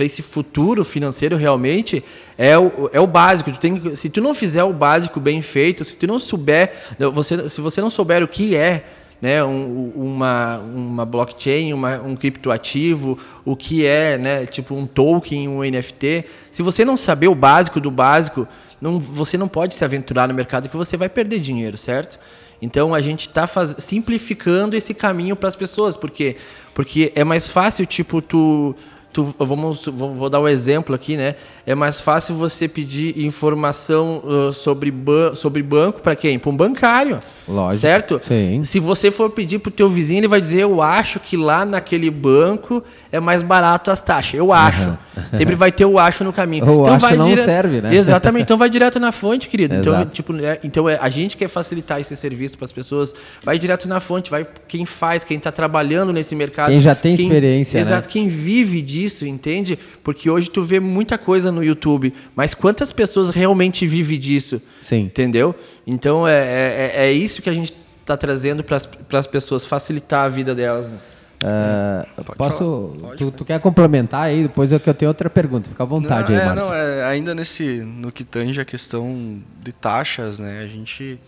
esse 0.00 0.20
futuro 0.20 0.84
financeiro 0.84 1.36
realmente 1.36 2.02
é 2.36 2.58
o, 2.58 2.90
é 2.92 3.00
o 3.00 3.06
básico. 3.06 3.52
Tu 3.52 3.58
tem, 3.60 3.94
se 3.96 4.10
tu 4.10 4.20
não 4.20 4.34
fizer 4.34 4.64
o 4.64 4.72
básico 4.72 5.20
bem 5.20 5.40
feito, 5.40 5.84
se 5.84 5.96
tu 5.96 6.06
não 6.06 6.18
souber, 6.18 6.72
você, 7.12 7.48
se 7.48 7.60
você 7.60 7.80
não 7.80 7.90
souber 7.90 8.22
o 8.24 8.28
que 8.28 8.56
é 8.56 8.84
né, 9.20 9.44
um- 9.44 9.92
uma, 9.94 10.58
uma 10.58 11.06
blockchain, 11.06 11.72
uma, 11.72 11.96
um 12.02 12.16
criptoativo, 12.16 13.16
o 13.44 13.54
que 13.54 13.86
é, 13.86 14.18
né, 14.18 14.46
tipo 14.46 14.74
um 14.74 14.84
token, 14.84 15.48
um 15.48 15.62
NFT. 15.62 16.24
Se 16.50 16.60
você 16.60 16.84
não 16.84 16.96
saber 16.96 17.28
o 17.28 17.34
básico 17.36 17.78
do 17.80 17.88
básico, 17.88 18.48
não, 18.80 18.98
você 18.98 19.38
não 19.38 19.46
pode 19.46 19.74
se 19.76 19.84
aventurar 19.84 20.26
no 20.26 20.34
mercado 20.34 20.68
que 20.68 20.76
você 20.76 20.96
vai 20.96 21.08
perder 21.08 21.38
dinheiro, 21.38 21.76
certo? 21.76 22.18
Então 22.62 22.94
a 22.94 23.00
gente 23.00 23.26
está 23.26 23.46
simplificando 23.78 24.76
esse 24.76 24.94
caminho 24.94 25.34
para 25.34 25.48
as 25.48 25.56
pessoas, 25.56 25.96
porque 25.96 26.36
porque 26.72 27.12
é 27.14 27.24
mais 27.24 27.48
fácil, 27.48 27.84
tipo, 27.84 28.22
tu 28.22 28.74
Tu, 29.12 29.34
vamos, 29.38 29.84
vou, 29.84 30.30
dar 30.30 30.40
um 30.40 30.48
exemplo 30.48 30.94
aqui, 30.94 31.18
né? 31.18 31.34
É 31.66 31.74
mais 31.74 32.00
fácil 32.00 32.34
você 32.34 32.66
pedir 32.66 33.22
informação 33.22 34.22
uh, 34.24 34.52
sobre, 34.52 34.90
ban 34.90 35.34
sobre 35.34 35.62
banco 35.62 36.00
para 36.00 36.16
quem? 36.16 36.38
Para 36.38 36.50
um 36.50 36.56
bancário. 36.56 37.20
Lógico. 37.46 37.78
Certo? 37.78 38.20
Sim. 38.22 38.64
Se 38.64 38.80
você 38.80 39.10
for 39.10 39.28
pedir 39.28 39.58
pro 39.58 39.70
teu 39.70 39.86
vizinho, 39.86 40.20
ele 40.20 40.28
vai 40.28 40.40
dizer: 40.40 40.62
Eu 40.62 40.80
acho 40.80 41.20
que 41.20 41.36
lá 41.36 41.66
naquele 41.66 42.10
banco 42.10 42.82
é 43.12 43.20
mais 43.20 43.42
barato 43.42 43.90
as 43.90 44.00
taxas. 44.00 44.34
Eu 44.34 44.52
acho. 44.52 44.96
Sempre 45.30 45.54
vai 45.54 45.70
ter 45.70 45.84
o 45.84 45.98
acho 45.98 46.24
no 46.24 46.32
caminho. 46.32 46.64
O 46.72 46.86
acho 46.86 46.98
vai 46.98 47.16
não 47.16 47.26
dire- 47.28 47.42
serve, 47.42 47.82
né? 47.82 47.94
Exatamente. 47.94 48.44
Então 48.44 48.56
vai 48.56 48.70
direto 48.70 48.98
na 48.98 49.12
fonte, 49.12 49.48
querido. 49.48 49.74
Então, 49.74 50.04
tipo, 50.06 50.34
é, 50.40 50.58
então 50.64 50.88
é, 50.88 50.98
a 51.00 51.10
gente 51.10 51.36
quer 51.36 51.48
facilitar 51.48 52.00
esse 52.00 52.16
serviço 52.16 52.56
para 52.56 52.64
as 52.64 52.72
pessoas. 52.72 53.14
Vai 53.44 53.58
direto 53.58 53.86
na 53.86 54.00
fonte, 54.00 54.30
vai 54.30 54.46
quem 54.66 54.86
faz, 54.86 55.22
quem 55.22 55.36
está 55.36 55.52
trabalhando 55.52 56.12
nesse 56.12 56.34
mercado. 56.34 56.70
Quem 56.70 56.80
já 56.80 56.94
tem 56.94 57.12
experiência, 57.12 57.78
né? 57.78 57.82
Exato, 57.86 58.08
quem 58.08 58.28
vive 58.28 58.80
disso, 58.80 59.26
entende? 59.26 59.78
Porque 60.02 60.30
hoje 60.30 60.48
tu 60.48 60.62
vê 60.62 60.80
muita 60.80 61.18
coisa 61.18 61.52
no 61.52 61.62
YouTube, 61.62 62.14
mas 62.34 62.54
quantas 62.54 62.92
pessoas 62.92 63.28
realmente 63.28 63.86
vivem 63.86 64.18
disso? 64.18 64.62
Sim. 64.80 65.00
Entendeu? 65.02 65.54
Então 65.86 66.26
é, 66.26 66.32
é, 66.32 66.92
é 67.06 67.12
isso 67.12 67.42
que 67.42 67.50
a 67.50 67.52
gente 67.52 67.74
está 68.00 68.16
trazendo 68.16 68.64
para 68.64 68.78
as 69.18 69.26
pessoas, 69.26 69.66
facilitar 69.66 70.24
a 70.24 70.28
vida 70.28 70.54
delas. 70.54 70.86
né? 70.88 70.96
Ah, 71.44 72.06
Pode 72.16 72.36
posso. 72.38 72.96
pode, 73.00 73.16
tu, 73.18 73.30
tu 73.30 73.44
quer 73.44 73.58
complementar 73.60 74.24
aí? 74.24 74.42
Depois 74.42 74.70
eu 74.72 74.78
que 74.80 74.88
eu 74.88 74.94
tenho 74.94 75.08
outra 75.10 75.28
pergunta. 75.30 75.68
Fica 75.68 75.82
à 75.82 75.86
vontade 75.86 76.32
não, 76.32 76.38
aí, 76.38 76.42
é, 76.42 76.46
Márcio. 76.46 76.66
não, 76.68 76.74
é, 76.74 77.04
ainda 77.04 77.34
nesse 77.34 77.80
no 77.80 78.10
que 78.12 78.24
tange 78.24 78.60
a 78.60 78.64
questão 78.64 79.40
de 79.62 79.72
taxas, 79.72 80.38
né? 80.38 80.60
A 80.62 80.66
gente 80.66 81.18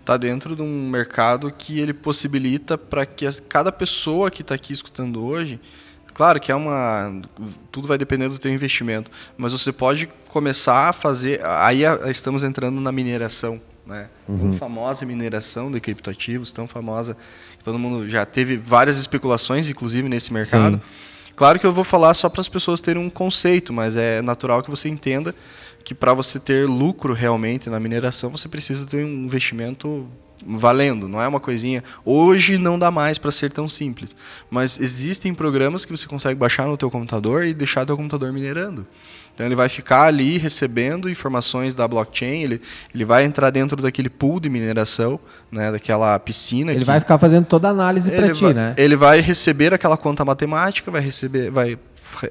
está 0.00 0.16
dentro 0.16 0.56
de 0.56 0.62
um 0.62 0.88
mercado 0.90 1.50
que 1.50 1.78
ele 1.78 1.92
possibilita 1.92 2.76
para 2.76 3.06
que 3.06 3.24
as- 3.24 3.38
cada 3.40 3.70
pessoa 3.70 4.30
que 4.30 4.42
está 4.42 4.54
aqui 4.54 4.72
escutando 4.72 5.24
hoje, 5.24 5.60
claro 6.12 6.40
que 6.40 6.50
é 6.50 6.54
uma 6.56 7.22
tudo 7.70 7.86
vai 7.86 7.96
depender 7.96 8.28
do 8.28 8.38
teu 8.38 8.52
investimento, 8.52 9.10
mas 9.36 9.52
você 9.52 9.72
pode 9.72 10.08
começar 10.28 10.88
a 10.88 10.92
fazer, 10.92 11.40
aí 11.44 11.86
a- 11.86 12.10
estamos 12.10 12.42
entrando 12.42 12.80
na 12.80 12.90
mineração, 12.90 13.60
né? 13.86 14.08
Tão 14.26 14.52
famosa 14.52 15.06
mineração 15.06 15.70
de 15.70 15.78
criptoativos, 15.80 16.52
tão 16.52 16.66
famosa 16.66 17.16
todo 17.62 17.78
mundo 17.78 18.08
já 18.08 18.24
teve 18.24 18.56
várias 18.56 18.98
especulações, 18.98 19.68
inclusive 19.68 20.08
nesse 20.08 20.32
mercado. 20.32 20.80
Claro 21.34 21.58
que 21.58 21.66
eu 21.66 21.72
vou 21.72 21.84
falar 21.84 22.14
só 22.14 22.28
para 22.28 22.40
as 22.40 22.48
pessoas 22.48 22.80
terem 22.80 23.02
um 23.02 23.08
conceito, 23.08 23.72
mas 23.72 23.96
é 23.96 24.20
natural 24.20 24.62
que 24.62 24.70
você 24.70 24.88
entenda 24.88 25.34
que 25.84 25.94
para 25.94 26.14
você 26.14 26.38
ter 26.38 26.68
lucro 26.68 27.12
realmente 27.12 27.68
na 27.68 27.80
mineração, 27.80 28.30
você 28.30 28.48
precisa 28.48 28.86
ter 28.86 29.04
um 29.04 29.24
investimento 29.24 30.06
valendo, 30.46 31.08
não 31.08 31.20
é 31.20 31.28
uma 31.28 31.40
coisinha. 31.40 31.82
Hoje 32.04 32.58
não 32.58 32.78
dá 32.78 32.90
mais 32.90 33.18
para 33.18 33.30
ser 33.30 33.50
tão 33.50 33.68
simples, 33.68 34.14
mas 34.50 34.78
existem 34.80 35.32
programas 35.34 35.84
que 35.84 35.90
você 35.90 36.06
consegue 36.06 36.38
baixar 36.38 36.66
no 36.66 36.76
teu 36.76 36.90
computador 36.90 37.44
e 37.44 37.54
deixar 37.54 37.84
teu 37.86 37.96
computador 37.96 38.32
minerando. 38.32 38.86
Então 39.34 39.46
ele 39.46 39.54
vai 39.54 39.68
ficar 39.70 40.02
ali 40.02 40.36
recebendo 40.36 41.08
informações 41.08 41.74
da 41.74 41.88
blockchain, 41.88 42.42
ele, 42.42 42.60
ele 42.94 43.02
vai 43.04 43.24
entrar 43.24 43.48
dentro 43.48 43.80
daquele 43.80 44.10
pool 44.10 44.38
de 44.38 44.50
mineração, 44.50 45.18
né, 45.50 45.72
daquela 45.72 46.18
piscina. 46.18 46.70
Ele 46.70 46.80
que- 46.80 46.84
vai 46.86 47.00
ficar 47.00 47.16
fazendo 47.16 47.46
toda 47.46 47.68
a 47.68 47.70
análise 47.70 48.10
para 48.10 48.30
ti, 48.30 48.42
vai, 48.44 48.52
né? 48.52 48.74
Ele 48.76 48.94
vai 48.94 49.20
receber 49.20 49.72
aquela 49.72 49.96
conta 49.96 50.22
matemática, 50.22 50.90
vai 50.90 51.00
receber, 51.00 51.50
vai 51.50 51.78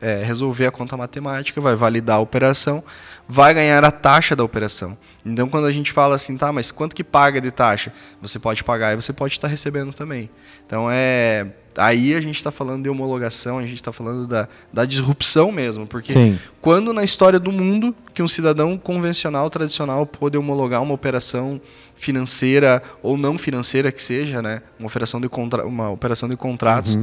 é, 0.01 0.23
resolver 0.23 0.67
a 0.67 0.71
conta 0.71 0.95
matemática, 0.97 1.59
vai 1.59 1.75
validar 1.75 2.17
a 2.17 2.19
operação, 2.19 2.83
vai 3.27 3.53
ganhar 3.53 3.83
a 3.83 3.91
taxa 3.91 4.35
da 4.35 4.43
operação. 4.43 4.97
Então, 5.25 5.47
quando 5.47 5.65
a 5.65 5.71
gente 5.71 5.91
fala 5.91 6.15
assim, 6.15 6.35
tá, 6.35 6.51
mas 6.51 6.71
quanto 6.71 6.95
que 6.95 7.03
paga 7.03 7.39
de 7.39 7.51
taxa? 7.51 7.93
Você 8.21 8.39
pode 8.39 8.63
pagar 8.63 8.93
e 8.93 8.95
você 8.95 9.13
pode 9.13 9.33
estar 9.33 9.47
recebendo 9.47 9.93
também. 9.93 10.29
Então, 10.65 10.87
é 10.91 11.47
aí 11.77 12.13
a 12.15 12.21
gente 12.21 12.37
está 12.37 12.51
falando 12.51 12.83
de 12.83 12.89
homologação, 12.89 13.57
a 13.57 13.61
gente 13.61 13.75
está 13.75 13.91
falando 13.91 14.27
da, 14.27 14.47
da 14.71 14.85
disrupção 14.85 15.51
mesmo, 15.51 15.85
porque 15.87 16.11
Sim. 16.13 16.39
quando 16.59 16.93
na 16.93 17.03
história 17.03 17.39
do 17.39 17.51
mundo 17.51 17.95
que 18.13 18.21
um 18.21 18.27
cidadão 18.27 18.77
convencional, 18.77 19.49
tradicional, 19.49 20.05
pôde 20.05 20.37
homologar 20.37 20.81
uma 20.81 20.93
operação 20.93 21.61
financeira 21.95 22.81
ou 23.01 23.17
não 23.17 23.37
financeira 23.37 23.91
que 23.91 24.01
seja, 24.01 24.41
né, 24.41 24.61
uma 24.79 24.87
operação 24.87 25.21
de, 25.21 25.29
contra 25.29 25.65
uma 25.65 25.89
operação 25.89 26.27
de 26.27 26.35
contratos 26.35 26.97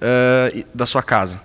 eh, 0.00 0.52
e- 0.56 0.66
da 0.74 0.84
sua 0.84 1.02
casa. 1.02 1.40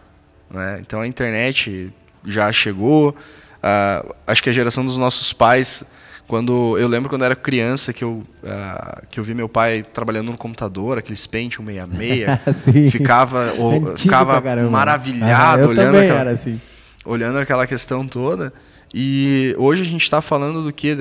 Né? 0.50 0.80
Então 0.82 1.02
a 1.02 1.08
internet 1.08 1.92
já 2.26 2.52
chegou. 2.52 3.16
ah, 3.62 4.06
acho 4.26 4.42
que 4.44 4.50
a 4.50 4.54
geração 4.54 4.86
dos 4.86 4.98
nossos 4.98 5.34
pais, 5.34 5.84
quando 6.28 6.78
eu 6.78 6.88
lembro 6.88 7.10
quando 7.10 7.22
eu 7.22 7.26
era 7.28 7.36
criança 7.36 7.92
que 7.94 8.04
eu 8.04 8.24
ah, 8.46 9.02
que 9.10 9.20
eu 9.20 9.24
vi 9.24 9.34
meu 9.34 9.48
pai 9.50 9.84
trabalhando 9.94 10.32
no 10.32 10.38
computador, 10.38 10.98
aqueles 10.98 11.26
Pentium 11.28 11.66
66, 11.68 12.56
Sim. 12.56 12.90
ficava 12.92 13.54
o- 13.58 13.72
Antigo 13.90 13.98
ficava 13.98 14.42
maravilhado 14.70 15.66
Ah, 15.66 15.68
olhando 15.68 15.98
aquela- 15.98 16.32
assim. 16.32 16.62
olhando 17.06 17.40
aquela 17.40 17.66
questão 17.68 18.08
toda. 18.08 18.54
E 18.94 19.54
hoje 19.58 19.82
a 19.82 19.86
gente 19.86 20.04
está 20.04 20.22
falando 20.22 20.64
do 20.64 20.72
que? 20.72 20.96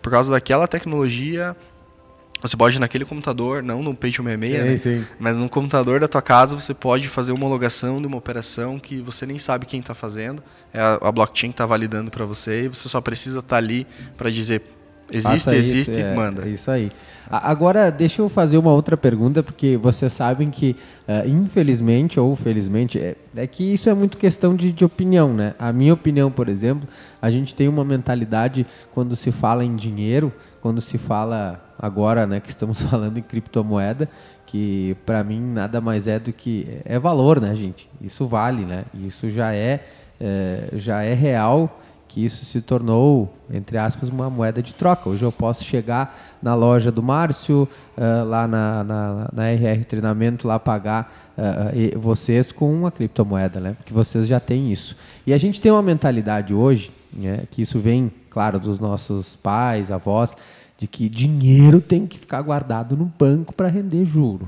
por 0.00 0.10
causa 0.10 0.30
daquela 0.30 0.66
tecnologia, 0.66 1.54
você 2.40 2.56
pode 2.56 2.76
ir 2.76 2.80
naquele 2.80 3.04
computador, 3.04 3.62
não 3.62 3.82
no 3.82 3.94
Pentium 3.94 4.24
66, 4.24 4.82
Sim, 4.82 4.90
né? 4.90 5.00
sim. 5.00 5.06
mas 5.18 5.36
no 5.36 5.48
computador 5.48 6.00
da 6.00 6.08
tua 6.08 6.22
casa 6.22 6.58
você 6.58 6.74
pode 6.74 7.08
fazer 7.08 7.32
homologação 7.32 8.00
de 8.00 8.06
uma 8.06 8.16
operação 8.16 8.78
que 8.78 9.00
você 9.00 9.24
nem 9.26 9.38
sabe 9.38 9.66
quem 9.66 9.80
está 9.80 9.94
fazendo. 9.94 10.42
É 10.72 10.80
a, 10.80 10.98
a 11.02 11.12
blockchain 11.12 11.50
que 11.50 11.54
está 11.54 11.66
validando 11.66 12.10
para 12.10 12.24
você 12.24 12.64
e 12.64 12.68
você 12.68 12.88
só 12.88 13.00
precisa 13.00 13.38
estar 13.38 13.56
ali 13.56 13.86
para 14.16 14.30
dizer 14.30 14.62
existe, 15.10 15.36
isso, 15.36 15.50
existe, 15.50 16.00
é, 16.00 16.14
manda. 16.14 16.44
É 16.44 16.48
isso 16.48 16.70
aí. 16.70 16.90
Agora, 17.28 17.90
deixa 17.90 18.22
eu 18.22 18.28
fazer 18.28 18.56
uma 18.56 18.72
outra 18.72 18.96
pergunta, 18.96 19.42
porque 19.42 19.76
vocês 19.76 20.12
sabem 20.12 20.48
que, 20.48 20.76
eh, 21.08 21.24
infelizmente 21.26 22.20
ou 22.20 22.36
felizmente, 22.36 23.00
é, 23.00 23.16
é 23.34 23.46
que 23.48 23.74
isso 23.74 23.90
é 23.90 23.94
muito 23.94 24.16
questão 24.16 24.54
de, 24.54 24.70
de 24.70 24.84
opinião, 24.84 25.34
né? 25.34 25.54
A 25.58 25.72
minha 25.72 25.92
opinião, 25.92 26.30
por 26.30 26.48
exemplo, 26.48 26.88
a 27.20 27.28
gente 27.28 27.52
tem 27.52 27.66
uma 27.66 27.84
mentalidade 27.84 28.64
quando 28.94 29.16
se 29.16 29.32
fala 29.32 29.64
em 29.64 29.74
dinheiro, 29.74 30.32
quando 30.60 30.80
se 30.80 30.98
fala 30.98 31.60
agora, 31.76 32.26
né, 32.26 32.38
que 32.38 32.48
estamos 32.48 32.82
falando 32.86 33.18
em 33.18 33.22
criptomoeda, 33.22 34.08
que 34.46 34.96
para 35.04 35.24
mim 35.24 35.40
nada 35.40 35.80
mais 35.80 36.06
é 36.06 36.20
do 36.20 36.32
que 36.32 36.80
é 36.84 36.96
valor, 36.96 37.40
né, 37.40 37.54
gente? 37.56 37.90
Isso 38.00 38.24
vale, 38.26 38.64
né? 38.64 38.84
Isso 38.94 39.28
já 39.30 39.52
é, 39.52 39.84
eh, 40.20 40.68
já 40.74 41.02
é 41.02 41.12
real 41.12 41.80
que 42.08 42.24
isso 42.24 42.44
se 42.44 42.60
tornou, 42.60 43.32
entre 43.50 43.76
aspas, 43.76 44.08
uma 44.08 44.30
moeda 44.30 44.62
de 44.62 44.74
troca. 44.74 45.08
Hoje 45.08 45.24
eu 45.24 45.32
posso 45.32 45.64
chegar 45.64 46.16
na 46.42 46.54
loja 46.54 46.90
do 46.92 47.02
Márcio, 47.02 47.68
eh, 47.96 48.22
lá 48.22 48.46
na, 48.46 48.84
na, 48.84 49.28
na 49.32 49.50
RR 49.50 49.84
Treinamento, 49.84 50.46
lá 50.46 50.58
pagar 50.58 51.12
e- 51.74 51.96
vocês 51.98 52.52
com 52.52 52.72
uma 52.72 52.90
criptomoeda, 52.90 53.60
né? 53.60 53.72
Porque 53.76 53.92
vocês 53.92 54.26
já 54.26 54.38
têm 54.40 54.72
isso. 54.72 54.96
E 55.26 55.34
a 55.34 55.38
gente 55.38 55.60
tem 55.60 55.70
uma 55.72 55.82
mentalidade 55.82 56.54
hoje, 56.54 56.92
né, 57.12 57.42
que 57.50 57.60
isso 57.62 57.78
vem, 57.78 58.10
claro, 58.30 58.58
dos 58.60 58.78
nossos 58.78 59.36
pais, 59.36 59.90
avós, 59.90 60.34
de 60.78 60.86
que 60.86 61.08
dinheiro 61.08 61.80
tem 61.80 62.06
que 62.06 62.18
ficar 62.18 62.40
guardado 62.42 62.96
no 62.96 63.06
banco 63.18 63.52
para 63.54 63.68
render 63.68 64.04
juro. 64.04 64.46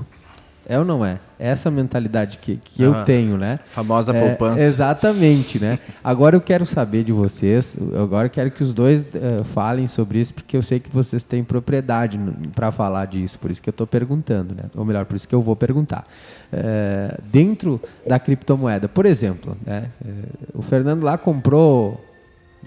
É 0.69 0.77
ou 0.77 0.85
não 0.85 1.03
é? 1.03 1.19
É 1.39 1.47
essa 1.47 1.71
mentalidade 1.71 2.37
que, 2.37 2.57
que 2.57 2.83
eu 2.83 2.93
Ah, 2.93 3.03
tenho, 3.03 3.37
né? 3.39 3.59
famosa 3.65 4.15
É, 4.15 4.19
poupança. 4.27 4.63
Exatamente, 4.63 5.57
né? 5.59 5.79
Agora 6.03 6.35
eu 6.35 6.41
quero 6.41 6.63
saber 6.63 7.03
de 7.03 7.11
vocês, 7.11 7.75
agora 7.97 8.27
eu 8.27 8.29
quero 8.29 8.51
que 8.51 8.61
os 8.61 8.71
dois 8.71 9.07
eh, 9.15 9.43
falem 9.43 9.87
sobre 9.87 10.19
isso, 10.19 10.31
porque 10.33 10.55
eu 10.55 10.61
sei 10.61 10.79
que 10.79 10.89
vocês 10.91 11.23
têm 11.23 11.43
propriedade 11.43 12.19
para 12.53 12.71
falar 12.71 13.05
disso, 13.05 13.39
por 13.39 13.49
isso 13.49 13.59
que 13.59 13.69
eu 13.69 13.71
estou 13.71 13.87
perguntando, 13.87 14.53
né? 14.53 14.63
Ou 14.75 14.85
melhor, 14.85 15.05
por 15.05 15.15
isso 15.15 15.27
que 15.27 15.33
eu 15.33 15.41
vou 15.41 15.55
perguntar. 15.55 16.05
Eh, 16.53 17.17
dentro 17.31 17.81
da 18.05 18.19
criptomoeda, 18.19 18.87
por 18.87 19.07
exemplo, 19.07 19.57
né? 19.65 19.89
Eh, 20.05 20.11
o 20.53 20.61
Fernando 20.61 21.03
lá 21.03 21.17
comprou 21.17 21.99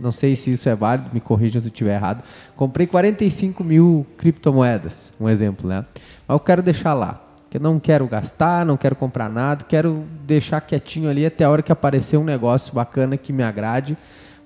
não 0.00 0.10
sei 0.10 0.34
se 0.34 0.50
isso 0.50 0.68
é 0.68 0.74
válido, 0.74 1.10
me 1.12 1.20
corrijam 1.20 1.60
se 1.60 1.68
eu 1.68 1.72
estiver 1.72 1.94
errado. 1.94 2.24
Comprei 2.56 2.86
45 2.86 3.62
mil 3.62 4.04
criptomoedas, 4.16 5.12
um 5.20 5.28
exemplo, 5.28 5.68
né? 5.68 5.84
Mas 6.26 6.34
eu 6.34 6.40
quero 6.40 6.62
deixar 6.62 6.94
lá. 6.94 7.28
Que 7.52 7.58
não 7.58 7.78
quero 7.78 8.08
gastar, 8.08 8.64
não 8.64 8.78
quero 8.78 8.96
comprar 8.96 9.28
nada, 9.28 9.62
quero 9.68 10.06
deixar 10.24 10.58
quietinho 10.62 11.10
ali 11.10 11.26
até 11.26 11.44
a 11.44 11.50
hora 11.50 11.60
que 11.60 11.70
aparecer 11.70 12.16
um 12.16 12.24
negócio 12.24 12.72
bacana 12.72 13.18
que 13.18 13.30
me 13.30 13.42
agrade. 13.42 13.94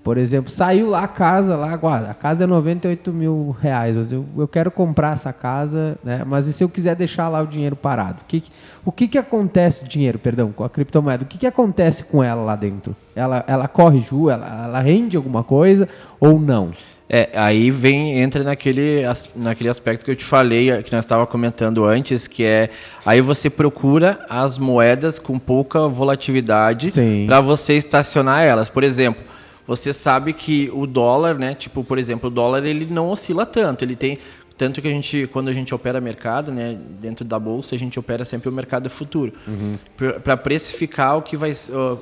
Por 0.02 0.18
exemplo, 0.18 0.50
saiu 0.50 0.90
lá 0.90 1.04
a 1.04 1.06
casa, 1.06 1.54
lá, 1.54 1.74
a 1.74 2.14
casa 2.14 2.42
é 2.42 2.46
98 2.48 3.12
mil 3.12 3.56
reais. 3.60 4.10
Eu, 4.10 4.26
eu 4.36 4.48
quero 4.48 4.72
comprar 4.72 5.14
essa 5.14 5.32
casa, 5.32 5.96
né? 6.02 6.24
Mas 6.26 6.48
e 6.48 6.52
se 6.52 6.64
eu 6.64 6.68
quiser 6.68 6.96
deixar 6.96 7.28
lá 7.28 7.40
o 7.42 7.46
dinheiro 7.46 7.76
parado? 7.76 8.22
O 8.22 8.24
que, 8.24 8.42
o 8.84 8.90
que, 8.90 9.06
que 9.06 9.18
acontece, 9.18 9.84
dinheiro, 9.84 10.18
perdão, 10.18 10.50
com 10.50 10.64
a 10.64 10.68
criptomoeda? 10.68 11.22
O 11.22 11.28
que, 11.28 11.38
que 11.38 11.46
acontece 11.46 12.02
com 12.02 12.24
ela 12.24 12.42
lá 12.42 12.56
dentro? 12.56 12.96
Ela, 13.14 13.44
ela 13.46 13.68
corre 13.68 14.00
ju, 14.00 14.28
ela, 14.28 14.64
ela 14.64 14.80
rende 14.80 15.16
alguma 15.16 15.44
coisa 15.44 15.88
ou 16.18 16.40
não? 16.40 16.72
É, 17.08 17.30
aí 17.34 17.70
vem, 17.70 18.18
entra 18.18 18.42
naquele, 18.42 19.02
naquele 19.36 19.68
aspecto 19.68 20.04
que 20.04 20.10
eu 20.10 20.16
te 20.16 20.24
falei, 20.24 20.82
que 20.82 20.92
nós 20.92 21.04
estava 21.04 21.24
comentando 21.24 21.84
antes, 21.84 22.26
que 22.26 22.42
é 22.44 22.68
aí 23.04 23.20
você 23.20 23.48
procura 23.48 24.18
as 24.28 24.58
moedas 24.58 25.18
com 25.18 25.38
pouca 25.38 25.86
volatilidade 25.86 26.90
para 27.26 27.40
você 27.40 27.74
estacionar 27.74 28.42
elas. 28.42 28.68
Por 28.68 28.82
exemplo, 28.82 29.22
você 29.66 29.92
sabe 29.92 30.32
que 30.32 30.68
o 30.72 30.86
dólar, 30.86 31.38
né? 31.38 31.54
Tipo, 31.54 31.84
por 31.84 31.98
exemplo, 31.98 32.28
o 32.28 32.32
dólar 32.32 32.64
ele 32.64 32.86
não 32.88 33.08
oscila 33.08 33.46
tanto. 33.46 33.84
Ele 33.84 33.94
tem 33.96 34.18
tanto 34.56 34.80
que 34.80 34.88
a 34.88 34.90
gente, 34.90 35.28
quando 35.32 35.48
a 35.48 35.52
gente 35.52 35.74
opera 35.74 36.00
mercado, 36.00 36.50
né, 36.50 36.78
dentro 37.00 37.24
da 37.24 37.38
bolsa, 37.38 37.74
a 37.74 37.78
gente 37.78 37.98
opera 37.98 38.24
sempre 38.24 38.48
o 38.48 38.52
mercado 38.52 38.88
futuro. 38.88 39.32
Uhum. 39.46 39.76
Para 40.22 40.36
precificar 40.36 41.16
o 41.18 41.22
que, 41.22 41.36
vai, 41.36 41.52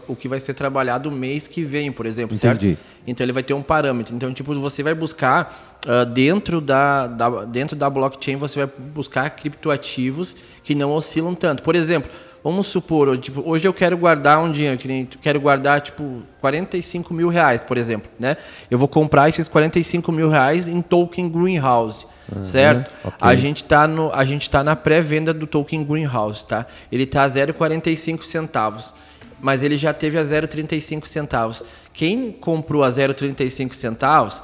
o 0.06 0.14
que 0.14 0.28
vai 0.28 0.38
ser 0.38 0.54
trabalhado 0.54 1.08
o 1.08 1.12
mês 1.12 1.48
que 1.48 1.64
vem, 1.64 1.90
por 1.90 2.06
exemplo, 2.06 2.36
Entendi. 2.36 2.68
certo? 2.68 2.78
Então 3.06 3.24
ele 3.24 3.32
vai 3.32 3.42
ter 3.42 3.54
um 3.54 3.62
parâmetro. 3.62 4.14
Então, 4.14 4.32
tipo, 4.32 4.54
você 4.54 4.82
vai 4.82 4.94
buscar 4.94 5.80
uh, 5.84 6.06
dentro, 6.06 6.60
da, 6.60 7.06
da, 7.08 7.44
dentro 7.44 7.76
da 7.76 7.90
blockchain, 7.90 8.36
você 8.36 8.64
vai 8.64 8.74
buscar 8.94 9.28
criptoativos 9.30 10.36
que 10.62 10.74
não 10.74 10.92
oscilam 10.92 11.34
tanto. 11.34 11.62
Por 11.62 11.74
exemplo, 11.74 12.10
Vamos 12.44 12.66
supor, 12.66 13.16
tipo, 13.16 13.42
hoje 13.48 13.66
eu 13.66 13.72
quero 13.72 13.96
guardar 13.96 14.38
um 14.38 14.52
dinheiro, 14.52 14.76
que 14.76 14.86
nem, 14.86 15.06
quero 15.06 15.40
guardar 15.40 15.80
tipo 15.80 16.22
45 16.42 17.14
mil 17.14 17.30
reais, 17.30 17.64
por 17.64 17.78
exemplo, 17.78 18.10
né? 18.18 18.36
Eu 18.70 18.76
vou 18.76 18.86
comprar 18.86 19.30
esses 19.30 19.48
45 19.48 20.12
mil 20.12 20.28
reais 20.28 20.68
em 20.68 20.82
token 20.82 21.26
greenhouse, 21.26 22.06
uhum, 22.34 22.44
certo? 22.44 22.90
Okay. 23.04 23.18
A 23.20 23.34
gente 23.34 23.62
está 23.62 23.86
no, 23.86 24.12
a 24.12 24.24
gente 24.24 24.48
tá 24.48 24.62
na 24.62 24.76
pré-venda 24.76 25.34
do 25.34 25.46
token 25.46 25.84
greenhouse, 25.84 26.46
tá? 26.46 26.66
Ele 26.90 27.06
tá 27.06 27.24
a 27.24 27.28
0,45 27.28 28.22
centavos, 28.22 28.94
mas 29.40 29.62
ele 29.62 29.76
já 29.76 29.92
teve 29.92 30.18
a 30.18 30.22
0,35 30.22 31.06
centavos. 31.06 31.62
Quem 31.92 32.32
comprou 32.32 32.82
a 32.84 32.88
0,35 32.88 33.72
centavos 33.74 34.42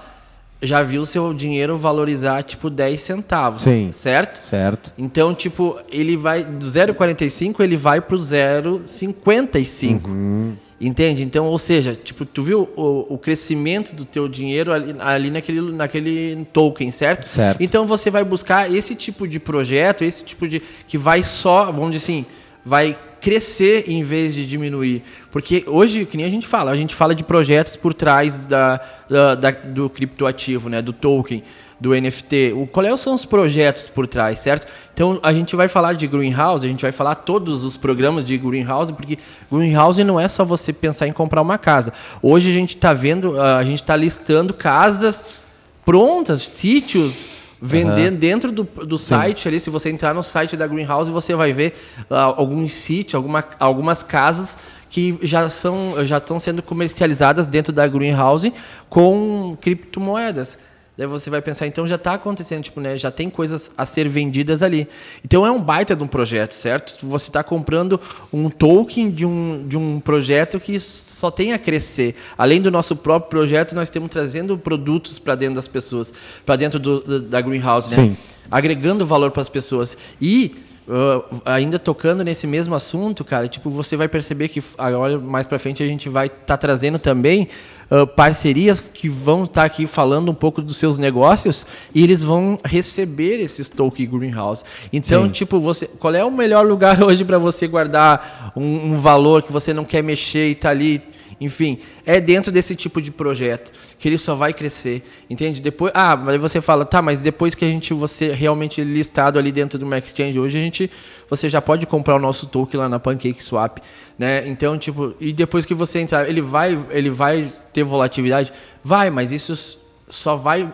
já 0.62 0.82
viu 0.82 1.06
seu 1.06 1.32
dinheiro 1.32 1.76
valorizar 1.76 2.42
tipo 2.42 2.68
10 2.68 3.00
centavos, 3.00 3.62
Sim, 3.62 3.92
certo? 3.92 4.42
Certo. 4.44 4.92
Então, 4.98 5.34
tipo, 5.34 5.78
ele 5.90 6.16
vai 6.16 6.44
do 6.44 6.66
0,45 6.66 7.60
ele 7.60 7.76
vai 7.76 8.00
pro 8.00 8.18
0,55. 8.18 10.04
Uhum. 10.04 10.56
Entende? 10.80 11.22
Então, 11.22 11.44
ou 11.44 11.58
seja, 11.58 11.94
tipo, 11.94 12.24
tu 12.24 12.42
viu 12.42 12.66
o, 12.74 13.14
o 13.14 13.18
crescimento 13.18 13.94
do 13.94 14.06
teu 14.06 14.26
dinheiro 14.26 14.72
ali, 14.72 14.96
ali, 14.98 15.30
naquele, 15.30 15.60
naquele 15.72 16.46
token, 16.54 16.90
certo? 16.90 17.28
Certo. 17.28 17.62
Então 17.62 17.86
você 17.86 18.10
vai 18.10 18.24
buscar 18.24 18.72
esse 18.72 18.94
tipo 18.94 19.28
de 19.28 19.38
projeto, 19.38 20.02
esse 20.02 20.24
tipo 20.24 20.48
de 20.48 20.62
que 20.86 20.96
vai 20.96 21.22
só, 21.22 21.66
vamos 21.66 21.92
dizer 21.92 22.04
assim, 22.04 22.26
vai 22.64 22.98
crescer 23.20 23.90
em 23.90 24.02
vez 24.02 24.34
de 24.34 24.46
diminuir. 24.46 25.02
Porque 25.30 25.64
hoje, 25.66 26.06
que 26.06 26.16
nem 26.16 26.24
a 26.24 26.30
gente 26.30 26.46
fala, 26.46 26.70
a 26.70 26.76
gente 26.76 26.94
fala 26.94 27.14
de 27.14 27.24
projetos 27.24 27.76
por 27.76 27.92
trás 27.92 28.46
da, 28.46 28.80
da, 29.06 29.34
da 29.34 29.50
do 29.50 29.90
criptoativo, 29.90 30.70
né, 30.70 30.80
do 30.80 30.94
token, 30.94 31.42
do 31.80 31.94
NFT. 31.94 32.52
O, 32.54 32.66
qual 32.66 32.84
é, 32.84 32.96
são 32.96 33.14
os 33.14 33.24
projetos 33.24 33.88
por 33.88 34.06
trás, 34.06 34.38
certo? 34.40 34.66
Então 34.92 35.18
a 35.22 35.32
gente 35.32 35.56
vai 35.56 35.66
falar 35.66 35.94
de 35.94 36.06
Greenhouse, 36.06 36.66
a 36.66 36.68
gente 36.68 36.82
vai 36.82 36.92
falar 36.92 37.14
todos 37.14 37.64
os 37.64 37.76
programas 37.76 38.24
de 38.24 38.36
Greenhouse, 38.36 38.92
porque 38.92 39.18
Greenhouse 39.50 40.04
não 40.04 40.20
é 40.20 40.28
só 40.28 40.44
você 40.44 40.72
pensar 40.72 41.06
em 41.06 41.12
comprar 41.12 41.40
uma 41.40 41.56
casa. 41.56 41.92
Hoje 42.20 42.50
a 42.50 42.52
gente 42.52 42.76
está 42.76 42.92
vendo, 42.92 43.40
a 43.40 43.64
gente 43.64 43.80
está 43.80 43.96
listando 43.96 44.52
casas 44.52 45.38
prontas, 45.84 46.42
sítios 46.42 47.26
vender 47.60 48.10
uhum. 48.10 48.18
dentro 48.18 48.52
do, 48.52 48.64
do 48.64 48.96
site 48.96 49.46
ali. 49.46 49.60
Se 49.60 49.70
você 49.70 49.90
entrar 49.90 50.14
no 50.14 50.22
site 50.22 50.56
da 50.56 50.66
Greenhouse, 50.66 51.10
você 51.10 51.34
vai 51.34 51.52
ver 51.52 51.74
uh, 52.10 52.14
alguns 52.36 52.72
sítios, 52.72 53.14
alguma, 53.14 53.44
algumas 53.58 54.02
casas 54.02 54.58
que 54.88 55.18
já 55.22 55.48
são 55.48 55.94
já 56.04 56.16
estão 56.16 56.38
sendo 56.38 56.62
comercializadas 56.62 57.46
dentro 57.46 57.72
da 57.72 57.86
Greenhouse 57.86 58.52
com 58.88 59.56
criptomoedas. 59.60 60.58
Daí 61.00 61.06
você 61.06 61.30
vai 61.30 61.40
pensar, 61.40 61.66
então 61.66 61.86
já 61.86 61.94
está 61.96 62.12
acontecendo, 62.12 62.62
tipo, 62.62 62.78
né? 62.78 62.98
Já 62.98 63.10
tem 63.10 63.30
coisas 63.30 63.70
a 63.74 63.86
ser 63.86 64.06
vendidas 64.06 64.62
ali. 64.62 64.86
Então 65.24 65.46
é 65.46 65.50
um 65.50 65.58
baita 65.58 65.96
de 65.96 66.04
um 66.04 66.06
projeto, 66.06 66.52
certo? 66.52 67.06
Você 67.06 67.30
está 67.30 67.42
comprando 67.42 67.98
um 68.30 68.50
token 68.50 69.10
de 69.10 69.24
um, 69.24 69.66
de 69.66 69.78
um 69.78 69.98
projeto 69.98 70.60
que 70.60 70.78
só 70.78 71.30
tem 71.30 71.54
a 71.54 71.58
crescer. 71.58 72.16
Além 72.36 72.60
do 72.60 72.70
nosso 72.70 72.94
próprio 72.94 73.30
projeto, 73.30 73.74
nós 73.74 73.88
estamos 73.88 74.10
trazendo 74.10 74.58
produtos 74.58 75.18
para 75.18 75.34
dentro 75.34 75.54
das 75.54 75.66
pessoas, 75.66 76.12
para 76.44 76.56
dentro 76.56 76.78
do, 76.78 77.18
da 77.22 77.40
Greenhouse, 77.40 77.88
né? 77.88 77.96
Sim. 77.96 78.16
Agregando 78.50 79.06
valor 79.06 79.30
para 79.30 79.40
as 79.40 79.48
pessoas. 79.48 79.96
E 80.20 80.54
Uh, 80.88 81.40
ainda 81.44 81.78
tocando 81.78 82.24
nesse 82.24 82.46
mesmo 82.46 82.74
assunto, 82.74 83.24
cara, 83.24 83.46
tipo, 83.46 83.70
você 83.70 83.96
vai 83.96 84.08
perceber 84.08 84.48
que 84.48 84.60
agora 84.76 85.18
mais 85.18 85.46
para 85.46 85.58
frente 85.58 85.82
a 85.82 85.86
gente 85.86 86.08
vai 86.08 86.26
estar 86.26 86.38
tá 86.46 86.56
trazendo 86.56 86.98
também 86.98 87.46
uh, 87.90 88.06
parcerias 88.06 88.90
que 88.92 89.08
vão 89.08 89.44
estar 89.44 89.60
tá 89.60 89.66
aqui 89.66 89.86
falando 89.86 90.30
um 90.30 90.34
pouco 90.34 90.60
dos 90.60 90.78
seus 90.78 90.98
negócios 90.98 91.64
e 91.94 92.02
eles 92.02 92.24
vão 92.24 92.58
receber 92.64 93.40
esses 93.40 93.68
token 93.68 94.06
greenhouse. 94.06 94.64
Então, 94.92 95.24
Sim. 95.24 95.30
tipo, 95.30 95.60
você, 95.60 95.86
qual 95.86 96.14
é 96.14 96.24
o 96.24 96.30
melhor 96.30 96.66
lugar 96.66 97.00
hoje 97.04 97.24
para 97.24 97.38
você 97.38 97.68
guardar 97.68 98.52
um, 98.56 98.92
um 98.92 98.98
valor 98.98 99.42
que 99.42 99.52
você 99.52 99.72
não 99.72 99.84
quer 99.84 100.02
mexer 100.02 100.48
e 100.48 100.54
tá 100.56 100.70
ali 100.70 101.00
enfim, 101.40 101.78
é 102.04 102.20
dentro 102.20 102.52
desse 102.52 102.76
tipo 102.76 103.00
de 103.00 103.10
projeto 103.10 103.72
que 103.98 104.06
ele 104.06 104.18
só 104.18 104.34
vai 104.34 104.52
crescer, 104.52 105.02
entende? 105.28 105.62
Depois, 105.62 105.90
ah, 105.94 106.14
mas 106.14 106.38
você 106.38 106.60
fala, 106.60 106.84
tá, 106.84 107.00
mas 107.00 107.20
depois 107.20 107.54
que 107.54 107.64
a 107.64 107.68
gente 107.68 107.94
você 107.94 108.32
realmente 108.32 108.84
listado 108.84 109.38
ali 109.38 109.50
dentro 109.50 109.78
do 109.78 109.94
Exchange, 109.94 110.38
hoje 110.38 110.58
a 110.58 110.60
gente 110.60 110.90
você 111.28 111.48
já 111.48 111.62
pode 111.62 111.86
comprar 111.86 112.16
o 112.16 112.18
nosso 112.18 112.46
token 112.46 112.80
lá 112.80 112.88
na 112.88 113.00
Pancake 113.00 113.42
Swap, 113.42 113.78
né? 114.18 114.46
Então, 114.46 114.76
tipo, 114.76 115.14
e 115.18 115.32
depois 115.32 115.64
que 115.64 115.72
você 115.72 116.00
entrar, 116.00 116.28
ele 116.28 116.42
vai 116.42 116.78
ele 116.90 117.08
vai 117.08 117.50
ter 117.72 117.84
volatilidade, 117.84 118.52
vai, 118.84 119.08
mas 119.08 119.32
isso 119.32 119.79
só 120.10 120.34
vai, 120.36 120.70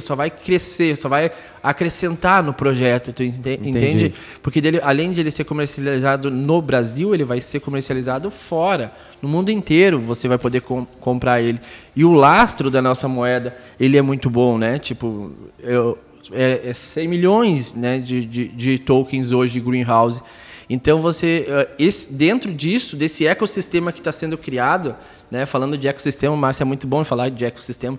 só 0.00 0.14
vai 0.14 0.30
crescer, 0.30 0.96
só 0.96 1.08
vai 1.08 1.30
acrescentar 1.62 2.42
no 2.42 2.54
projeto, 2.54 3.12
tu 3.12 3.22
entende? 3.22 3.68
Entendi. 3.68 4.14
Porque 4.40 4.60
dele, 4.60 4.80
além 4.82 5.10
de 5.10 5.20
ele 5.20 5.30
ser 5.30 5.44
comercializado 5.44 6.30
no 6.30 6.62
Brasil, 6.62 7.12
ele 7.12 7.24
vai 7.24 7.40
ser 7.40 7.60
comercializado 7.60 8.30
fora, 8.30 8.92
no 9.20 9.28
mundo 9.28 9.50
inteiro 9.50 10.00
você 10.00 10.28
vai 10.28 10.38
poder 10.38 10.60
com, 10.60 10.86
comprar 11.00 11.42
ele. 11.42 11.60
E 11.94 12.04
o 12.04 12.12
lastro 12.12 12.70
da 12.70 12.80
nossa 12.80 13.08
moeda, 13.08 13.56
ele 13.78 13.96
é 13.96 14.02
muito 14.02 14.30
bom, 14.30 14.56
né? 14.56 14.78
Tipo, 14.78 15.32
eu, 15.60 15.98
é, 16.32 16.70
é 16.70 16.74
100 16.74 17.08
milhões 17.08 17.74
né, 17.74 17.98
de, 17.98 18.24
de, 18.24 18.48
de 18.48 18.78
tokens 18.78 19.32
hoje 19.32 19.54
de 19.54 19.60
Greenhouse. 19.60 20.22
Então 20.68 21.00
você, 21.00 21.46
eh, 21.48 21.68
esse, 21.78 22.12
dentro 22.12 22.52
disso, 22.52 22.96
desse 22.96 23.24
ecossistema 23.26 23.92
que 23.92 24.00
está 24.00 24.10
sendo 24.10 24.36
criado, 24.36 24.96
né? 25.30 25.46
Falando 25.46 25.76
de 25.76 25.88
ecossistema, 25.88 26.36
Márcio, 26.36 26.62
é 26.62 26.64
muito 26.64 26.86
bom 26.86 27.04
falar 27.04 27.28
de 27.28 27.44
ecossistema. 27.44 27.98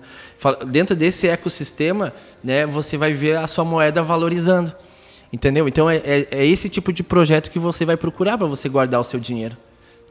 Dentro 0.66 0.96
desse 0.96 1.28
ecossistema, 1.28 2.12
né, 2.42 2.66
você 2.66 2.96
vai 2.96 3.12
ver 3.12 3.36
a 3.36 3.46
sua 3.46 3.64
moeda 3.64 4.02
valorizando. 4.02 4.74
Entendeu? 5.32 5.68
Então 5.68 5.88
é, 5.90 5.96
é, 5.96 6.28
é 6.30 6.46
esse 6.46 6.68
tipo 6.68 6.92
de 6.92 7.02
projeto 7.02 7.50
que 7.50 7.58
você 7.58 7.84
vai 7.84 7.96
procurar 7.96 8.38
para 8.38 8.46
você 8.46 8.68
guardar 8.68 9.00
o 9.00 9.04
seu 9.04 9.20
dinheiro. 9.20 9.56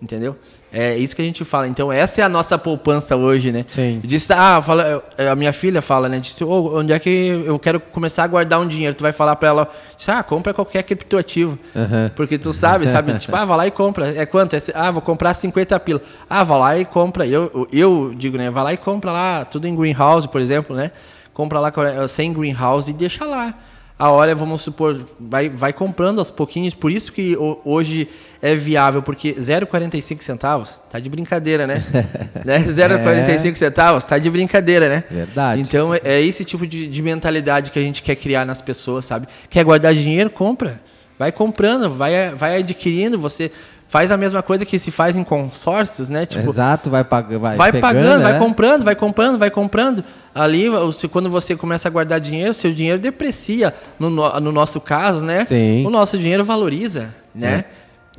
Entendeu? 0.01 0.35
É 0.71 0.95
isso 0.95 1.15
que 1.15 1.21
a 1.21 1.25
gente 1.25 1.43
fala. 1.43 1.67
Então, 1.67 1.91
essa 1.91 2.21
é 2.21 2.23
a 2.23 2.29
nossa 2.29 2.55
poupança 2.57 3.15
hoje, 3.15 3.51
né? 3.51 3.63
Sim. 3.65 3.99
Disse, 4.03 4.31
ah, 4.31 4.61
fala, 4.61 5.03
a 5.31 5.35
minha 5.35 5.51
filha 5.51 5.81
fala, 5.81 6.07
né? 6.07 6.19
Disse, 6.19 6.43
oh, 6.43 6.77
onde 6.77 6.93
é 6.93 6.99
que 6.99 7.09
eu 7.45 7.57
quero 7.57 7.79
começar 7.79 8.25
a 8.25 8.27
guardar 8.27 8.59
um 8.59 8.67
dinheiro? 8.67 8.93
Tu 8.93 9.01
vai 9.01 9.11
falar 9.11 9.35
para 9.37 9.49
ela, 9.49 9.71
disse, 9.97 10.11
ah, 10.11 10.21
compra 10.21 10.53
qualquer 10.53 10.83
criptoativo. 10.83 11.57
Uhum. 11.73 12.09
Porque 12.15 12.37
tu 12.37 12.53
sabe, 12.53 12.87
sabe? 12.87 13.13
tipo, 13.17 13.35
ah, 13.35 13.45
vai 13.45 13.57
lá 13.57 13.67
e 13.67 13.71
compra. 13.71 14.13
É 14.15 14.25
quanto? 14.25 14.55
É, 14.55 14.59
ah, 14.75 14.91
vou 14.91 15.01
comprar 15.01 15.33
50 15.33 15.79
pila. 15.79 16.01
Ah, 16.29 16.43
vai 16.43 16.59
lá 16.59 16.77
e 16.77 16.85
compra. 16.85 17.25
Eu, 17.25 17.67
eu 17.71 18.13
digo, 18.15 18.37
né? 18.37 18.51
Vai 18.51 18.63
lá 18.63 18.73
e 18.73 18.77
compra 18.77 19.11
lá, 19.11 19.45
tudo 19.45 19.67
em 19.67 19.75
greenhouse, 19.75 20.27
por 20.27 20.41
exemplo, 20.41 20.75
né? 20.75 20.91
Compra 21.33 21.59
lá 21.59 21.73
sem 22.07 22.31
greenhouse 22.33 22.91
e 22.91 22.93
deixa 22.93 23.25
lá 23.25 23.53
a 23.99 24.11
hora, 24.11 24.35
vamos 24.35 24.61
supor, 24.61 25.03
vai, 25.19 25.49
vai 25.49 25.73
comprando 25.73 26.19
aos 26.19 26.29
pouquinhos. 26.29 26.75
Por 26.75 26.91
isso 26.91 27.11
que 27.11 27.35
hoje 27.65 28.07
é 28.39 28.53
viável, 28.53 29.01
porque 29.01 29.33
0,45 29.33 30.21
centavos 30.21 30.79
tá 30.87 30.99
de 30.99 31.09
brincadeira, 31.09 31.65
né? 31.65 31.83
né? 32.45 32.59
0,45 32.59 33.51
é. 33.51 33.55
centavos 33.55 34.03
tá 34.03 34.19
de 34.19 34.29
brincadeira, 34.29 34.87
né? 34.87 35.03
Verdade. 35.09 35.61
Então 35.61 35.95
é, 35.95 36.01
é 36.03 36.21
esse 36.21 36.45
tipo 36.45 36.67
de, 36.67 36.87
de 36.87 37.01
mentalidade 37.01 37.71
que 37.71 37.79
a 37.79 37.81
gente 37.81 38.03
quer 38.03 38.15
criar 38.15 38.45
nas 38.45 38.61
pessoas, 38.61 39.05
sabe? 39.05 39.27
Quer 39.49 39.63
guardar 39.63 39.95
dinheiro? 39.95 40.29
Compra. 40.29 40.79
Vai 41.17 41.31
comprando, 41.31 41.89
vai, 41.89 42.35
vai 42.35 42.59
adquirindo. 42.59 43.17
Você 43.17 43.51
faz 43.87 44.11
a 44.11 44.17
mesma 44.17 44.43
coisa 44.43 44.65
que 44.65 44.77
se 44.77 44.91
faz 44.91 45.15
em 45.15 45.23
consórcios, 45.23 46.09
né? 46.09 46.25
Tipo, 46.25 46.49
Exato, 46.49 46.89
vai, 46.89 47.03
pag 47.03 47.37
vai, 47.37 47.55
vai 47.55 47.71
pegando, 47.71 47.81
pagando, 47.81 48.21
vai 48.23 48.33
né? 48.33 48.39
comprando, 48.39 48.83
vai 48.83 48.95
comprando, 48.95 49.37
vai 49.37 49.49
comprando. 49.49 50.03
Ali, 50.35 50.65
quando 51.11 51.29
você 51.29 51.55
começa 51.55 51.87
a 51.87 51.91
guardar 51.91 52.19
dinheiro, 52.19 52.53
seu 52.53 52.73
dinheiro 52.73 52.99
deprecia. 52.99 53.73
No, 53.99 54.09
no, 54.09 54.39
no 54.39 54.51
nosso 54.51 54.79
caso, 54.79 55.25
né? 55.25 55.43
Sim. 55.45 55.85
O 55.85 55.89
nosso 55.89 56.17
dinheiro 56.17 56.43
valoriza, 56.43 57.09
né? 57.33 57.65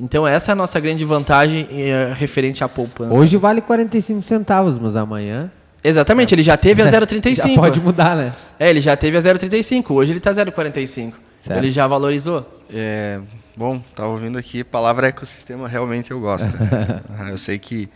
Então 0.01 0.27
essa 0.27 0.51
é 0.51 0.53
a 0.53 0.55
nossa 0.55 0.79
grande 0.79 1.05
vantagem 1.05 1.67
eh, 1.71 2.13
referente 2.17 2.63
à 2.63 2.69
poupança. 2.69 3.13
Hoje 3.13 3.37
vale 3.37 3.61
45 3.61 4.23
centavos, 4.23 4.79
mas 4.79 4.95
amanhã 4.95 5.51
Exatamente, 5.83 6.35
ele 6.35 6.43
já 6.43 6.57
teve 6.57 6.83
a 6.83 6.87
já 6.91 7.01
0,35. 7.01 7.55
pode 7.55 7.81
mudar, 7.81 8.17
né? 8.17 8.33
É, 8.59 8.71
ele 8.71 8.81
já 8.81 8.97
teve 8.97 9.17
a 9.17 9.21
0,35. 9.23 9.91
Hoje 9.91 10.13
ele 10.13 10.21
tá 10.21 10.33
0,45. 10.33 11.13
Certo. 11.41 11.59
Ele 11.59 11.71
já 11.71 11.87
valorizou. 11.87 12.45
É, 12.73 13.21
bom, 13.59 13.81
tava 13.97 14.11
ouvindo 14.11 14.39
aqui, 14.39 14.61
a 14.61 14.65
palavra 14.65 15.09
ecossistema 15.09 15.67
realmente 15.67 16.13
eu 16.13 16.21
gosto. 16.21 16.57
eu 17.29 17.37
sei 17.37 17.59
que 17.59 17.89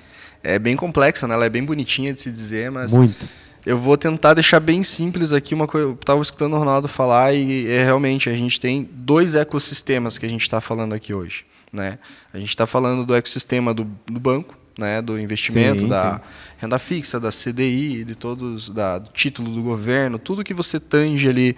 é 0.43 0.59
bem 0.59 0.75
complexa, 0.75 1.29
né? 1.29 1.35
Ela 1.35 1.47
é 1.47 1.49
bem 1.49 1.65
bonitinha 1.65 2.13
de 2.13 2.21
se 2.21 2.33
dizer, 2.33 2.69
mas 2.69 2.93
Muito. 2.93 3.29
eu 3.65 3.79
vou 3.79 3.97
tentar 3.97 4.35
deixar 4.35 4.59
bem 4.59 4.83
simples 4.83 5.33
aqui 5.33 5.55
uma 5.55 5.69
coisa. 5.69 5.87
Eu 5.87 5.97
tava 5.97 6.21
escutando 6.21 6.55
o 6.55 6.59
Ronaldo 6.59 6.89
falar 6.89 7.33
e 7.33 7.69
é, 7.69 7.85
realmente 7.85 8.29
a 8.29 8.35
gente 8.35 8.59
tem 8.59 8.89
dois 8.93 9.37
ecossistemas 9.37 10.19
que 10.19 10.27
a 10.27 10.29
gente 10.29 10.43
está 10.43 10.61
falando 10.61 10.95
aqui 10.95 11.15
hoje, 11.15 11.45
né? 11.73 11.97
A 12.35 12.39
gente 12.39 12.49
está 12.49 12.67
falando 12.67 13.07
do 13.07 13.15
ecossistema 13.15 13.73
do, 13.73 13.85
do 14.07 14.19
banco, 14.19 14.59
né? 14.77 15.01
Do 15.01 15.17
investimento, 15.17 15.83
Sim, 15.83 15.89
da 15.89 16.15
sim. 16.15 16.21
Renda 16.63 16.79
fixa, 16.79 17.19
da 17.19 17.31
CDI, 17.31 18.05
de 18.05 18.15
todos, 18.15 18.71
da, 18.71 18.99
do 18.99 19.11
título 19.11 19.51
do 19.53 19.61
governo, 19.61 20.17
tudo 20.17 20.45
que 20.45 20.55
você 20.55 20.79
tange 20.79 21.29
ali, 21.29 21.57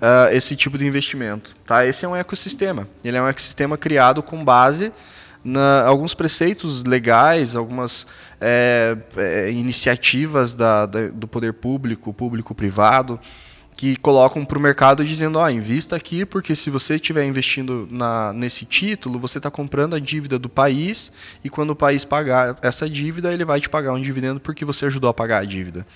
ah, 0.00 0.28
esse 0.32 0.56
tipo 0.56 0.78
de 0.78 0.86
investimento. 0.86 1.54
Tá? 1.66 1.84
Esse 1.84 2.06
é 2.06 2.08
um 2.08 2.16
ecossistema. 2.16 2.88
Ele 3.04 3.18
é 3.18 3.22
um 3.22 3.28
ecossistema 3.28 3.76
criado 3.76 4.22
com 4.22 4.42
base 4.42 4.90
na 5.44 5.84
alguns 5.84 6.14
preceitos 6.14 6.82
legais, 6.84 7.54
algumas 7.54 8.06
é, 8.40 8.96
é, 9.16 9.50
iniciativas 9.52 10.54
da, 10.54 10.86
da- 10.86 11.08
do 11.08 11.28
poder 11.28 11.52
público, 11.52 12.12
público-privado, 12.12 13.20
que 13.76 13.94
colocam 13.96 14.44
para 14.44 14.58
o 14.58 14.60
mercado 14.60 15.04
dizendo, 15.04 15.38
ó, 15.38 15.48
invista 15.50 15.96
aqui, 15.96 16.24
porque 16.24 16.56
se 16.56 16.70
você 16.70 16.94
estiver 16.94 17.26
investindo 17.26 17.86
na, 17.90 18.32
nesse 18.32 18.64
título, 18.64 19.18
você 19.18 19.38
está 19.38 19.50
comprando 19.50 19.94
a 19.94 20.00
dívida 20.00 20.38
do 20.38 20.48
país 20.48 21.12
e 21.44 21.50
quando 21.50 21.70
o 21.70 21.76
país 21.76 22.04
pagar 22.04 22.56
essa 22.62 22.88
dívida, 22.88 23.32
ele 23.32 23.44
vai 23.44 23.60
te 23.60 23.68
pagar 23.68 23.92
um 23.92 24.00
dividendo 24.00 24.40
porque 24.40 24.64
você 24.64 24.86
ajudou 24.86 25.10
a 25.10 25.14
pagar 25.14 25.42
a 25.42 25.44
dívida. 25.44 25.86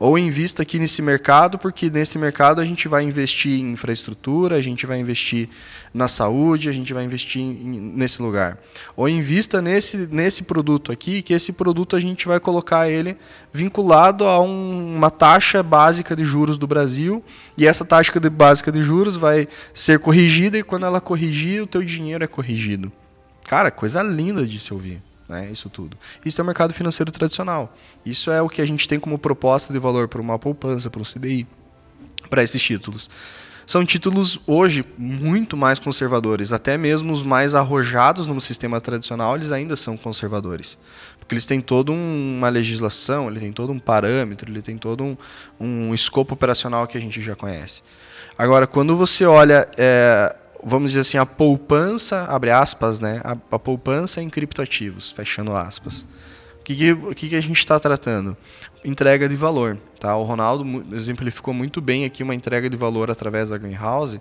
Ou 0.00 0.18
invista 0.18 0.62
aqui 0.62 0.78
nesse 0.78 1.02
mercado, 1.02 1.58
porque 1.58 1.90
nesse 1.90 2.18
mercado 2.18 2.58
a 2.58 2.64
gente 2.64 2.88
vai 2.88 3.04
investir 3.04 3.60
em 3.60 3.72
infraestrutura, 3.72 4.56
a 4.56 4.62
gente 4.62 4.86
vai 4.86 4.98
investir 4.98 5.46
na 5.92 6.08
saúde, 6.08 6.70
a 6.70 6.72
gente 6.72 6.94
vai 6.94 7.04
investir 7.04 7.42
em- 7.42 7.92
nesse 7.94 8.22
lugar. 8.22 8.58
Ou 8.96 9.06
invista 9.06 9.60
nesse, 9.60 10.08
nesse 10.10 10.44
produto 10.44 10.90
aqui, 10.90 11.20
que 11.20 11.34
esse 11.34 11.52
produto 11.52 11.96
a 11.96 12.00
gente 12.00 12.26
vai 12.26 12.40
colocar 12.40 12.88
ele 12.88 13.14
vinculado 13.52 14.24
a 14.24 14.40
um- 14.40 14.96
uma 14.96 15.10
taxa 15.10 15.62
básica 15.62 16.16
de 16.16 16.24
juros 16.24 16.56
do 16.56 16.66
Brasil, 16.66 17.22
e 17.58 17.66
essa 17.66 17.84
taxa 17.84 18.18
de, 18.18 18.30
básica 18.30 18.72
de 18.72 18.82
juros 18.82 19.16
vai 19.16 19.46
ser 19.74 19.98
corrigida, 19.98 20.56
e 20.56 20.62
quando 20.62 20.86
ela 20.86 21.02
corrigir, 21.02 21.62
o 21.62 21.66
teu 21.66 21.82
dinheiro 21.82 22.24
é 22.24 22.26
corrigido. 22.26 22.90
Cara, 23.46 23.70
coisa 23.70 24.02
linda 24.02 24.46
de 24.46 24.58
se 24.58 24.72
ouvir. 24.72 25.02
Né, 25.30 25.48
isso 25.52 25.70
tudo. 25.70 25.96
Isso 26.24 26.40
é 26.40 26.42
o 26.42 26.44
mercado 26.44 26.74
financeiro 26.74 27.12
tradicional. 27.12 27.72
Isso 28.04 28.32
é 28.32 28.42
o 28.42 28.48
que 28.48 28.60
a 28.60 28.66
gente 28.66 28.88
tem 28.88 28.98
como 28.98 29.16
proposta 29.16 29.72
de 29.72 29.78
valor 29.78 30.08
para 30.08 30.20
uma 30.20 30.36
poupança, 30.40 30.90
para 30.90 31.00
um 31.00 31.04
CDI, 31.04 31.46
para 32.28 32.42
esses 32.42 32.60
títulos. 32.60 33.08
São 33.64 33.84
títulos 33.86 34.40
hoje 34.44 34.84
muito 34.98 35.56
mais 35.56 35.78
conservadores, 35.78 36.52
até 36.52 36.76
mesmo 36.76 37.12
os 37.12 37.22
mais 37.22 37.54
arrojados 37.54 38.26
no 38.26 38.40
sistema 38.40 38.80
tradicional, 38.80 39.36
eles 39.36 39.52
ainda 39.52 39.76
são 39.76 39.96
conservadores. 39.96 40.76
Porque 41.20 41.32
eles 41.32 41.46
têm 41.46 41.60
toda 41.60 41.92
um- 41.92 42.38
uma 42.38 42.48
legislação, 42.48 43.28
ele 43.30 43.38
tem 43.38 43.52
todo 43.52 43.72
um 43.72 43.78
parâmetro, 43.78 44.50
ele 44.50 44.60
tem 44.62 44.76
todo 44.76 45.04
um, 45.04 45.16
um 45.60 45.94
escopo 45.94 46.34
operacional 46.34 46.88
que 46.88 46.98
a 46.98 47.00
gente 47.00 47.22
já 47.22 47.36
conhece. 47.36 47.82
Agora, 48.36 48.66
quando 48.66 48.96
você 48.96 49.24
olha, 49.24 49.68
é, 49.76 50.34
vamos 50.62 50.90
dizer 50.90 51.00
assim, 51.00 51.18
a 51.18 51.26
poupança, 51.26 52.24
abre 52.24 52.50
aspas, 52.50 53.00
né? 53.00 53.20
A, 53.24 53.32
a 53.32 53.58
poupança 53.58 54.22
em 54.22 54.28
criptoativos, 54.28 55.10
fechando 55.10 55.54
aspas. 55.54 56.04
O 56.60 56.62
que, 56.62 56.94
que, 57.14 57.28
que, 57.30 57.36
a 57.36 57.40
gente 57.40 57.58
está 57.58 57.80
tratando? 57.80 58.36
Entrega 58.84 59.28
de 59.28 59.34
valor. 59.34 59.78
Tá? 59.98 60.16
O 60.16 60.22
Ronaldo 60.22 60.84
exemplificou 60.94 61.52
muito 61.52 61.80
bem 61.80 62.04
aqui 62.04 62.22
uma 62.22 62.34
entrega 62.34 62.68
de 62.70 62.76
valor 62.76 63.10
através 63.10 63.50
da 63.50 63.58
Greenhouse. 63.58 64.20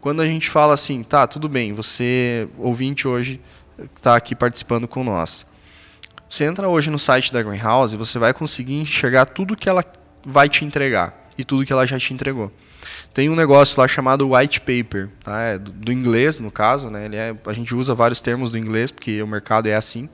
Quando 0.00 0.20
a 0.20 0.26
gente 0.26 0.48
fala 0.48 0.74
assim, 0.74 1.02
tá, 1.02 1.26
tudo 1.26 1.48
bem, 1.48 1.72
você, 1.72 2.48
ouvinte 2.58 3.08
hoje, 3.08 3.40
está 3.96 4.16
aqui 4.16 4.34
participando 4.34 4.86
com 4.86 5.02
nós. 5.02 5.46
Você 6.28 6.44
entra 6.44 6.68
hoje 6.68 6.90
no 6.90 6.98
site 6.98 7.32
da 7.32 7.42
Greenhouse, 7.42 7.96
você 7.96 8.18
vai 8.18 8.32
conseguir 8.32 8.74
enxergar 8.74 9.26
tudo 9.26 9.56
que 9.56 9.68
ela 9.68 9.84
vai 10.24 10.48
te 10.48 10.64
entregar 10.64 11.28
e 11.36 11.44
tudo 11.44 11.64
que 11.64 11.72
ela 11.72 11.86
já 11.86 11.98
te 11.98 12.14
entregou. 12.14 12.50
Tem 13.14 13.28
um 13.28 13.36
negócio 13.36 13.80
lá 13.80 13.86
chamado 13.86 14.30
white 14.32 14.60
paper, 14.60 15.08
tá? 15.22 15.40
É 15.40 15.58
do, 15.58 15.70
do 15.70 15.92
inglês, 15.92 16.40
no 16.40 16.50
caso, 16.50 16.90
né? 16.90 17.04
Ele 17.04 17.16
é, 17.16 17.34
a 17.46 17.52
gente 17.52 17.74
usa 17.74 17.94
vários 17.94 18.20
termos 18.20 18.50
do 18.50 18.58
inglês 18.58 18.90
porque 18.90 19.22
o 19.22 19.26
mercado 19.26 19.68
é 19.68 19.74
assim. 19.74 20.08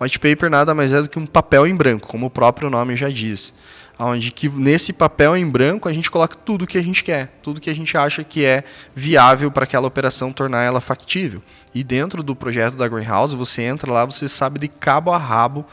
White 0.00 0.18
paper 0.18 0.48
nada 0.48 0.74
mais 0.74 0.92
é 0.92 1.02
do 1.02 1.08
que 1.08 1.18
um 1.18 1.26
papel 1.26 1.66
em 1.66 1.74
branco, 1.74 2.06
como 2.06 2.26
o 2.26 2.30
próprio 2.30 2.70
nome 2.70 2.96
já 2.96 3.08
diz. 3.08 3.52
Onde 3.98 4.30
que 4.30 4.48
nesse 4.48 4.92
papel 4.92 5.36
em 5.36 5.44
branco 5.44 5.88
a 5.88 5.92
gente 5.92 6.08
coloca 6.08 6.36
tudo 6.36 6.68
que 6.68 6.78
a 6.78 6.82
gente 6.82 7.02
quer, 7.02 7.36
tudo 7.42 7.60
que 7.60 7.68
a 7.68 7.74
gente 7.74 7.96
acha 7.96 8.22
que 8.22 8.44
é 8.44 8.62
viável 8.94 9.50
para 9.50 9.64
aquela 9.64 9.88
operação 9.88 10.32
tornar 10.32 10.62
ela 10.62 10.80
factível. 10.80 11.42
E 11.74 11.82
dentro 11.82 12.22
do 12.22 12.36
projeto 12.36 12.76
da 12.76 12.86
Greenhouse, 12.86 13.34
você 13.34 13.62
entra 13.62 13.90
lá, 13.90 14.04
você 14.04 14.28
sabe 14.28 14.60
de 14.60 14.68
cabo 14.68 15.10
a 15.10 15.18
rabo 15.18 15.66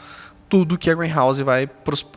tudo 0.48 0.78
que 0.78 0.90
a 0.90 0.94
Greenhouse 0.94 1.42
vai 1.42 1.68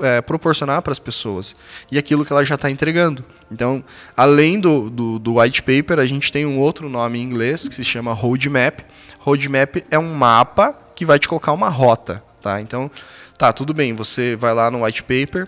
é, 0.02 0.22
proporcionar 0.22 0.82
para 0.82 0.92
as 0.92 1.00
pessoas 1.00 1.56
e 1.92 1.98
aquilo 1.98 2.24
que 2.24 2.32
ela 2.32 2.44
já 2.44 2.56
está 2.56 2.70
entregando. 2.70 3.24
Então, 3.52 3.84
além 4.16 4.60
do, 4.60 4.90
do, 4.90 5.20
do 5.20 5.40
white 5.40 5.64
paper, 5.64 6.00
a 6.00 6.06
gente 6.06 6.32
tem 6.32 6.46
um 6.46 6.60
outro 6.60 6.88
nome 6.88 7.20
em 7.20 7.24
inglês 7.24 7.68
que 7.68 7.76
se 7.76 7.84
chama 7.84 8.14
roadmap. 8.14 8.82
Roadmap 9.20 9.84
é 9.90 9.98
um 9.98 10.14
mapa 10.14 10.78
que 10.96 11.06
vai 11.06 11.18
te 11.18 11.28
colocar 11.28 11.52
uma 11.54 11.70
rota, 11.70 12.24
tá? 12.42 12.62
Então, 12.62 12.92
tá, 13.38 13.52
tudo 13.52 13.74
bem, 13.74 13.94
você 13.94 14.36
vai 14.36 14.54
lá 14.54 14.70
no 14.70 14.84
white 14.84 15.02
paper, 15.04 15.48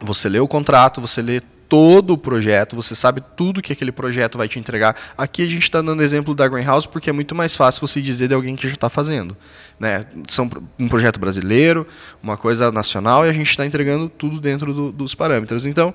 você 0.00 0.28
lê 0.28 0.40
o 0.40 0.48
contrato, 0.48 1.00
você 1.00 1.22
lê 1.22 1.40
todo 1.70 2.14
o 2.14 2.18
projeto, 2.18 2.74
você 2.74 2.96
sabe 2.96 3.22
tudo 3.36 3.62
que 3.62 3.72
aquele 3.72 3.92
projeto 3.92 4.36
vai 4.36 4.48
te 4.48 4.58
entregar. 4.58 4.96
Aqui 5.16 5.42
a 5.42 5.46
gente 5.46 5.62
está 5.62 5.80
dando 5.80 6.02
exemplo 6.02 6.34
da 6.34 6.48
Greenhouse 6.48 6.88
porque 6.88 7.08
é 7.08 7.12
muito 7.12 7.32
mais 7.32 7.54
fácil 7.54 7.86
você 7.86 8.02
dizer 8.02 8.26
de 8.26 8.34
alguém 8.34 8.56
que 8.56 8.66
já 8.66 8.74
está 8.74 8.88
fazendo. 8.88 9.36
Né? 9.78 10.04
São 10.26 10.50
um 10.76 10.88
projeto 10.88 11.20
brasileiro, 11.20 11.86
uma 12.20 12.36
coisa 12.36 12.72
nacional, 12.72 13.24
e 13.24 13.28
a 13.28 13.32
gente 13.32 13.48
está 13.48 13.64
entregando 13.64 14.08
tudo 14.08 14.40
dentro 14.40 14.74
do- 14.74 14.90
dos 14.90 15.14
parâmetros. 15.14 15.64
Então, 15.64 15.94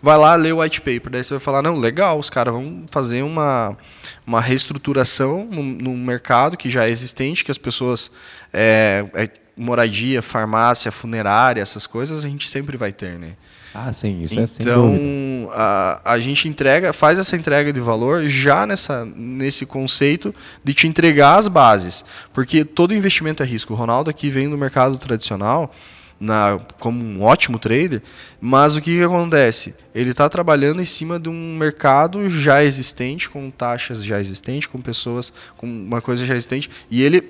vai 0.00 0.16
lá 0.16 0.36
ler 0.36 0.54
o 0.54 0.60
white 0.60 0.80
paper, 0.80 1.10
daí 1.10 1.24
você 1.24 1.34
vai 1.34 1.40
falar, 1.40 1.60
não, 1.60 1.76
legal, 1.76 2.18
os 2.20 2.30
caras 2.30 2.54
vão 2.54 2.84
fazer 2.86 3.22
uma, 3.22 3.76
uma 4.24 4.40
reestruturação 4.40 5.44
num, 5.50 5.64
num 5.64 5.96
mercado 5.96 6.56
que 6.56 6.70
já 6.70 6.86
é 6.86 6.90
existente, 6.90 7.44
que 7.44 7.50
as 7.50 7.58
pessoas... 7.58 8.12
é, 8.52 9.04
é, 9.12 9.28
moradia, 9.58 10.20
farmácia, 10.20 10.92
funerária, 10.92 11.62
essas 11.62 11.86
coisas 11.86 12.22
a 12.22 12.28
gente 12.28 12.46
sempre 12.46 12.76
vai 12.76 12.92
ter, 12.92 13.18
né? 13.18 13.36
Ah, 13.78 13.92
sim, 13.92 14.22
isso 14.22 14.40
é 14.40 14.46
sem 14.46 14.62
Então, 14.64 14.90
dúvida. 14.92 15.52
a, 15.52 16.12
a 16.12 16.18
gente 16.18 16.48
entrega, 16.48 16.92
faz 16.94 17.18
essa 17.18 17.36
entrega 17.36 17.72
de 17.72 17.80
valor 17.80 18.24
já 18.26 18.66
nessa, 18.66 19.04
nesse 19.04 19.66
conceito 19.66 20.34
de 20.64 20.72
te 20.72 20.86
entregar 20.86 21.36
as 21.36 21.46
bases. 21.46 22.02
Porque 22.32 22.64
todo 22.64 22.94
investimento 22.94 23.42
é 23.42 23.46
risco. 23.46 23.74
O 23.74 23.76
Ronaldo 23.76 24.08
aqui 24.08 24.30
vem 24.30 24.48
do 24.48 24.56
mercado 24.56 24.96
tradicional 24.96 25.70
na, 26.18 26.58
como 26.78 27.04
um 27.04 27.22
ótimo 27.22 27.58
trader, 27.58 28.00
mas 28.40 28.74
o 28.74 28.80
que, 28.80 28.96
que 28.96 29.02
acontece? 29.04 29.74
Ele 29.94 30.10
está 30.10 30.26
trabalhando 30.28 30.80
em 30.80 30.86
cima 30.86 31.20
de 31.20 31.28
um 31.28 31.56
mercado 31.58 32.30
já 32.30 32.64
existente, 32.64 33.28
com 33.28 33.50
taxas 33.50 34.02
já 34.02 34.18
existentes, 34.18 34.66
com 34.66 34.80
pessoas, 34.80 35.30
com 35.56 35.66
uma 35.66 36.00
coisa 36.00 36.24
já 36.24 36.34
existente, 36.34 36.70
e 36.90 37.02
ele, 37.02 37.22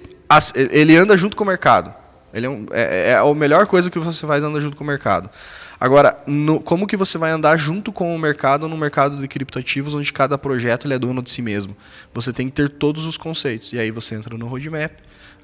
ele 0.70 0.96
anda 0.96 1.16
junto 1.18 1.36
com 1.36 1.42
o 1.42 1.46
mercado. 1.46 1.92
Ele 2.32 2.46
é, 2.46 2.50
um- 2.50 2.66
é, 2.70 3.10
é 3.10 3.16
a 3.16 3.34
melhor 3.34 3.66
coisa 3.66 3.90
que 3.90 3.98
você 3.98 4.26
faz 4.26 4.42
andando 4.42 4.60
junto 4.60 4.76
com 4.76 4.84
o 4.84 4.86
mercado. 4.86 5.30
Agora, 5.78 6.18
no- 6.26 6.60
como 6.60 6.86
que 6.86 6.96
você 6.96 7.18
vai 7.18 7.30
andar 7.30 7.56
junto 7.58 7.92
com 7.92 8.14
o 8.14 8.18
mercado 8.18 8.68
no 8.68 8.76
mercado 8.76 9.16
de 9.18 9.28
criptoativos, 9.28 9.92
onde 9.94 10.12
cada 10.12 10.38
projeto 10.38 10.86
ele 10.86 10.94
é 10.94 10.98
dono 10.98 11.22
de 11.22 11.30
si 11.30 11.42
mesmo? 11.42 11.76
Você 12.14 12.32
tem 12.32 12.48
que 12.48 12.54
ter 12.54 12.68
todos 12.70 13.04
os 13.04 13.16
conceitos. 13.18 13.72
E 13.72 13.78
aí 13.78 13.90
você 13.90 14.14
entra 14.14 14.36
no 14.38 14.46
roadmap, 14.46 14.92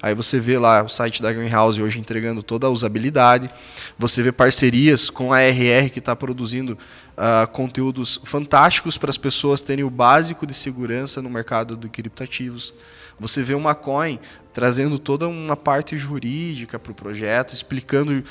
aí 0.01 0.15
você 0.15 0.39
vê 0.39 0.57
lá 0.57 0.81
o 0.83 0.89
site 0.89 1.21
da 1.21 1.31
Greenhouse 1.31 1.79
hoje 1.81 1.99
entregando 1.99 2.41
toda 2.41 2.65
a 2.65 2.69
usabilidade, 2.71 3.47
você 3.97 4.23
vê 4.23 4.31
parcerias 4.31 5.09
com 5.09 5.31
a 5.31 5.39
RR 5.41 5.89
que 5.91 5.99
está 5.99 6.15
produzindo 6.15 6.77
ah, 7.17 7.47
conteúdos 7.51 8.19
fantásticos 8.23 8.97
para 8.97 9.09
as 9.09 9.17
pessoas 9.17 9.61
terem 9.61 9.83
o 9.83 9.89
básico 9.89 10.47
de 10.47 10.53
segurança 10.53 11.21
no 11.21 11.29
mercado 11.29 11.75
de 11.75 11.87
criptoativos. 11.89 12.73
Você 13.19 13.43
vê 13.43 13.53
uma 13.53 13.75
coin 13.75 14.19
trazendo 14.53 14.99
toda 14.99 15.27
uma 15.27 15.55
parte 15.55 15.97
jurídica 15.97 16.77
para 16.77 16.91
o 16.91 16.95
projeto, 16.95 17.53
explicando 17.53 18.23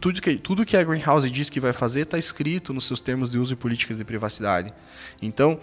tudo 0.00 0.20
que, 0.20 0.36
tudo 0.36 0.64
que 0.64 0.76
a 0.76 0.82
Greenhouse 0.82 1.30
diz 1.30 1.50
que 1.50 1.60
vai 1.60 1.72
fazer 1.72 2.02
está 2.02 2.18
escrito 2.18 2.72
nos 2.72 2.84
seus 2.84 3.00
termos 3.00 3.30
de 3.30 3.38
uso 3.38 3.52
e 3.52 3.56
políticas 3.56 3.98
de 3.98 4.04
privacidade. 4.04 4.72
Então, 5.20 5.58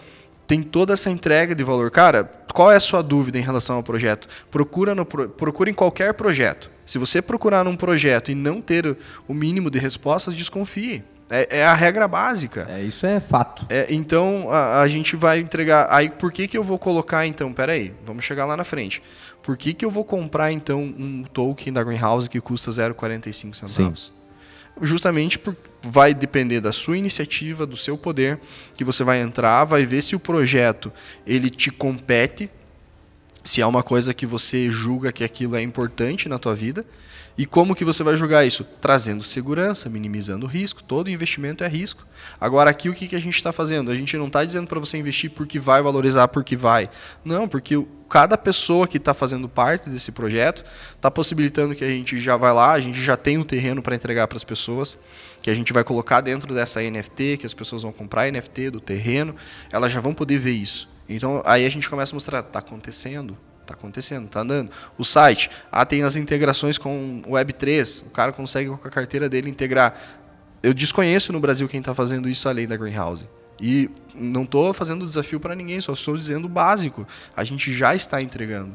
tem 0.45 0.63
toda 0.63 0.93
essa 0.93 1.09
entrega 1.09 1.53
de 1.53 1.63
valor. 1.63 1.91
Cara, 1.91 2.23
qual 2.53 2.71
é 2.71 2.77
a 2.77 2.79
sua 2.79 3.03
dúvida 3.03 3.37
em 3.37 3.41
relação 3.41 3.75
ao 3.75 3.83
projeto? 3.83 4.29
Procura, 4.49 4.95
no, 4.95 5.05
procura 5.05 5.69
em 5.69 5.73
qualquer 5.73 6.13
projeto. 6.13 6.71
Se 6.85 6.97
você 6.97 7.21
procurar 7.21 7.65
num 7.65 7.75
projeto 7.75 8.31
e 8.31 8.35
não 8.35 8.61
ter 8.61 8.97
o 9.27 9.33
mínimo 9.33 9.69
de 9.69 9.77
respostas, 9.77 10.33
desconfie. 10.33 11.03
É, 11.29 11.59
é 11.59 11.65
a 11.65 11.73
regra 11.73 12.07
básica. 12.07 12.65
É, 12.69 12.81
isso 12.81 13.05
é 13.05 13.19
fato. 13.19 13.65
É, 13.69 13.87
então 13.89 14.49
a, 14.49 14.81
a, 14.81 14.87
gente 14.87 15.15
vai 15.15 15.39
entregar. 15.39 15.87
Aí 15.89 16.09
por 16.09 16.31
que, 16.31 16.47
que 16.47 16.57
eu 16.57 16.63
vou 16.63 16.79
colocar 16.79 17.25
então? 17.25 17.51
Pera 17.51 17.73
aí, 17.73 17.93
vamos 18.05 18.23
chegar 18.23 18.45
lá 18.45 18.55
na 18.55 18.63
frente. 18.63 19.01
Por 19.43 19.57
que, 19.57 19.73
que 19.73 19.83
eu 19.83 19.89
vou 19.89 20.03
comprar 20.03 20.51
então 20.51 20.81
um 20.81 21.23
token 21.23 21.71
da 21.73 21.83
Greenhouse 21.83 22.29
que 22.29 22.39
custa 22.39 22.71
0,45 22.71 23.53
centavos? 23.53 24.05
Sim. 24.07 24.85
Justamente 24.85 25.39
por, 25.39 25.55
vai 25.81 26.13
depender 26.13 26.61
da 26.61 26.71
sua 26.71 26.97
iniciativa, 26.97 27.65
do 27.65 27.75
seu 27.75 27.97
poder, 27.97 28.39
que 28.75 28.83
você 28.83 29.03
vai 29.03 29.19
entrar, 29.19 29.65
vai 29.65 29.85
ver 29.85 30.01
se 30.01 30.15
o 30.15 30.19
projeto 30.19 30.91
ele 31.25 31.49
te 31.49 31.71
compete, 31.71 32.49
se 33.43 33.61
é 33.61 33.65
uma 33.65 33.81
coisa 33.81 34.13
que 34.13 34.25
você 34.25 34.69
julga 34.69 35.11
que 35.11 35.23
aquilo 35.23 35.55
é 35.55 35.61
importante 35.61 36.29
na 36.29 36.37
tua 36.37 36.53
vida. 36.53 36.85
E 37.37 37.45
como 37.45 37.75
que 37.75 37.85
você 37.85 38.01
vai 38.01 38.17
julgar 38.17 38.47
isso? 38.47 38.63
Trazendo 38.81 39.21
segurança, 39.21 39.87
minimizando 39.89 40.47
o 40.47 40.49
risco. 40.49 40.83
Todo 40.83 41.09
investimento 41.09 41.63
é 41.63 41.67
risco. 41.67 42.03
Agora, 42.41 42.71
aqui 42.71 42.89
o 42.89 42.93
que, 42.95 43.07
que 43.07 43.15
a 43.15 43.21
gente 43.21 43.35
está 43.35 43.53
fazendo? 43.53 43.91
A 43.91 43.95
gente 43.95 44.17
não 44.17 44.25
está 44.25 44.43
dizendo 44.43 44.65
para 44.65 44.79
você 44.79 44.97
investir 44.97 45.29
porque 45.29 45.59
vai 45.59 45.79
valorizar, 45.83 46.27
porque 46.29 46.55
vai. 46.55 46.89
Não, 47.23 47.47
porque 47.47 47.75
cada 48.09 48.37
pessoa 48.39 48.87
que 48.87 48.97
está 48.97 49.13
fazendo 49.13 49.47
parte 49.47 49.87
desse 49.87 50.11
projeto 50.11 50.65
está 50.95 51.11
possibilitando 51.11 51.75
que 51.75 51.83
a 51.83 51.87
gente 51.87 52.19
já 52.19 52.35
vai 52.37 52.51
lá, 52.51 52.71
a 52.71 52.79
gente 52.79 52.99
já 52.99 53.15
tem 53.15 53.37
o 53.37 53.41
um 53.41 53.43
terreno 53.43 53.83
para 53.83 53.95
entregar 53.95 54.27
para 54.27 54.37
as 54.37 54.43
pessoas, 54.43 54.97
que 55.39 55.51
a 55.51 55.55
gente 55.55 55.71
vai 55.71 55.83
colocar 55.83 56.21
dentro 56.21 56.55
dessa 56.55 56.81
NFT, 56.81 57.37
que 57.37 57.45
as 57.45 57.53
pessoas 57.53 57.83
vão 57.83 57.91
comprar 57.91 58.31
NFT 58.31 58.71
do 58.71 58.79
terreno, 58.79 59.35
elas 59.71 59.91
já 59.91 59.99
vão 59.99 60.13
poder 60.13 60.39
ver 60.39 60.53
isso. 60.53 60.89
Então 61.07 61.43
aí 61.45 61.65
a 61.65 61.69
gente 61.69 61.87
começa 61.87 62.13
a 62.13 62.15
mostrar, 62.15 62.39
está 62.39 62.59
acontecendo, 62.59 63.37
Está 63.67 63.73
acontecendo, 63.73 64.27
está 64.27 64.39
andando. 64.39 64.71
O 64.97 65.03
site, 65.03 65.51
ah, 65.69 65.85
tem 65.85 66.03
as 66.03 66.15
integrações 66.15 66.77
com 66.77 67.21
o 67.27 67.31
Web3, 67.31 68.03
o 68.07 68.09
cara 68.11 68.31
consegue 68.31 68.69
com 68.69 68.87
a 68.87 68.91
carteira 68.91 69.27
dele 69.27 69.49
integrar. 69.49 69.93
Eu 70.63 70.73
desconheço 70.73 71.33
no 71.33 71.39
Brasil 71.41 71.67
quem 71.67 71.81
está 71.81 71.93
fazendo 71.93 72.29
isso 72.29 72.47
além 72.47 72.65
da 72.65 72.77
Greenhouse. 72.77 73.27
E 73.59 73.89
não 74.15 74.43
estou 74.43 74.73
fazendo 74.73 75.03
desafio 75.03 75.37
para 75.37 75.53
ninguém, 75.53 75.81
só 75.81 75.91
estou 75.91 76.15
dizendo 76.15 76.45
o 76.45 76.49
básico. 76.49 77.05
A 77.35 77.43
gente 77.43 77.75
já 77.75 77.93
está 77.93 78.21
entregando. 78.21 78.73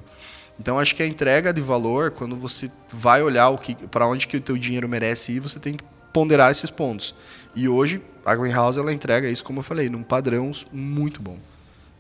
Então 0.61 0.79
acho 0.79 0.95
que 0.95 1.03
a 1.03 1.07
entrega 1.07 1.55
de 1.55 1.63
valor, 1.63 2.11
quando 2.11 2.37
você 2.37 2.71
vai 2.93 3.23
olhar 3.23 3.49
o 3.49 3.57
que, 3.57 3.75
para 3.75 4.07
onde 4.07 4.27
que 4.27 4.37
o 4.37 4.41
teu 4.43 4.59
dinheiro 4.59 4.87
merece 4.87 5.33
ir, 5.33 5.41
você 5.41 5.59
tem 5.59 5.75
que 5.75 5.85
ponderar 6.13 6.51
esses 6.51 6.69
pontos. 6.69 7.15
E 7.55 7.67
hoje 7.67 8.03
a 8.27 8.35
Greenhouse 8.35 8.79
ela 8.79 8.93
entrega 8.93 9.27
isso, 9.31 9.43
como 9.43 9.61
eu 9.61 9.65
falei, 9.65 9.89
num 9.89 10.03
padrão 10.03 10.51
muito 10.71 11.23
bom 11.23 11.39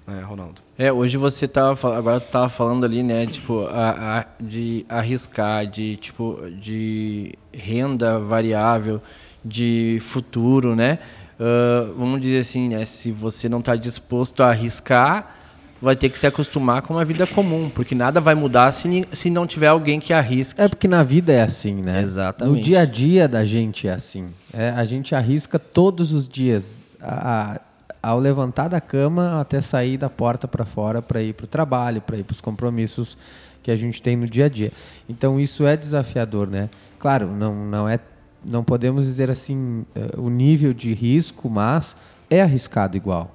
né, 0.06 0.22
Ronaldo? 0.22 0.60
É, 0.78 0.92
hoje 0.92 1.16
você 1.16 1.46
tava 1.46 1.96
agora 1.96 2.20
tava 2.20 2.48
falando 2.48 2.84
ali, 2.84 3.02
né, 3.02 3.26
tipo, 3.26 3.66
a, 3.66 4.20
a, 4.20 4.26
de 4.40 4.84
arriscar, 4.88 5.66
de 5.66 5.96
tipo, 5.96 6.38
de 6.60 7.34
renda 7.52 8.18
variável, 8.18 9.00
de 9.44 9.98
futuro, 10.00 10.74
né? 10.74 10.98
Uh, 11.38 11.94
vamos 11.94 12.20
dizer 12.20 12.40
assim, 12.40 12.68
né, 12.68 12.84
se 12.84 13.10
você 13.10 13.48
não 13.48 13.58
está 13.58 13.74
disposto 13.74 14.42
a 14.42 14.50
arriscar, 14.50 15.36
vai 15.80 15.96
ter 15.96 16.08
que 16.08 16.18
se 16.18 16.26
acostumar 16.26 16.82
com 16.82 16.94
uma 16.94 17.04
vida 17.04 17.26
comum, 17.26 17.68
porque 17.68 17.94
nada 17.94 18.20
vai 18.20 18.36
mudar 18.36 18.70
se, 18.70 19.06
se 19.10 19.28
não 19.28 19.46
tiver 19.46 19.66
alguém 19.66 19.98
que 19.98 20.12
arrisque. 20.12 20.60
É 20.60 20.68
porque 20.68 20.86
na 20.86 21.02
vida 21.02 21.32
é 21.32 21.42
assim, 21.42 21.82
né? 21.82 22.00
Exatamente. 22.00 22.56
No 22.56 22.62
dia 22.62 22.80
a 22.82 22.84
dia 22.84 23.26
da 23.26 23.44
gente 23.44 23.88
é 23.88 23.92
assim. 23.92 24.32
É, 24.52 24.70
a 24.70 24.84
gente 24.84 25.14
arrisca 25.14 25.58
todos 25.58 26.12
os 26.12 26.28
dias. 26.28 26.84
A, 27.00 27.54
a 27.54 27.60
ao 28.02 28.18
levantar 28.18 28.68
da 28.68 28.80
cama 28.80 29.40
até 29.40 29.60
sair 29.60 29.96
da 29.96 30.10
porta 30.10 30.48
para 30.48 30.64
fora 30.64 31.00
para 31.00 31.22
ir 31.22 31.34
para 31.34 31.44
o 31.44 31.46
trabalho, 31.46 32.00
para 32.00 32.16
ir 32.16 32.24
para 32.24 32.32
os 32.32 32.40
compromissos 32.40 33.16
que 33.62 33.70
a 33.70 33.76
gente 33.76 34.02
tem 34.02 34.16
no 34.16 34.26
dia 34.26 34.46
a 34.46 34.48
dia. 34.48 34.72
Então 35.08 35.38
isso 35.38 35.64
é 35.64 35.76
desafiador, 35.76 36.48
né? 36.50 36.68
Claro, 36.98 37.28
não, 37.28 37.54
não 37.64 37.88
é, 37.88 38.00
não 38.44 38.64
podemos 38.64 39.06
dizer 39.06 39.30
assim 39.30 39.84
uh, 39.94 40.20
o 40.20 40.28
nível 40.28 40.74
de 40.74 40.92
risco, 40.92 41.48
mas 41.48 41.96
é 42.28 42.42
arriscado 42.42 42.96
igual. 42.96 43.30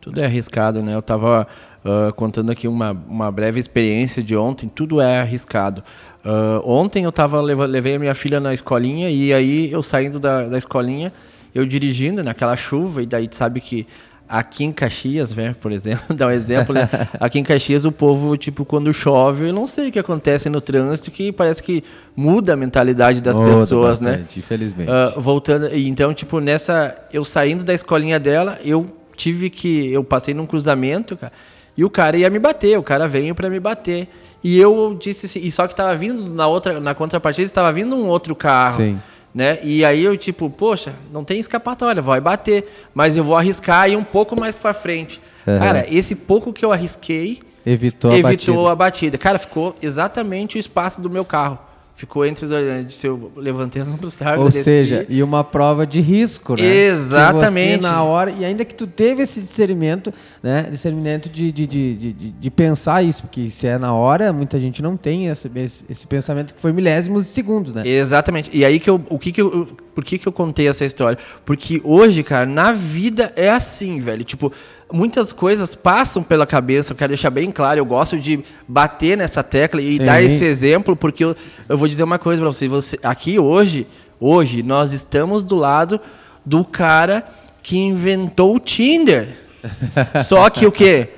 Tudo 0.00 0.20
é 0.20 0.24
arriscado, 0.24 0.82
né? 0.82 0.94
Eu 0.94 0.98
estava 0.98 1.46
uh, 1.84 2.12
contando 2.14 2.50
aqui 2.50 2.66
uma, 2.66 2.90
uma 2.90 3.30
breve 3.30 3.60
experiência 3.60 4.22
de 4.22 4.36
ontem. 4.36 4.68
Tudo 4.68 5.00
é 5.00 5.20
arriscado. 5.20 5.84
Uh, 6.24 6.68
ontem 6.68 7.04
eu 7.04 7.12
tava 7.12 7.40
levei 7.40 7.94
a 7.94 7.98
minha 8.00 8.14
filha 8.14 8.40
na 8.40 8.52
escolinha 8.52 9.08
e 9.10 9.32
aí 9.32 9.70
eu 9.70 9.82
saindo 9.82 10.18
da, 10.18 10.44
da 10.48 10.58
escolinha 10.58 11.12
eu 11.54 11.66
dirigindo 11.66 12.22
naquela 12.22 12.56
chuva 12.56 13.02
e 13.02 13.06
daí 13.06 13.26
tu 13.26 13.36
sabe 13.36 13.60
que 13.60 13.86
Aqui 14.28 14.64
em 14.64 14.72
Caxias, 14.72 15.34
né, 15.34 15.54
por 15.58 15.72
exemplo, 15.72 16.12
dar 16.14 16.26
um 16.26 16.30
exemplo, 16.30 16.74
né? 16.74 16.88
Aqui 17.18 17.38
em 17.38 17.42
Caxias 17.42 17.84
o 17.84 17.92
povo, 17.92 18.36
tipo, 18.36 18.64
quando 18.64 18.92
chove, 18.92 19.48
eu 19.48 19.52
não 19.54 19.66
sei 19.66 19.88
o 19.88 19.92
que 19.92 19.98
acontece 19.98 20.50
no 20.50 20.60
trânsito, 20.60 21.10
que 21.10 21.32
parece 21.32 21.62
que 21.62 21.82
muda 22.14 22.52
a 22.52 22.56
mentalidade 22.56 23.20
das 23.22 23.40
muda 23.40 23.60
pessoas, 23.60 24.00
né? 24.00 24.10
bastante, 24.10 24.36
né? 24.36 24.42
Infelizmente. 24.44 24.90
Uh, 24.90 25.20
voltando, 25.20 25.74
então, 25.74 26.12
tipo, 26.12 26.40
nessa, 26.40 26.94
eu 27.12 27.24
saindo 27.24 27.64
da 27.64 27.72
escolinha 27.72 28.20
dela, 28.20 28.58
eu 28.64 28.86
tive 29.16 29.48
que, 29.48 29.90
eu 29.92 30.04
passei 30.04 30.34
num 30.34 30.46
cruzamento, 30.46 31.16
cara, 31.16 31.32
e 31.76 31.84
o 31.84 31.88
cara 31.88 32.16
ia 32.16 32.28
me 32.28 32.38
bater, 32.38 32.78
o 32.78 32.82
cara 32.82 33.08
veio 33.08 33.34
para 33.34 33.48
me 33.48 33.58
bater. 33.58 34.08
E 34.44 34.58
eu 34.58 34.96
disse 35.00 35.26
assim, 35.26 35.40
e 35.40 35.50
só 35.50 35.66
que 35.66 35.74
tava 35.74 35.94
vindo 35.96 36.30
na 36.30 36.46
outra, 36.46 36.78
na 36.78 36.94
contrapartida, 36.94 37.46
estava 37.46 37.72
vindo 37.72 37.96
um 37.96 38.06
outro 38.06 38.36
carro. 38.36 38.76
Sim 38.76 38.98
né? 39.38 39.60
E 39.62 39.84
aí 39.84 40.02
eu 40.02 40.16
tipo, 40.16 40.50
poxa, 40.50 40.96
não 41.12 41.22
tem 41.22 41.38
escapatória, 41.38 42.02
vai 42.02 42.20
bater, 42.20 42.68
mas 42.92 43.16
eu 43.16 43.22
vou 43.22 43.36
arriscar 43.36 43.88
ir 43.88 43.94
um 43.94 44.02
pouco 44.02 44.34
mais 44.34 44.58
para 44.58 44.74
frente. 44.74 45.20
Uhum. 45.46 45.60
Cara, 45.60 45.86
esse 45.88 46.16
pouco 46.16 46.52
que 46.52 46.64
eu 46.64 46.72
arrisquei 46.72 47.38
evitou, 47.64 48.10
a, 48.10 48.18
evitou 48.18 48.54
batida. 48.56 48.72
a 48.72 48.74
batida. 48.74 49.18
Cara, 49.18 49.38
ficou 49.38 49.76
exatamente 49.80 50.56
o 50.56 50.58
espaço 50.58 51.00
do 51.00 51.08
meu 51.08 51.24
carro 51.24 51.56
ficou 51.98 52.24
entre 52.24 52.44
os 52.44 52.86
de 52.86 52.92
seu 52.92 53.32
levantando 53.34 53.98
para 53.98 54.38
o 54.38 54.44
Ou 54.44 54.52
seja, 54.52 55.04
e 55.08 55.20
uma 55.20 55.42
prova 55.42 55.84
de 55.84 56.00
risco, 56.00 56.54
né? 56.54 56.64
Exatamente. 56.64 57.82
na 57.82 58.04
hora 58.04 58.30
e 58.30 58.44
ainda 58.44 58.64
que 58.64 58.72
tu 58.72 58.86
teve 58.86 59.24
esse 59.24 59.40
discernimento, 59.40 60.14
né? 60.40 60.68
Discernimento 60.70 61.28
de, 61.28 61.50
de, 61.50 61.66
de, 61.66 61.94
de, 61.96 62.12
de 62.12 62.50
pensar 62.52 63.02
isso, 63.02 63.22
porque 63.22 63.50
se 63.50 63.66
é 63.66 63.76
na 63.78 63.92
hora, 63.92 64.32
muita 64.32 64.60
gente 64.60 64.80
não 64.80 64.96
tem 64.96 65.26
esse, 65.26 65.50
esse, 65.56 65.84
esse 65.90 66.06
pensamento 66.06 66.54
que 66.54 66.60
foi 66.60 66.72
milésimos 66.72 67.24
de 67.24 67.30
segundos, 67.30 67.74
né? 67.74 67.82
Exatamente. 67.84 68.48
E 68.52 68.64
aí 68.64 68.78
que 68.78 68.88
eu, 68.88 69.02
o 69.08 69.18
que 69.18 69.32
que 69.32 69.42
eu, 69.42 69.66
por 69.92 70.04
que 70.04 70.18
que 70.18 70.28
eu 70.28 70.32
contei 70.32 70.68
essa 70.68 70.84
história? 70.84 71.18
Porque 71.44 71.80
hoje, 71.82 72.22
cara, 72.22 72.46
na 72.46 72.70
vida 72.70 73.32
é 73.34 73.50
assim, 73.50 73.98
velho. 73.98 74.22
Tipo, 74.22 74.52
muitas 74.92 75.32
coisas 75.32 75.74
passam 75.74 76.22
pela 76.22 76.46
cabeça, 76.46 76.92
eu 76.92 76.96
quero 76.96 77.08
deixar 77.08 77.30
bem 77.30 77.50
claro, 77.50 77.78
eu 77.78 77.84
gosto 77.84 78.18
de 78.18 78.40
bater 78.66 79.16
nessa 79.16 79.42
tecla 79.42 79.80
e 79.80 79.98
Sim. 79.98 80.04
dar 80.04 80.22
esse 80.22 80.44
exemplo, 80.44 80.96
porque 80.96 81.24
eu, 81.24 81.36
eu 81.68 81.76
vou 81.76 81.88
dizer 81.88 82.02
uma 82.02 82.18
coisa 82.18 82.40
para 82.40 82.50
você, 82.50 82.68
você, 82.68 82.98
aqui 83.02 83.38
hoje, 83.38 83.86
hoje 84.18 84.62
nós 84.62 84.92
estamos 84.92 85.44
do 85.44 85.56
lado 85.56 86.00
do 86.44 86.64
cara 86.64 87.26
que 87.62 87.76
inventou 87.76 88.56
o 88.56 88.60
Tinder. 88.60 89.28
Só 90.24 90.48
que 90.48 90.66
o 90.66 90.72
quê? 90.72 91.08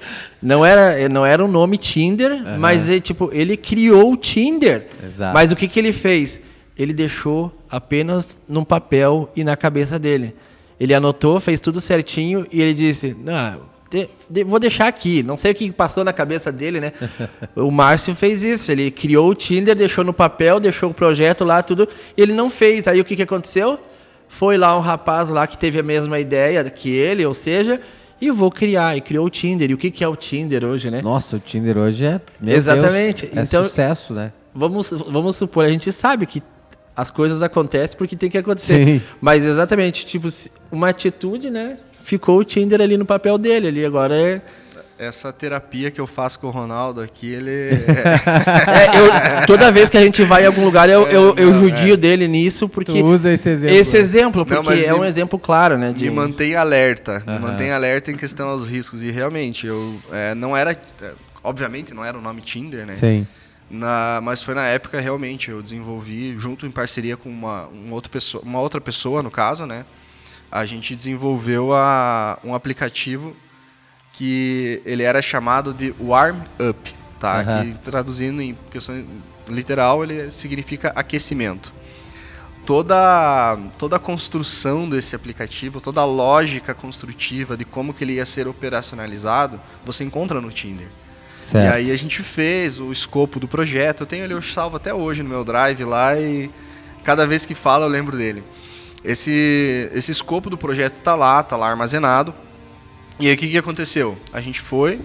Não 0.42 0.64
era, 0.64 1.08
não 1.08 1.24
era 1.24 1.44
o 1.44 1.48
nome 1.48 1.76
Tinder, 1.76 2.32
uhum. 2.32 2.58
mas 2.58 2.88
ele, 2.88 3.00
tipo, 3.00 3.30
ele 3.32 3.56
criou 3.56 4.12
o 4.12 4.16
Tinder. 4.16 4.86
Exato. 5.06 5.34
Mas 5.34 5.52
o 5.52 5.56
que, 5.56 5.68
que 5.68 5.78
ele 5.78 5.92
fez? 5.92 6.40
Ele 6.76 6.94
deixou 6.94 7.54
apenas 7.68 8.40
num 8.48 8.64
papel 8.64 9.30
e 9.36 9.44
na 9.44 9.56
cabeça 9.56 9.98
dele. 9.98 10.34
Ele 10.80 10.94
anotou, 10.94 11.38
fez 11.38 11.60
tudo 11.60 11.80
certinho 11.80 12.46
e 12.50 12.62
ele 12.62 12.72
disse: 12.72 13.14
Não, 13.22 13.60
de, 13.90 14.08
de, 14.30 14.44
vou 14.44 14.58
deixar 14.58 14.86
aqui. 14.86 15.22
Não 15.22 15.36
sei 15.36 15.52
o 15.52 15.54
que 15.54 15.70
passou 15.70 16.02
na 16.02 16.12
cabeça 16.12 16.50
dele, 16.50 16.80
né? 16.80 16.92
o 17.54 17.70
Márcio 17.70 18.14
fez 18.14 18.42
isso. 18.42 18.72
Ele 18.72 18.90
criou 18.90 19.28
o 19.28 19.34
Tinder, 19.34 19.76
deixou 19.76 20.02
no 20.02 20.14
papel, 20.14 20.58
deixou 20.58 20.90
o 20.90 20.94
projeto 20.94 21.44
lá, 21.44 21.62
tudo. 21.62 21.86
E 22.16 22.22
ele 22.22 22.32
não 22.32 22.48
fez. 22.48 22.88
Aí 22.88 22.98
o 22.98 23.04
que, 23.04 23.14
que 23.14 23.22
aconteceu? 23.22 23.78
Foi 24.26 24.56
lá 24.56 24.76
um 24.76 24.80
rapaz 24.80 25.28
lá 25.28 25.46
que 25.46 25.58
teve 25.58 25.80
a 25.80 25.82
mesma 25.82 26.18
ideia 26.20 26.62
que 26.70 26.88
ele, 26.88 27.26
ou 27.26 27.34
seja, 27.34 27.80
e 28.20 28.30
vou 28.30 28.50
criar. 28.50 28.96
E 28.96 29.00
criou 29.00 29.26
o 29.26 29.30
Tinder. 29.30 29.70
E 29.70 29.74
o 29.74 29.78
que, 29.78 29.90
que 29.90 30.02
é 30.02 30.08
o 30.08 30.16
Tinder 30.16 30.64
hoje, 30.64 30.88
né? 30.90 31.02
Nossa, 31.02 31.36
o 31.36 31.40
Tinder 31.40 31.76
hoje 31.76 32.06
é. 32.06 32.20
Exatamente. 32.46 33.26
Deus, 33.26 33.36
é 33.36 33.42
então, 33.42 33.64
sucesso, 33.64 34.14
né? 34.14 34.32
Vamos, 34.54 34.90
vamos 34.90 35.36
supor, 35.36 35.64
a 35.64 35.68
gente 35.68 35.92
sabe 35.92 36.26
que 36.26 36.42
as 37.00 37.10
coisas 37.10 37.40
acontecem 37.40 37.96
porque 37.96 38.14
tem 38.14 38.30
que 38.30 38.38
acontecer. 38.38 38.84
Sim. 38.84 39.02
Mas 39.20 39.44
exatamente, 39.44 40.04
tipo, 40.04 40.28
uma 40.70 40.90
atitude, 40.90 41.50
né? 41.50 41.78
Ficou 42.02 42.38
o 42.38 42.44
Tinder 42.44 42.80
ali 42.80 42.96
no 42.96 43.06
papel 43.06 43.38
dele 43.38 43.68
ali, 43.68 43.84
agora 43.84 44.16
é 44.16 44.42
essa 45.00 45.32
terapia 45.32 45.90
que 45.90 45.98
eu 45.98 46.06
faço 46.06 46.38
com 46.38 46.48
o 46.48 46.50
Ronaldo 46.50 47.00
aqui, 47.00 47.32
ele. 47.32 47.50
é, 47.88 49.40
eu, 49.40 49.46
toda 49.46 49.72
vez 49.72 49.88
que 49.88 49.96
a 49.96 50.02
gente 50.02 50.22
vai 50.24 50.42
em 50.44 50.46
algum 50.46 50.62
lugar, 50.62 50.90
eu, 50.90 51.08
eu, 51.08 51.34
eu 51.36 51.54
judio 51.54 51.94
é. 51.94 51.96
dele 51.96 52.28
nisso, 52.28 52.68
porque. 52.68 52.92
Tu 52.92 53.06
usa 53.06 53.32
esse 53.32 53.48
exemplo. 53.48 53.76
Esse 53.76 53.96
exemplo, 53.96 54.44
porque 54.44 54.62
não, 54.62 54.72
é 54.72 54.92
me, 54.92 54.98
um 55.00 55.04
exemplo 55.04 55.38
claro, 55.38 55.78
né? 55.78 55.94
De... 55.94 56.04
Me 56.04 56.10
mantém 56.10 56.54
alerta. 56.54 57.24
Uhum. 57.26 57.32
Me 57.32 57.38
mantém 57.38 57.72
alerta 57.72 58.10
em 58.10 58.16
questão 58.16 58.50
aos 58.50 58.68
riscos. 58.68 59.02
E 59.02 59.10
realmente, 59.10 59.66
eu 59.66 59.98
é, 60.12 60.34
não 60.34 60.54
era. 60.54 60.72
É, 60.72 61.12
obviamente, 61.42 61.94
não 61.94 62.04
era 62.04 62.18
o 62.18 62.20
nome 62.20 62.42
Tinder, 62.42 62.84
né? 62.84 62.92
Sim. 62.92 63.26
Na, 63.70 64.18
mas 64.20 64.42
foi 64.42 64.52
na 64.52 64.66
época 64.66 65.00
realmente 65.00 65.50
eu 65.50 65.62
desenvolvi 65.62 66.36
junto 66.36 66.66
em 66.66 66.72
parceria 66.72 67.16
com 67.16 67.28
uma, 67.28 67.66
uma, 67.68 67.94
outra 67.94 68.10
pessoa, 68.10 68.42
uma 68.42 68.60
outra 68.60 68.80
pessoa 68.80 69.22
no 69.22 69.30
caso, 69.30 69.64
né? 69.64 69.86
A 70.50 70.66
gente 70.66 70.96
desenvolveu 70.96 71.72
a, 71.72 72.36
um 72.42 72.52
aplicativo 72.52 73.36
que 74.12 74.82
ele 74.84 75.04
era 75.04 75.22
chamado 75.22 75.72
de 75.72 75.94
warm 76.00 76.40
up, 76.58 76.94
tá? 77.20 77.40
Aham. 77.40 77.72
Que 77.72 77.78
traduzindo 77.78 78.42
em 78.42 78.58
questão 78.72 79.06
literal, 79.46 80.02
ele 80.02 80.32
significa 80.32 80.92
aquecimento. 80.96 81.72
Toda, 82.66 83.56
toda 83.78 83.96
a 83.96 83.98
construção 83.98 84.88
desse 84.88 85.16
aplicativo, 85.16 85.80
toda 85.80 86.00
a 86.00 86.04
lógica 86.04 86.74
construtiva 86.74 87.56
de 87.56 87.64
como 87.64 87.94
que 87.94 88.04
ele 88.04 88.14
ia 88.14 88.26
ser 88.26 88.46
operacionalizado, 88.46 89.60
você 89.84 90.04
encontra 90.04 90.40
no 90.40 90.50
Tinder. 90.50 90.88
Certo. 91.42 91.64
E 91.64 91.68
aí 91.68 91.90
a 91.92 91.96
gente 91.96 92.22
fez 92.22 92.78
o 92.80 92.92
escopo 92.92 93.40
do 93.40 93.48
projeto. 93.48 94.02
Eu 94.02 94.06
tenho 94.06 94.24
ele 94.24 94.34
eu 94.34 94.42
salvo 94.42 94.76
até 94.76 94.92
hoje 94.92 95.22
no 95.22 95.28
meu 95.28 95.44
drive 95.44 95.84
lá 95.84 96.18
e 96.18 96.50
cada 97.02 97.26
vez 97.26 97.46
que 97.46 97.54
falo 97.54 97.84
eu 97.84 97.88
lembro 97.88 98.16
dele. 98.16 98.44
Esse, 99.04 99.90
esse 99.94 100.12
escopo 100.12 100.50
do 100.50 100.58
projeto 100.58 101.00
tá 101.00 101.14
lá, 101.14 101.42
tá 101.42 101.56
lá 101.56 101.68
armazenado. 101.70 102.34
E 103.18 103.28
aí 103.28 103.34
o 103.34 103.36
que, 103.36 103.48
que 103.48 103.58
aconteceu? 103.58 104.18
A 104.32 104.40
gente 104.40 104.60
foi, 104.60 105.00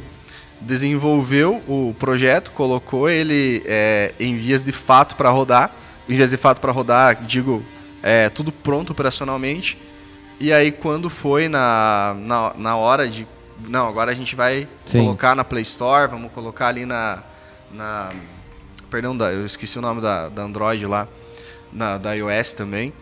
desenvolveu 0.60 1.62
o 1.68 1.96
projeto, 1.98 2.52
colocou 2.52 3.10
ele 3.10 3.64
é, 3.66 4.14
em 4.20 4.36
vias 4.36 4.64
de 4.64 4.72
fato 4.72 5.16
para 5.16 5.30
rodar. 5.30 5.74
Em 6.08 6.16
vias 6.16 6.32
de 6.32 6.38
fato 6.38 6.60
para 6.60 6.72
rodar, 6.72 7.24
digo, 7.24 7.64
é, 8.04 8.30
tudo 8.30 8.52
pronto 8.52 8.92
operacionalmente. 8.92 9.78
E 10.40 10.52
aí 10.52 10.72
quando 10.72 11.10
foi 11.10 11.48
na, 11.48 12.16
na, 12.20 12.54
na 12.58 12.76
hora 12.76 13.08
de. 13.08 13.26
Não, 13.68 13.88
agora 13.88 14.12
a 14.12 14.14
gente 14.14 14.36
vai 14.36 14.68
Sim. 14.86 15.00
colocar 15.04 15.36
na 15.36 15.44
Play 15.44 15.64
Store, 15.64 16.10
vamos 16.10 16.32
colocar 16.32 16.68
ali 16.68 16.86
na. 16.86 17.24
na 17.72 18.10
perdão, 18.90 19.16
da, 19.16 19.32
eu 19.32 19.46
esqueci 19.46 19.78
o 19.78 19.82
nome 19.82 20.02
da, 20.02 20.30
da 20.30 20.44
Android 20.44 20.86
lá, 20.86 21.08
na, 21.72 21.98
da 21.98 22.14
iOS 22.14 22.54
também. 22.54 22.94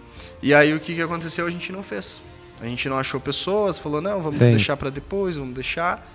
E 0.41 0.53
aí 0.53 0.73
o 0.73 0.79
que, 0.79 0.95
que 0.95 1.01
aconteceu? 1.01 1.45
A 1.45 1.49
gente 1.49 1.71
não 1.71 1.83
fez. 1.83 2.21
A 2.59 2.65
gente 2.65 2.87
não 2.87 2.97
achou 2.97 3.19
pessoas, 3.19 3.77
falou, 3.77 4.01
não, 4.01 4.21
vamos 4.21 4.37
Sim. 4.37 4.51
deixar 4.51 4.77
para 4.77 4.89
depois, 4.89 5.37
vamos 5.37 5.53
deixar. 5.53 6.09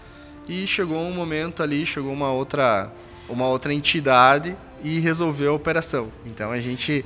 E 0.48 0.66
chegou 0.66 0.98
um 0.98 1.12
momento 1.12 1.62
ali, 1.62 1.84
chegou 1.84 2.12
uma 2.12 2.30
outra, 2.30 2.90
uma 3.28 3.46
outra 3.46 3.72
entidade 3.72 4.56
e 4.82 4.98
resolveu 4.98 5.52
a 5.52 5.54
operação. 5.54 6.10
Então 6.24 6.50
a 6.50 6.60
gente 6.60 7.04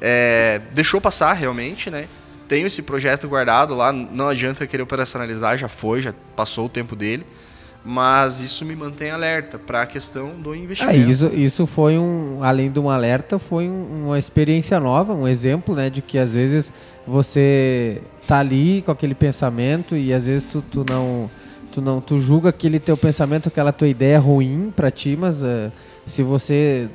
é, 0.00 0.60
deixou 0.72 1.00
passar 1.00 1.32
realmente, 1.34 1.90
né? 1.90 2.08
Tenho 2.50 2.66
esse 2.66 2.82
projeto 2.82 3.28
guardado 3.28 3.76
lá, 3.76 3.92
não 3.92 4.26
adianta 4.28 4.66
querer 4.66 4.82
operacionalizar, 4.82 5.56
já 5.56 5.68
foi, 5.68 6.02
já 6.02 6.12
passou 6.34 6.66
o 6.66 6.68
tempo 6.68 6.96
dele. 6.96 7.24
Mas 7.84 8.40
isso 8.40 8.64
me 8.64 8.74
mantém 8.76 9.10
alerta 9.10 9.56
para 9.58 9.82
a 9.82 9.86
questão 9.86 10.32
do 10.34 10.50
Ah, 10.52 10.56
investimento. 10.58 10.96
isso, 11.10 11.26
isso 11.32 11.66
foi 11.66 11.96
um, 11.96 12.40
além 12.42 12.70
de 12.70 12.78
um 12.80 12.90
alerta, 12.90 13.38
foi 13.38 13.68
um- 13.68 14.06
uma 14.08 14.18
experiência 14.18 14.78
nova, 14.80 15.14
um 15.14 15.26
exemplo, 15.28 15.74
né, 15.76 15.88
de 15.88 16.02
que 16.02 16.18
às 16.18 16.34
vezes 16.34 16.72
você 17.06 18.02
tá 18.26 18.40
ali 18.40 18.82
com 18.82 18.90
aquele 18.92 19.14
pensamento 19.14 19.96
e 19.96 20.12
às 20.12 20.26
vezes 20.26 20.44
tu, 20.44 20.60
tu 20.60 20.84
não, 20.90 21.30
tu 21.72 21.80
não, 21.80 22.00
tu 22.02 22.18
julga 22.18 22.50
aquele 22.50 22.78
teu 22.78 22.96
pensamento, 22.96 23.48
aquela 23.48 23.72
tua 23.72 23.88
ideia 23.88 24.18
ruim 24.18 24.72
para 24.74 24.90
ti, 24.90 25.16
mas 25.16 25.42
eh, 25.42 25.70
se 26.04 26.22
você 26.22 26.90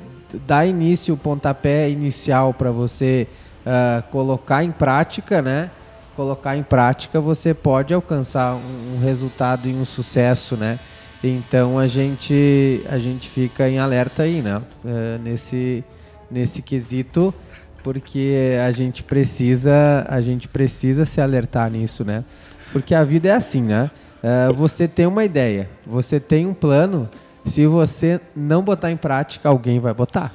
dá 0.46 0.64
início, 0.66 1.14
o 1.14 1.16
pontapé 1.16 1.88
inicial 1.90 2.54
para 2.54 2.70
você 2.70 3.26
ah, 3.66 4.02
colocar 4.10 4.62
em 4.62 4.70
prática, 4.70 5.42
né, 5.42 5.70
colocar 6.16 6.56
em 6.56 6.62
prática, 6.62 7.20
você 7.20 7.52
pode 7.52 7.92
alcançar 7.92 8.54
um, 8.54 8.94
um 8.94 8.98
resultado 9.00 9.68
e 9.68 9.74
um 9.74 9.84
sucesso, 9.84 10.56
né? 10.56 10.78
Então 11.22 11.78
a 11.78 11.86
gente 11.86 12.82
a 12.88 12.98
gente 12.98 13.28
fica 13.28 13.68
em 13.68 13.78
alerta 13.78 14.22
aí, 14.22 14.40
né? 14.40 14.62
Eh, 14.84 15.18
nesse 15.22 15.84
nesse 16.30 16.62
quesito, 16.62 17.34
porque 17.82 18.56
a 18.66 18.72
gente 18.72 19.02
precisa 19.02 20.06
a 20.08 20.20
gente 20.20 20.48
precisa 20.48 21.04
se 21.04 21.20
alertar 21.20 21.70
nisso, 21.70 22.04
né? 22.04 22.24
Porque 22.72 22.94
a 22.94 23.04
vida 23.04 23.28
é 23.28 23.32
assim, 23.32 23.62
né? 23.62 23.90
Eh, 24.22 24.52
você 24.54 24.88
tem 24.88 25.06
uma 25.06 25.24
ideia, 25.24 25.68
você 25.86 26.18
tem 26.18 26.46
um 26.46 26.54
plano. 26.54 27.08
Se 27.44 27.66
você 27.66 28.20
não 28.34 28.62
botar 28.62 28.90
em 28.90 28.96
prática, 28.96 29.48
alguém 29.48 29.78
vai 29.78 29.94
botar. 29.94 30.32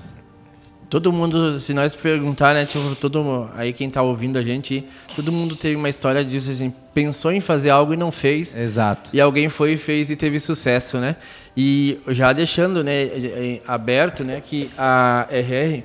Todo 0.91 1.09
mundo, 1.09 1.57
se 1.57 1.73
nós 1.73 1.95
perguntar, 1.95 2.53
né, 2.53 2.65
tipo, 2.65 2.93
todo 2.95 3.49
aí 3.55 3.71
quem 3.71 3.89
tá 3.89 4.01
ouvindo 4.01 4.37
a 4.37 4.41
gente, 4.41 4.83
todo 5.15 5.31
mundo 5.31 5.55
teve 5.55 5.77
uma 5.77 5.87
história 5.87 6.21
disso 6.21 6.51
assim, 6.51 6.73
pensou 6.93 7.31
em 7.31 7.39
fazer 7.39 7.69
algo 7.69 7.93
e 7.93 7.97
não 7.97 8.11
fez. 8.11 8.53
Exato. 8.53 9.09
E 9.13 9.21
alguém 9.21 9.47
foi 9.47 9.71
e 9.71 9.77
fez 9.77 10.09
e 10.11 10.17
teve 10.17 10.37
sucesso, 10.37 10.97
né? 10.97 11.15
E 11.55 11.97
já 12.09 12.33
deixando, 12.33 12.83
né, 12.83 13.03
eh, 13.03 13.61
aberto, 13.65 14.25
né, 14.25 14.43
que 14.45 14.69
a 14.77 15.25
RR, 15.31 15.81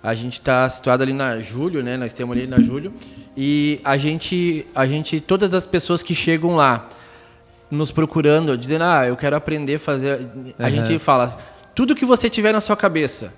a 0.00 0.14
gente 0.14 0.34
está 0.34 0.68
situado 0.68 1.02
ali 1.02 1.12
na 1.12 1.40
Júlio, 1.40 1.82
né? 1.82 1.96
Nós 1.96 2.12
temos 2.12 2.36
ali 2.36 2.46
na 2.46 2.60
Júlio 2.62 2.94
e 3.36 3.80
a 3.84 3.96
gente, 3.96 4.64
a 4.72 4.86
gente, 4.86 5.18
todas 5.20 5.52
as 5.52 5.66
pessoas 5.66 6.00
que 6.00 6.14
chegam 6.14 6.54
lá 6.54 6.88
nos 7.68 7.90
procurando, 7.90 8.56
dizendo, 8.56 8.84
ah, 8.84 9.04
eu 9.04 9.16
quero 9.16 9.34
aprender 9.34 9.74
a 9.74 9.78
fazer, 9.80 10.30
a 10.60 10.70
gente 10.70 10.96
fala, 11.00 11.36
tudo 11.74 11.92
que 11.92 12.04
você 12.04 12.30
tiver 12.30 12.52
na 12.52 12.60
sua 12.60 12.76
cabeça, 12.76 13.34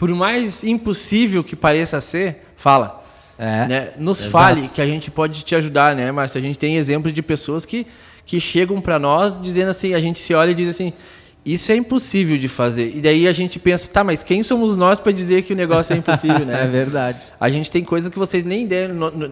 por 0.00 0.08
mais 0.14 0.64
impossível 0.64 1.44
que 1.44 1.54
pareça 1.54 2.00
ser, 2.00 2.46
fala. 2.56 3.04
É, 3.38 3.68
né? 3.68 3.88
Nos 3.98 4.20
exato. 4.20 4.32
fale 4.32 4.68
que 4.68 4.80
a 4.80 4.86
gente 4.86 5.10
pode 5.10 5.44
te 5.44 5.54
ajudar, 5.54 5.94
né, 5.94 6.10
Márcio? 6.10 6.38
A 6.38 6.40
gente 6.40 6.58
tem 6.58 6.76
exemplos 6.76 7.12
de 7.12 7.20
pessoas 7.20 7.66
que, 7.66 7.86
que 8.24 8.40
chegam 8.40 8.80
para 8.80 8.98
nós 8.98 9.38
dizendo 9.42 9.68
assim, 9.68 9.92
a 9.92 10.00
gente 10.00 10.18
se 10.18 10.32
olha 10.32 10.52
e 10.52 10.54
diz 10.54 10.70
assim, 10.70 10.94
isso 11.44 11.70
é 11.70 11.76
impossível 11.76 12.38
de 12.38 12.48
fazer. 12.48 12.96
E 12.96 13.02
daí 13.02 13.28
a 13.28 13.32
gente 13.32 13.58
pensa, 13.58 13.90
tá, 13.90 14.02
mas 14.02 14.22
quem 14.22 14.42
somos 14.42 14.74
nós 14.74 15.00
para 15.00 15.12
dizer 15.12 15.42
que 15.42 15.52
o 15.52 15.56
negócio 15.56 15.92
é 15.92 15.98
impossível, 15.98 16.46
né? 16.46 16.64
É 16.64 16.66
verdade. 16.66 17.20
A 17.38 17.50
gente 17.50 17.70
tem 17.70 17.84
coisas 17.84 18.08
que 18.10 18.18
vocês 18.18 18.42
nem 18.42 18.66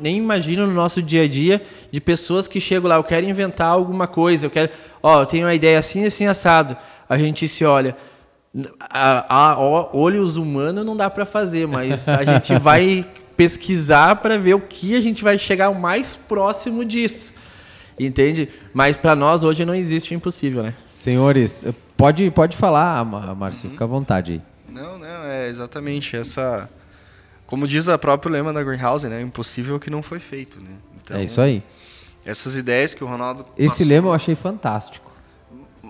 nem 0.02 0.18
imaginam 0.18 0.66
no 0.66 0.74
nosso 0.74 1.02
dia 1.02 1.22
a 1.22 1.28
dia 1.28 1.62
de 1.90 1.98
pessoas 1.98 2.46
que 2.46 2.60
chegam 2.60 2.90
lá, 2.90 2.96
eu 2.96 3.04
quero 3.04 3.24
inventar 3.24 3.68
alguma 3.68 4.06
coisa, 4.06 4.44
eu 4.44 4.50
quero, 4.50 4.68
ó, 5.02 5.22
eu 5.22 5.26
tenho 5.26 5.46
uma 5.46 5.54
ideia 5.54 5.78
assim, 5.78 6.04
assim 6.04 6.26
assado. 6.26 6.76
A 7.08 7.16
gente 7.16 7.48
se 7.48 7.64
olha, 7.64 7.96
a, 8.80 9.52
a- 9.52 9.58
olhos 9.92 10.36
humanos 10.36 10.84
não 10.84 10.96
dá 10.96 11.08
para 11.10 11.24
fazer, 11.26 11.66
mas 11.66 12.08
a 12.08 12.24
gente 12.24 12.56
vai 12.60 13.06
pesquisar 13.36 14.16
para 14.16 14.36
ver 14.38 14.54
o 14.54 14.60
que 14.60 14.96
a 14.96 15.00
gente 15.00 15.22
vai 15.22 15.38
chegar 15.38 15.70
o 15.70 15.74
mais 15.80 16.16
próximo 16.16 16.84
disso. 16.84 17.32
Entende? 17.98 18.48
Mas 18.72 18.96
para 18.96 19.14
nós 19.16 19.42
hoje 19.44 19.64
não 19.64 19.74
existe 19.74 20.12
o 20.12 20.14
impossível, 20.14 20.62
né? 20.62 20.74
Senhores, 20.94 21.64
pode, 21.96 22.30
pode 22.30 22.56
falar, 22.56 23.04
Márcio, 23.04 23.70
fica 23.70 23.84
à 23.84 23.86
vontade 23.86 24.32
aí. 24.32 24.42
Não, 24.72 24.98
não, 24.98 25.24
é 25.24 25.48
exatamente 25.48 26.14
essa. 26.16 26.68
Como 27.46 27.66
diz 27.66 27.88
a 27.88 27.96
próprio 27.98 28.30
lema 28.30 28.52
da 28.52 28.62
Greenhouse, 28.62 29.08
né? 29.08 29.20
Impossível 29.20 29.80
que 29.80 29.90
não 29.90 30.02
foi 30.02 30.20
feito, 30.20 30.60
né? 30.60 30.70
Então, 31.02 31.16
é 31.16 31.24
isso 31.24 31.40
aí. 31.40 31.62
Essas 32.24 32.56
ideias 32.56 32.94
que 32.94 33.02
o 33.02 33.06
Ronaldo. 33.06 33.46
Esse 33.56 33.68
passou- 33.78 33.86
lema 33.86 34.08
eu 34.08 34.12
achei 34.12 34.34
fantástico. 34.34 35.07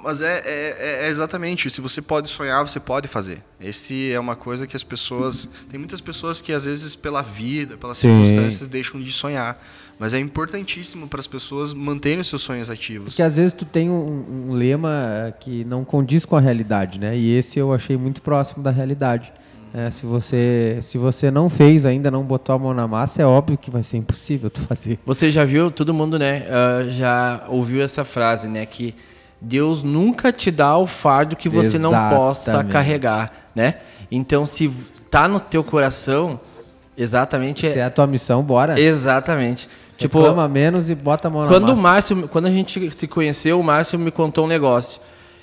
Mas 0.03 0.21
é, 0.23 0.39
é, 0.45 0.77
é- 1.03 1.07
é 1.07 1.09
exatamente. 1.09 1.69
Se 1.71 1.81
você 1.81 2.01
pode 2.03 2.29
sonhar, 2.29 2.67
você 2.67 2.81
pode 2.81 3.09
fazer. 3.09 3.43
Esse 3.61 4.13
é 4.13 4.19
uma 4.21 4.37
coisa 4.37 4.67
que 4.67 4.77
as 4.77 4.83
pessoas. 4.85 5.49
Tem 5.71 5.79
muitas 5.79 6.01
pessoas 6.01 6.41
que, 6.41 6.53
às 6.53 6.65
vezes, 6.65 6.95
pela 6.97 7.23
vida, 7.23 7.77
pelas 7.77 7.99
Sim. 7.99 8.09
circunstâncias, 8.09 8.69
deixam 8.69 9.01
de 9.01 9.13
sonhar. 9.13 9.61
Mas 9.99 10.15
é 10.15 10.19
importantíssimo 10.21 11.09
para 11.09 11.19
as 11.19 11.27
pessoas 11.27 11.75
manterem 11.75 12.21
os 12.21 12.29
seus 12.29 12.43
sonhos 12.43 12.71
ativos. 12.71 13.09
Porque 13.15 13.23
às 13.23 13.37
vezes 13.37 13.53
tu 13.53 13.65
tem 13.65 13.91
um, 13.91 14.51
um 14.51 14.53
lema 14.53 14.91
eh, 15.27 15.33
que 15.41 15.65
não 15.65 15.85
condiz 15.85 16.25
com 16.25 16.37
a 16.37 16.41
realidade, 16.41 17.01
né? 17.01 17.17
E 17.17 17.37
esse 17.37 17.59
eu 17.59 17.73
achei 17.73 17.97
muito 17.97 18.23
próximo 18.23 18.63
da 18.63 18.71
realidade. 18.71 19.33
É, 19.75 19.91
se, 19.91 20.07
você, 20.07 20.79
se 20.81 20.97
você 20.97 21.31
não 21.31 21.51
fez 21.51 21.85
ainda, 21.85 22.11
não 22.11 22.25
botou 22.25 22.55
a 22.55 22.59
mão 22.59 22.73
na 22.73 22.87
massa, 22.89 23.21
é 23.21 23.27
óbvio 23.27 23.59
que 23.59 23.71
vai 23.71 23.83
ser 23.83 23.99
impossível 23.99 24.49
tu 24.49 24.61
fazer. 24.67 24.99
Você 25.05 25.31
já 25.31 25.45
viu, 25.45 25.71
todo 25.71 25.93
mundo, 25.93 26.19
né, 26.19 26.47
ah, 26.49 26.87
já 26.89 27.45
ouviu 27.49 27.83
essa 27.83 28.03
frase, 28.05 28.49
né, 28.49 28.65
que 28.65 28.95
Deus 29.41 29.83
nunca 29.83 30.33
te 30.33 30.51
dá 30.51 30.77
o 30.77 30.87
fardo 30.87 31.37
que 31.37 31.49
você 31.49 31.79
não 31.79 31.91
possa 32.11 32.51
Exatamente. 32.51 32.73
carregar, 32.73 33.33
né? 33.55 33.75
Então, 34.11 34.45
se 34.45 34.69
tá 35.11 35.29
no 35.29 35.39
teu 35.39 35.63
coração, 35.63 36.41
exatamente 36.97 37.67
Se 37.69 37.79
é 37.79 37.85
a 37.85 37.91
tua 37.91 38.07
missão, 38.07 38.43
bora. 38.43 38.81
exatamente. 38.81 39.69
Tipo, 39.97 40.19
Reclama 40.19 40.49
menos 40.49 40.89
e 40.91 40.95
bota 40.95 41.29
a 41.29 41.31
mão 41.31 41.43
na 41.43 41.49
quando 41.49 41.65
o 41.71 41.77
massa. 41.77 41.83
Márcio, 42.15 42.29
quando 42.29 42.47
a 42.47 42.51
gente 42.51 42.91
se 42.93 43.07
conheceu, 43.09 43.59
o 43.59 43.65
Márcio 43.65 43.99
me 43.99 44.11
contou 44.11 44.45
um 44.45 44.49
negócio. 44.49 45.01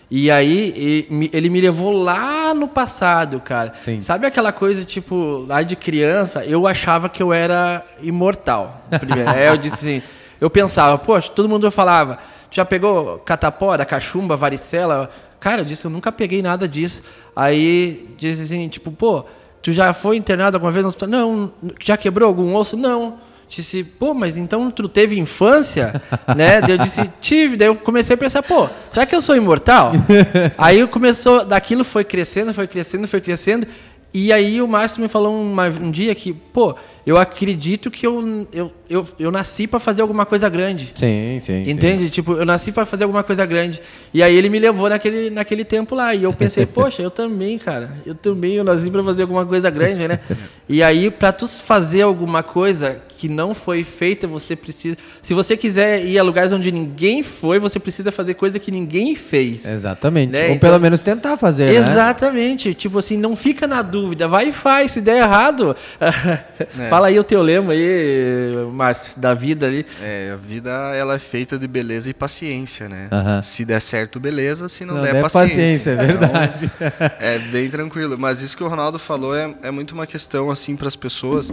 E 0.09 0.29
aí 0.29 1.07
ele 1.33 1.49
me 1.49 1.59
levou 1.59 1.91
lá 1.91 2.53
no 2.53 2.67
passado, 2.67 3.39
cara. 3.39 3.73
Sim. 3.75 4.01
Sabe 4.01 4.27
aquela 4.27 4.51
coisa 4.51 4.85
tipo 4.85 5.45
lá 5.47 5.61
de 5.63 5.75
criança? 5.75 6.45
Eu 6.45 6.67
achava 6.67 7.09
que 7.09 7.21
eu 7.23 7.33
era 7.33 7.83
imortal. 8.01 8.85
Primeiro. 8.99 9.29
Aí 9.29 9.47
eu 9.47 9.57
disse 9.57 9.75
assim, 9.75 10.01
eu 10.39 10.49
pensava, 10.49 10.97
poxa, 10.97 11.29
todo 11.31 11.49
mundo 11.49 11.69
falava, 11.71 12.19
já 12.55 12.63
pegou 12.63 13.19
catapora, 13.19 13.83
cachumba, 13.83 14.37
varicela? 14.37 15.09
Cara, 15.41 15.59
eu 15.59 15.65
disse, 15.65 15.83
eu 15.83 15.91
nunca 15.91 16.09
peguei 16.09 16.41
nada 16.41 16.69
disso. 16.69 17.03
Aí 17.35 18.07
disse 18.17 18.43
assim, 18.43 18.69
tipo, 18.69 18.93
pô, 18.93 19.25
tu 19.61 19.73
já 19.73 19.91
foi 19.91 20.15
internado 20.15 20.55
alguma 20.55 20.71
vez 20.71 20.83
no 20.83 20.87
hospital? 20.87 21.09
Não. 21.09 21.51
Já 21.83 21.97
quebrou 21.97 22.25
algum 22.29 22.55
osso? 22.55 22.77
Não. 22.77 23.17
Disse, 23.49 23.83
pô, 23.83 24.13
mas 24.13 24.37
então 24.37 24.71
tu 24.71 24.87
teve 24.87 25.19
infância? 25.19 26.01
né? 26.33 26.61
Daí 26.61 26.71
eu 26.71 26.77
disse, 26.77 27.09
tive. 27.19 27.57
Daí 27.57 27.67
eu 27.67 27.75
comecei 27.75 28.13
a 28.13 28.17
pensar, 28.17 28.41
pô, 28.41 28.69
será 28.89 29.05
que 29.05 29.13
eu 29.13 29.21
sou 29.21 29.35
imortal? 29.35 29.91
aí 30.57 30.87
começou, 30.87 31.43
daquilo 31.43 31.83
foi 31.83 32.05
crescendo, 32.05 32.53
foi 32.53 32.67
crescendo, 32.67 33.05
foi 33.05 33.19
crescendo. 33.19 33.67
E 34.13 34.31
aí 34.31 34.61
o 34.61 34.67
Márcio 34.67 35.01
me 35.01 35.09
falou 35.09 35.41
uma- 35.41 35.67
um 35.67 35.91
dia 35.91 36.15
que, 36.15 36.31
pô, 36.31 36.73
eu 37.05 37.17
acredito 37.17 37.91
que 37.91 38.07
eu, 38.07 38.47
eu 38.53 38.71
eu, 38.89 39.07
eu 39.19 39.31
nasci 39.31 39.67
para 39.67 39.79
fazer 39.79 40.01
alguma 40.01 40.25
coisa 40.25 40.47
grande. 40.49 40.91
Sim, 40.95 41.39
sim. 41.41 41.69
Entende? 41.69 42.03
Sim. 42.05 42.09
Tipo, 42.09 42.33
eu 42.33 42.45
nasci 42.45 42.71
para 42.71 42.85
fazer 42.85 43.03
alguma 43.03 43.23
coisa 43.23 43.45
grande. 43.45 43.81
E 44.13 44.21
aí 44.21 44.35
ele 44.35 44.49
me 44.49 44.59
levou 44.59 44.89
naquele, 44.89 45.29
naquele 45.29 45.63
tempo 45.63 45.95
lá. 45.95 46.13
E 46.13 46.23
eu 46.23 46.33
pensei, 46.33 46.65
poxa, 46.67 47.01
eu 47.01 47.09
também, 47.11 47.57
cara. 47.57 47.91
Eu 48.05 48.15
também, 48.15 48.53
eu 48.55 48.63
nasci 48.63 48.89
para 48.89 49.03
fazer 49.03 49.23
alguma 49.23 49.45
coisa 49.45 49.69
grande, 49.69 50.07
né? 50.07 50.19
E 50.67 50.81
aí, 50.81 51.11
para 51.11 51.31
tu 51.31 51.47
fazer 51.47 52.01
alguma 52.01 52.41
coisa 52.41 52.99
que 53.19 53.29
não 53.29 53.53
foi 53.53 53.83
feita, 53.83 54.27
você 54.27 54.55
precisa. 54.55 54.97
Se 55.21 55.31
você 55.31 55.55
quiser 55.55 56.03
ir 56.03 56.17
a 56.17 56.23
lugares 56.23 56.51
onde 56.51 56.71
ninguém 56.71 57.21
foi, 57.21 57.59
você 57.59 57.79
precisa 57.79 58.11
fazer 58.11 58.33
coisa 58.33 58.57
que 58.57 58.71
ninguém 58.71 59.15
fez. 59.15 59.67
Exatamente. 59.69 60.31
Né? 60.31 60.47
Ou 60.47 60.55
Então- 60.55 60.59
pelo 60.69 60.79
menos 60.79 61.03
tentar 61.03 61.37
fazer, 61.37 61.65
né? 61.65 61.75
Exatamente. 61.75 62.73
Tipo 62.73 62.97
assim, 62.97 63.15
não 63.15 63.35
fica 63.35 63.67
na 63.67 63.83
dúvida. 63.83 64.27
Vai 64.27 64.49
e 64.49 64.51
faz. 64.51 64.91
Se 64.93 65.01
der 65.01 65.17
errado. 65.17 65.75
Fala 66.89 67.07
aí 67.07 67.19
o 67.19 67.23
teu 67.23 67.41
lema 67.43 67.73
aí, 67.73 68.65
Márcio, 68.75 69.13
da 69.17 69.33
vida 69.33 69.65
ali. 69.65 69.85
É, 70.01 70.31
a 70.33 70.35
vida 70.35 70.69
ela 70.95 71.15
é 71.15 71.19
feita 71.19 71.57
de 71.57 71.67
beleza 71.67 72.09
e 72.09 72.13
paciência, 72.13 72.87
né? 72.89 73.09
Se 73.43 73.63
der 73.65 73.79
certo, 73.81 74.19
beleza. 74.19 74.67
Se 74.69 74.85
não, 74.85 74.95
Não 74.95 75.01
der, 75.03 75.13
der 75.13 75.21
paciência. 75.23 75.55
paciência, 75.55 75.91
é 75.91 76.05
verdade. 76.05 76.71
Então, 76.75 76.91
é 77.19 77.39
bem 77.39 77.69
tranquilo. 77.69 78.17
Mas 78.17 78.41
isso 78.41 78.55
que 78.55 78.63
o 78.63 78.67
Ronaldo 78.67 78.99
falou 78.99 79.35
é, 79.35 79.53
é 79.63 79.71
muito 79.71 79.93
uma 79.93 80.05
questão 80.05 80.51
assim 80.51 80.75
para 80.75 80.87
as 80.87 80.95
pessoas 80.95 81.51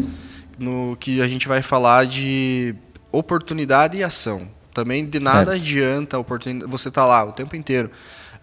no 0.58 0.96
que 1.00 1.22
a 1.22 1.28
gente 1.28 1.48
vai 1.48 1.62
falar 1.62 2.04
de 2.06 2.74
oportunidade 3.10 3.96
e 3.96 4.02
ação. 4.04 4.48
Também 4.74 5.04
de 5.06 5.20
nada 5.20 5.52
Certo. 5.52 5.60
adianta 5.62 6.16
a 6.16 6.20
oportunidade. 6.20 6.70
Você 6.70 6.90
tá 6.90 7.04
lá 7.04 7.24
o 7.24 7.32
tempo 7.32 7.54
inteiro. 7.54 7.90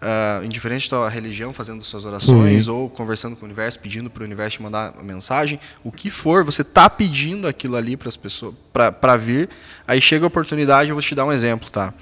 Ah, 0.00 0.40
indiferente 0.44 0.90
da 0.90 1.08
religião, 1.08 1.52
fazendo 1.52 1.84
suas 1.84 2.04
orações 2.04 2.66
ou 2.68 2.88
conversando 2.90 3.36
com 3.36 3.42
o 3.42 3.44
universo, 3.44 3.78
pedindo 3.78 4.08
para 4.10 4.22
o 4.22 4.24
universo 4.26 4.56
te 4.58 4.62
mandar 4.62 4.92
uma 4.94 5.02
mensagem, 5.04 5.60
o 5.84 5.92
que 5.92 6.10
for, 6.10 6.44
você 6.44 6.64
tá 6.64 6.88
pedindo 6.88 7.46
aquilo 7.46 7.76
ali 7.76 7.96
para 7.96 8.08
as 8.08 8.16
pessoas, 8.16 8.54
para 8.72 9.16
vir. 9.16 9.48
Aí 9.86 10.00
chega 10.00 10.24
a 10.24 10.28
oportunidade, 10.28 10.90
eu 10.90 10.94
vou 10.94 11.02
te 11.02 11.14
dar 11.14 11.24
um 11.24 11.32
exemplo, 11.32 11.70
tá? 11.70 11.92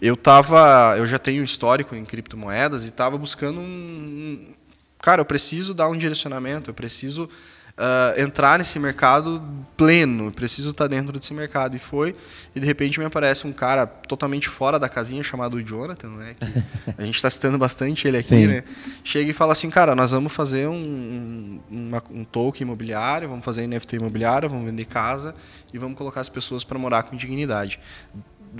Eu 0.00 0.16
tava, 0.16 0.94
eu 0.98 1.06
já 1.06 1.18
tenho 1.18 1.44
histórico 1.44 1.94
em 1.94 2.04
criptomoedas 2.04 2.84
e 2.84 2.88
estava 2.88 3.16
buscando 3.16 3.60
um, 3.60 3.62
um- 3.62 4.46
cara, 5.00 5.20
eu 5.20 5.24
preciso 5.24 5.74
dar 5.74 5.88
um 5.88 5.96
direcionamento, 5.96 6.70
eu 6.70 6.74
preciso 6.74 7.28
ah, 7.84 8.14
entrar 8.16 8.58
nesse 8.58 8.78
mercado 8.78 9.42
pleno, 9.76 10.30
preciso 10.30 10.70
estar 10.70 10.86
dentro 10.86 11.18
desse 11.18 11.34
mercado 11.34 11.74
e 11.74 11.78
foi 11.80 12.14
e 12.54 12.60
de 12.60 12.66
repente 12.66 13.00
me 13.00 13.04
aparece 13.06 13.44
um 13.44 13.52
cara 13.52 13.84
totalmente 13.86 14.48
fora 14.48 14.78
da 14.78 14.88
casinha 14.88 15.20
chamado 15.24 15.60
Jonathan, 15.60 16.08
né? 16.10 16.36
Que 16.38 16.94
a 16.96 17.04
gente 17.04 17.16
está 17.16 17.28
citando 17.28 17.58
bastante 17.58 18.06
ele 18.06 18.18
aqui, 18.18 18.28
Sim. 18.28 18.46
né? 18.46 18.62
Chega 19.02 19.28
e 19.30 19.32
fala 19.32 19.50
assim, 19.50 19.68
cara, 19.68 19.96
nós 19.96 20.12
vamos 20.12 20.32
fazer 20.32 20.68
um, 20.68 20.74
um, 20.74 21.60
uma- 21.88 22.02
um 22.12 22.22
token 22.24 22.62
imobiliário, 22.64 23.28
vamos 23.28 23.44
fazer 23.44 23.66
NFT 23.66 23.96
imobiliário, 23.96 24.48
vamos 24.48 24.64
vender 24.64 24.84
casa 24.84 25.34
e 25.74 25.78
vamos 25.78 25.98
colocar 25.98 26.20
as 26.20 26.28
pessoas 26.28 26.62
para 26.62 26.78
morar 26.78 27.02
com 27.02 27.16
dignidade 27.16 27.80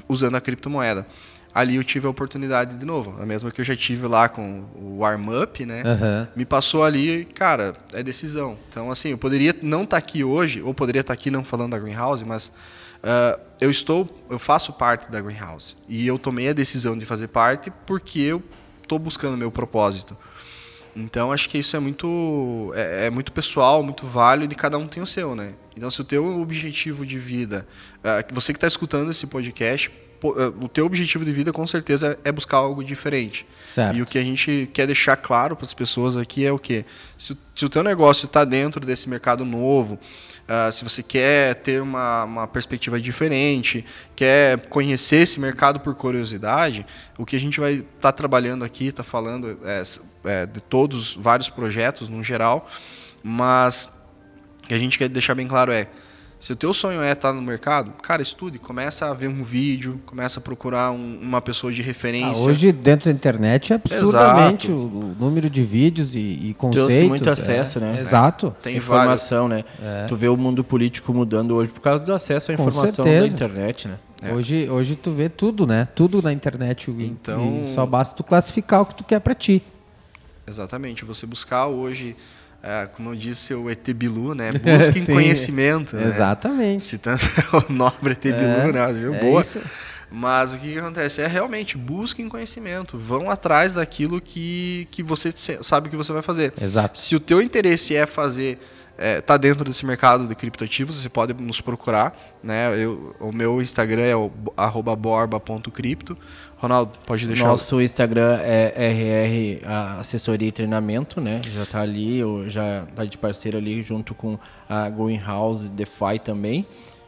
usando 0.09 0.35
a 0.37 0.41
criptomoeda. 0.41 1.07
Ali 1.55 1.76
eu 1.76 1.84
tive 1.84 2.07
a 2.07 2.11
oportunidade 2.11 2.76
de 2.76 2.86
novo, 2.86 3.20
a 3.20 3.26
mesma 3.26 3.50
que 3.50 3.61
eu 3.61 3.64
já 3.64 3.76
tive 3.76 4.07
lá 4.07 4.28
com 4.28 4.64
o 4.74 4.98
Warm 4.98 5.28
Up, 5.42 5.66
né? 5.66 5.82
Aham. 5.84 6.28
Me 6.34 6.44
passou 6.44 6.82
ali, 6.82 7.20
e, 7.20 7.24
cara, 7.24 7.74
é 7.92 8.03
decisão. 8.03 8.57
Então, 8.70 8.90
assim, 8.90 9.11
eu 9.11 9.18
poderia 9.18 9.55
não 9.61 9.82
estar 9.82 9.98
aqui 9.98 10.24
hoje, 10.24 10.62
ou 10.62 10.72
poderia 10.72 11.00
estar 11.00 11.12
aqui 11.12 11.30
não 11.30 11.44
falando 11.44 11.72
da 11.72 11.78
Greenhouse, 11.78 12.24
mas 12.24 12.50
ah, 13.03 13.38
eu 13.61 13.70
estou, 13.70 14.09
eu 14.30 14.38
faço 14.38 14.72
parte 14.72 15.11
da 15.11 15.20
Greenhouse. 15.20 15.76
E 15.88 16.07
eu 16.07 16.18
tomei 16.18 16.48
a 16.48 16.53
decisão 16.53 16.96
de 16.96 17.05
fazer 17.05 17.28
parte 17.28 17.72
porque 17.84 18.20
eu 18.20 18.42
estou 18.82 18.98
buscando 18.98 19.36
meu 19.36 19.50
propósito. 19.50 20.16
Então 20.94 21.32
acho 21.32 21.48
que 21.48 21.59
isso 21.59 21.74
é 21.74 21.80
muito 21.80 22.70
é, 22.74 23.07
é 23.07 23.11
muito 23.11 23.32
pessoal, 23.32 23.82
muito 23.82 24.07
válido 24.07 24.53
e 24.53 24.57
cada 24.57 24.76
um 24.76 24.86
tem 24.86 25.03
o 25.03 25.07
seu, 25.07 25.34
né? 25.34 25.55
Então 25.74 25.90
se 25.90 26.00
o 26.00 26.05
teu 26.05 26.40
objetivo 26.40 27.07
de 27.07 27.18
vida, 27.18 27.66
que 28.28 28.34
você 28.34 28.53
que 28.53 28.59
está 28.59 28.66
escutando 28.66 29.11
esse 29.11 29.26
podcast, 29.26 29.90
o 30.29 30.68
teu 30.68 30.87
objetivo 30.87 31.25
de 31.25 31.33
vida 31.33 31.53
com 31.53 31.66
certeza 31.66 32.18
é 32.25 32.31
buscar 32.33 32.59
algo 32.59 32.83
diferente. 32.85 33.47
Certo. 33.66 33.97
E 33.97 34.03
o 34.03 34.07
que 34.07 34.18
a 34.18 34.23
gente 34.23 34.68
quer 34.73 34.87
deixar 34.87 35.16
claro 35.16 35.57
para 35.57 35.64
as 35.66 35.75
pessoas 35.75 36.16
aqui 36.16 36.45
é 36.45 36.53
o 36.53 36.59
quê? 36.59 36.85
Se, 37.18 37.33
o- 37.33 37.39
se 37.57 37.64
o 37.66 37.68
teu 37.68 37.83
negócio 37.83 38.27
está 38.27 38.45
dentro 38.45 38.85
desse 38.85 39.09
mercado 39.09 39.45
novo, 39.45 39.99
ah, 40.49 40.70
se 40.73 40.85
você 40.85 41.03
quer 41.03 41.55
ter 41.57 41.81
uma, 41.83 42.25
uma 42.25 42.47
perspectiva 42.49 43.01
diferente, 43.01 43.85
quer 44.16 44.59
conhecer 44.68 45.16
esse 45.23 45.39
mercado 45.41 45.81
por 45.81 45.95
curiosidade, 45.95 46.85
o 47.18 47.25
que 47.27 47.37
a 47.37 47.41
gente 47.41 47.59
vai 47.61 47.85
estar 47.97 48.12
trabalhando 48.12 48.64
aqui, 48.64 48.87
está 48.89 49.03
falando 49.03 49.59
é, 49.64 49.83
é, 50.25 50.47
de 50.47 50.61
todos, 50.61 51.14
vários 51.16 51.49
projetos 51.49 52.09
no 52.09 52.23
geral, 52.23 52.68
mas 53.23 53.89
o 54.64 54.66
que 54.68 54.75
a 54.75 54.79
gente 54.79 54.99
quer 54.99 55.09
deixar 55.09 55.35
bem 55.35 55.47
claro 55.47 55.70
é, 55.73 55.89
se 56.45 56.53
o 56.53 56.57
teu 56.57 56.72
sonho 56.74 57.01
é 57.01 57.12
estar 57.12 57.32
no 57.32 57.40
mercado, 57.40 57.93
cara, 58.03 58.20
estude, 58.20 58.59
começa 58.59 59.07
a 59.09 59.14
ver 59.14 59.28
um 59.28 59.45
vídeo, 59.45 60.01
começa 60.05 60.40
a 60.40 60.43
procurar 60.43 60.90
um- 60.90 61.18
uma 61.22 61.40
pessoa 61.40 61.72
de 61.72 61.80
Ah, 61.80 61.84
referência. 61.84 62.45
hoje, 62.49 62.72
dentro 62.72 63.05
da 63.05 63.12
internet, 63.12 63.72
é 63.72 63.76
absurdamente 63.76 64.68
o, 64.72 64.74
o 64.74 65.16
número 65.20 65.49
de 65.49 65.62
vídeos 65.62 66.16
e, 66.16 66.18
e 66.18 66.55
conceitos. 66.55 67.09
Muito 67.09 67.28
é. 67.28 67.32
acesso, 67.32 67.78
né? 67.78 67.97
Exato. 67.97 68.55
Tem 68.61 68.72
vários. 68.80 68.84
informação, 68.84 69.47
né? 69.47 69.64
Tu 70.09 70.16
vê 70.16 70.26
o 70.26 70.36
mundo 70.36 70.64
político 70.64 71.14
mudando 71.14 71.55
hoje 71.55 71.70
por 71.70 71.80
causa 71.80 72.03
do 72.03 72.12
acesso 72.12 72.51
à 72.51 72.55
informação 72.55 73.05
da 73.05 73.24
internet, 73.26 73.86
né? 73.86 73.99
Hoje, 74.34 74.68
hoje 74.68 74.97
tu 74.97 75.12
vê 75.12 75.28
tudo, 75.28 75.64
né? 75.64 75.86
Tudo 75.95 76.20
na 76.20 76.32
internet. 76.32 76.90
Então- 76.90 77.62
e 77.62 77.72
só 77.72 77.86
basta 77.86 78.16
tu 78.16 78.24
classificar 78.24 78.80
o 78.80 78.86
que 78.86 78.97
tu 78.97 79.05
quer 79.05 79.20
pra 79.20 79.34
ti. 79.34 79.62
Exatamente. 80.45 81.05
Você 81.05 81.24
buscar 81.24 81.66
hoje, 81.66 82.16
é, 82.62 82.86
como 82.86 83.10
eu 83.10 83.16
disse, 83.16 83.52
o 83.54 83.68
ET 83.68 83.88
Bilu, 83.92 84.34
né? 84.34 84.50
Busquem 84.78 85.04
Sim. 85.04 85.14
conhecimento. 85.14 85.96
né? 85.96 86.04
Exatamente. 86.06 86.82
Citando 86.82 87.20
o 87.68 87.72
nobre 87.72 88.12
ET 88.12 88.24
É, 88.26 88.32
Bilu, 88.32 88.72
né? 88.72 88.92
Viu? 88.92 89.14
é 89.14 89.18
Boa. 89.18 89.40
isso. 89.40 89.60
Mas 90.14 90.52
o 90.52 90.58
que, 90.58 90.74
que 90.74 90.78
acontece? 90.78 91.22
É 91.22 91.26
realmente, 91.26 91.76
busquem 91.78 92.28
conhecimento. 92.28 92.98
Vão 92.98 93.30
atrás 93.30 93.72
daquilo 93.72 94.20
que, 94.20 94.86
que 94.90 95.02
você 95.02 95.32
sabe 95.62 95.88
que 95.88 95.96
você 95.96 96.12
vai 96.12 96.20
fazer. 96.22 96.52
Exato. 96.60 96.98
Se 96.98 97.16
o 97.16 97.20
teu 97.20 97.40
interesse 97.40 97.96
é 97.96 98.04
fazer, 98.04 98.58
é, 98.98 99.22
tá 99.22 99.38
dentro 99.38 99.64
desse 99.64 99.86
mercado 99.86 100.28
de 100.28 100.34
criptoativos, 100.34 100.96
você 101.00 101.08
pode 101.08 101.32
nos 101.32 101.62
procurar, 101.62 102.14
né? 102.42 102.76
Eu, 102.78 103.16
o 103.20 103.32
meu 103.32 103.62
Instagram 103.62 104.02
é 104.02 104.14
borba.cripto. 104.96 106.14
Ronaldo, 106.62 106.92
pode 107.04 107.26
deixar. 107.26 107.44
o- 107.44 107.48
Nosso 107.48 107.82
Instagram 107.82 108.38
é 108.40 108.72
RR 108.76 109.60
Assessoria 109.98 110.46
e 110.46 110.52
Treinamento, 110.52 111.20
né? 111.20 111.40
Já 111.44 111.66
tá 111.66 111.80
ali, 111.80 112.20
já 112.48 112.86
tá 112.94 113.04
de 113.04 113.18
parceiro 113.18 113.58
ali 113.58 113.82
junto 113.82 114.14
com 114.14 114.38
a 114.68 114.88
Greenhouse 114.88 115.68
DeFi 115.68 116.20
também. 116.24 116.64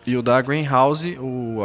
E 0.06 0.16
o 0.16 0.22
da 0.22 0.40
Greenhouse, 0.42 1.16
o, 1.18 1.58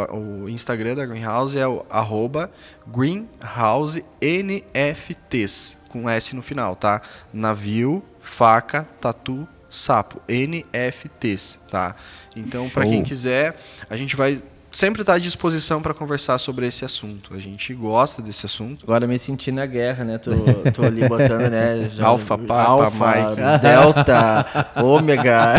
o 0.44 0.50
Instagram 0.50 0.96
da 0.96 1.06
Greenhouse 1.06 1.58
é 1.58 1.68
o 1.68 1.84
arroba 1.90 2.50
GreenhouseNFTs, 2.88 5.78
com 5.90 6.10
S 6.10 6.36
no 6.36 6.42
final, 6.42 6.76
tá? 6.76 7.02
Navio, 7.34 8.02
faca, 8.22 8.88
tatu, 9.02 9.46
sapo, 9.70 10.22
NFTs, 10.28 11.60
tá? 11.70 11.96
Então, 12.36 12.70
para 12.70 12.86
quem 12.86 13.04
quiser, 13.04 13.58
a 13.90 13.98
gente 13.98 14.16
vai 14.16 14.42
sempre 14.72 15.02
estar 15.02 15.14
à 15.14 15.18
disposição 15.18 15.82
para 15.82 15.94
conversar 15.94 16.38
sobre 16.38 16.68
esse 16.68 16.86
assunto. 16.86 17.34
A 17.34 17.40
gente 17.40 17.74
gosta 17.74 18.22
desse 18.22 18.46
assunto. 18.46 18.84
Agora 18.84 19.08
me 19.08 19.18
senti 19.18 19.52
na 19.52 19.66
guerra, 19.66 20.04
né? 20.04 20.18
Tô, 20.18 20.32
tô 20.72 20.84
ali 20.84 21.08
botando, 21.08 21.50
né? 21.50 21.90
Alfa, 22.00 22.38
Papa, 22.38 22.62
Alfa, 22.62 23.08
Mike. 23.08 23.42
Delta, 23.62 24.46
Ômega. 24.84 25.56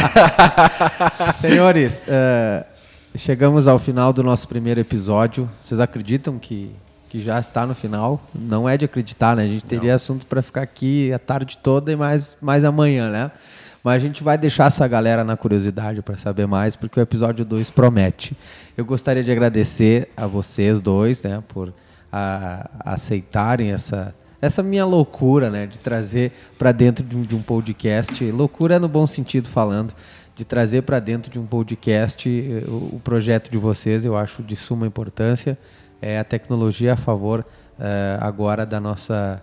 Senhores, 1.34 2.04
eh, 2.08 2.64
chegamos 3.16 3.66
ao 3.66 3.78
final 3.78 4.12
do 4.12 4.22
nosso 4.22 4.46
primeiro 4.48 4.80
episódio. 4.80 5.48
Vocês 5.61 5.80
acreditam 5.80 6.38
que, 6.38 6.70
que 7.08 7.20
já 7.20 7.38
está 7.40 7.66
no 7.66 7.74
final? 7.74 8.20
Não 8.34 8.68
é 8.68 8.76
de 8.76 8.84
acreditar, 8.84 9.36
né? 9.36 9.42
A 9.42 9.48
gente 9.48 9.64
teria 9.64 9.94
assunto 9.94 10.26
para 10.26 10.42
ficar 10.42 10.62
aqui 10.62 11.12
a 11.12 11.18
tarde 11.18 11.58
toda 11.58 11.92
e 11.92 11.96
mais, 11.96 12.36
mais 12.40 12.64
amanhã, 12.64 13.11
né? 13.11 13.30
Mas 13.82 13.94
a 13.94 13.98
gente 13.98 14.22
vai 14.22 14.36
deixar 14.36 14.66
essa 14.66 14.86
galera 14.86 15.24
na 15.24 15.36
curiosidade 15.36 16.02
para 16.02 16.16
saber 16.16 16.46
mais, 16.46 16.76
porque 16.76 17.00
o 17.00 17.02
episódio 17.02 17.44
2 17.44 17.70
promete. 17.70 18.36
Eu 18.76 18.84
gostaria 18.84 19.24
de 19.24 19.32
agradecer 19.32 20.08
a 20.16 20.26
vocês 20.26 20.80
dois, 20.80 21.22
né, 21.22 21.42
por 21.48 21.72
a- 22.12 22.68
aceitarem 22.84 23.72
essa, 23.72 24.14
essa 24.40 24.62
minha 24.62 24.84
loucura, 24.84 25.48
né, 25.48 25.66
de 25.66 25.78
trazer 25.78 26.30
para 26.58 26.72
dentro 26.72 27.04
de 27.04 27.16
um, 27.16 27.22
de 27.22 27.34
um 27.34 27.40
podcast, 27.42 28.30
loucura 28.30 28.78
no 28.78 28.88
bom 28.88 29.06
sentido 29.06 29.48
falando, 29.48 29.94
de 30.34 30.44
trazer 30.44 30.82
para 30.82 30.98
dentro 31.00 31.30
de 31.32 31.38
um 31.38 31.46
podcast 31.46 32.28
eh, 32.28 32.64
o, 32.68 32.96
o 32.96 33.00
projeto 33.02 33.50
de 33.50 33.58
vocês, 33.58 34.04
eu 34.04 34.16
acho 34.16 34.42
de 34.42 34.56
suma 34.56 34.86
importância, 34.86 35.58
é 36.02 36.18
a 36.18 36.24
tecnologia 36.24 36.94
a 36.94 36.96
favor 36.96 37.44
eh, 37.78 38.18
agora 38.20 38.64
da 38.66 38.78
nossa 38.80 39.42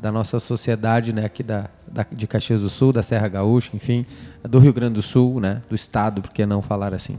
da 0.00 0.12
nossa 0.12 0.38
sociedade, 0.38 1.12
né, 1.12 1.24
aqui 1.24 1.42
da, 1.42 1.68
da- 1.90 2.06
de 2.12 2.26
Caxias 2.26 2.60
do 2.60 2.68
Sul, 2.68 2.92
da 2.92 3.02
Serra 3.02 3.28
Gaúcha, 3.28 3.70
enfim, 3.74 4.04
do 4.42 4.58
Rio 4.58 4.72
Grande 4.72 4.94
do 4.94 5.02
Sul, 5.02 5.40
né, 5.40 5.62
do 5.68 5.74
estado, 5.74 6.20
por 6.22 6.30
que 6.32 6.44
não 6.44 6.60
falar 6.60 6.92
assim. 6.94 7.18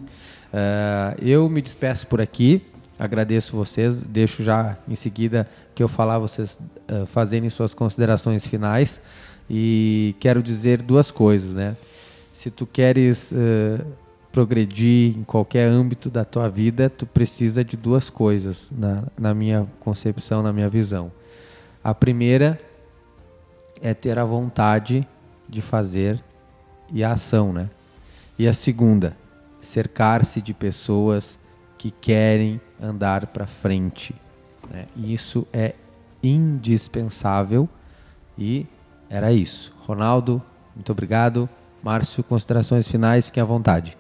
Eh, 0.53 1.16
eu 1.22 1.49
me 1.49 1.62
despeço 1.62 2.05
por 2.07 2.22
aqui, 2.22 2.62
agradeço 2.99 3.55
vocês, 3.55 4.03
deixo 4.03 4.43
já 4.43 4.78
em 4.88 4.95
seguida 4.95 5.47
que 5.74 5.82
eu 5.82 5.88
falar 5.88 6.20
vocês 6.20 6.59
eh, 6.88 7.05
fazerem 7.07 7.49
suas 7.49 7.74
considerações 7.74 8.45
finais 8.45 9.01
e 9.49 10.16
quero 10.20 10.43
dizer 10.43 10.82
duas 10.82 11.09
coisas, 11.09 11.55
né. 11.55 11.76
Se 12.32 12.51
tu 12.51 12.66
queres 12.68 13.34
eh, 13.34 13.84
progredir 14.32 15.18
em 15.18 15.24
qualquer 15.24 15.68
âmbito 15.68 16.09
da 16.09 16.24
tua 16.24 16.47
vida, 16.47 16.89
tu 16.89 17.05
precisa 17.05 17.64
de 17.64 17.76
duas 17.76 18.09
coisas, 18.09 18.72
na, 18.72 19.03
na 19.18 19.34
minha 19.34 19.68
concepção, 19.80 20.41
na 20.43 20.53
minha 20.53 20.70
visão. 20.70 21.12
A 21.84 21.93
primeira 21.93 22.59
é 23.82 23.93
ter 23.93 24.19
a 24.19 24.23
vontade 24.23 25.07
de 25.49 25.61
fazer 25.61 26.23
e 26.93 27.03
a 27.03 27.13
ação, 27.13 27.51
né? 27.51 27.69
E 28.38 28.47
a 28.47 28.53
segunda, 28.53 29.15
cercar-se 29.59 30.41
de 30.41 30.53
pessoas 30.53 31.39
que 31.77 31.89
querem 31.89 32.61
andar 32.82 33.27
para 33.27 33.47
frente. 33.47 34.13
Né? 34.69 34.86
Isso 34.95 35.47
é 35.51 35.73
indispensável 36.21 37.67
e 38.38 38.65
era 39.09 39.32
isso. 39.32 39.73
Ronaldo, 39.79 40.41
muito 40.75 40.91
obrigado. 40.91 41.49
Márcio, 41.84 42.23
considerações 42.23 42.88
finais, 42.88 43.25
fiquem 43.25 43.41
à 43.41 43.45
vontade. 43.45 43.97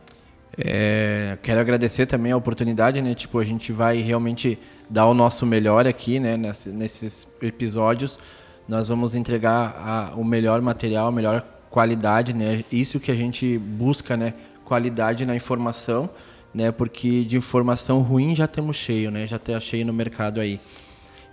É, 0.57 1.37
quero 1.41 1.59
agradecer 1.59 2.05
também 2.05 2.31
a 2.31 2.37
oportunidade, 2.37 3.01
né? 3.01 3.15
Tipo, 3.15 3.39
a 3.39 3.45
gente 3.45 3.71
vai 3.71 4.01
realmente 4.01 4.59
dar 4.91 5.05
o 5.07 5.13
nosso 5.13 5.45
melhor 5.45 5.87
aqui, 5.87 6.19
né? 6.19 6.35
nesses 6.35 7.25
episódios, 7.41 8.19
nós 8.67 8.89
vamos 8.89 9.15
entregar 9.15 9.73
a, 9.77 10.15
o 10.15 10.23
melhor 10.23 10.61
material, 10.61 11.07
a 11.07 11.11
melhor 11.11 11.45
qualidade, 11.69 12.33
né? 12.33 12.65
Isso 12.69 12.99
que 12.99 13.09
a 13.09 13.15
gente 13.15 13.57
busca, 13.57 14.17
né? 14.17 14.33
Qualidade 14.65 15.25
na 15.25 15.33
informação, 15.33 16.09
né? 16.53 16.73
Porque 16.73 17.23
de 17.23 17.37
informação 17.37 18.01
ruim 18.01 18.35
já 18.35 18.47
temos 18.47 18.75
cheio, 18.75 19.09
né? 19.09 19.25
Já 19.25 19.37
está 19.37 19.57
cheio 19.61 19.85
no 19.85 19.93
mercado 19.93 20.41
aí. 20.41 20.59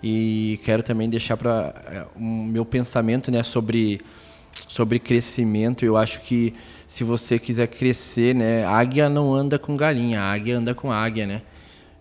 E 0.00 0.60
quero 0.62 0.80
também 0.80 1.10
deixar 1.10 1.36
para 1.36 1.74
é, 1.86 2.06
o 2.14 2.22
um 2.22 2.44
meu 2.44 2.64
pensamento, 2.64 3.28
né? 3.30 3.42
Sobre 3.42 4.00
sobre 4.68 5.00
crescimento. 5.00 5.84
Eu 5.84 5.96
acho 5.96 6.20
que 6.20 6.54
se 6.86 7.02
você 7.02 7.40
quiser 7.40 7.66
crescer, 7.66 8.36
né? 8.36 8.64
Águia 8.64 9.08
não 9.08 9.34
anda 9.34 9.58
com 9.58 9.76
galinha, 9.76 10.22
águia 10.22 10.56
anda 10.56 10.74
com 10.74 10.92
águia, 10.92 11.26
né? 11.26 11.42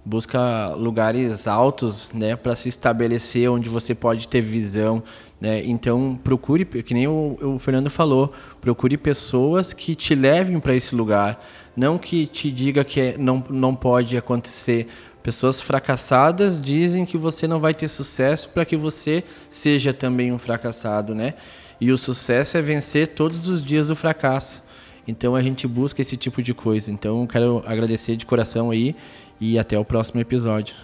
Busca 0.08 0.70
lugares 0.70 1.48
altos, 1.48 2.14
né, 2.14 2.38
para 2.38 2.56
se 2.56 2.70
estabelecer 2.70 3.52
onde 3.52 3.68
você 3.68 3.94
pode 3.94 4.30
ter 4.30 4.40
visão, 4.40 5.04
né? 5.40 5.62
Então 5.66 6.18
procure, 6.24 6.64
que 6.64 6.94
nem 6.94 7.08
o, 7.08 7.38
o 7.42 7.60
Fernando 7.60 7.90
falou, 7.90 8.32
procure 8.62 8.98
pessoas 8.98 9.74
que 9.74 9.96
te 9.96 10.16
levem 10.16 10.62
para 10.62 10.74
esse 10.74 10.96
lugar, 10.96 11.46
não 11.76 11.98
que 11.98 12.26
te 12.26 12.50
diga 12.50 12.86
que 12.86 13.02
é, 13.02 13.18
não 13.18 13.44
não 13.50 13.76
pode 13.76 14.16
acontecer. 14.16 14.88
Pessoas 15.22 15.62
fracassadas 15.62 16.62
dizem 16.62 17.06
que 17.06 17.18
você 17.18 17.46
não 17.46 17.60
vai 17.60 17.74
ter 17.74 17.90
sucesso 17.90 18.48
para 18.50 18.64
que 18.64 18.78
você 18.78 19.26
seja 19.50 19.94
também 19.94 20.32
um 20.32 20.40
fracassado, 20.40 21.14
né? 21.14 21.34
E 21.82 21.92
o 21.92 21.98
sucesso 21.98 22.58
é 22.58 22.62
vencer 22.62 23.10
todos 23.10 23.50
os 23.50 23.62
dias 23.64 23.90
o 23.90 23.96
fracasso. 23.96 24.64
Então 25.08 25.36
a 25.36 25.42
gente 25.42 25.68
busca 25.68 26.02
esse 26.02 26.18
tipo 26.18 26.42
de 26.42 26.54
coisa. 26.54 26.92
Então 26.92 27.28
quero 27.28 27.62
agradecer 27.66 28.16
de 28.16 28.26
coração 28.26 28.72
aí 28.72 28.96
e 29.40 29.58
até 29.58 29.78
o 29.78 29.86
próximo 29.86 30.20
episódio. 30.20 30.76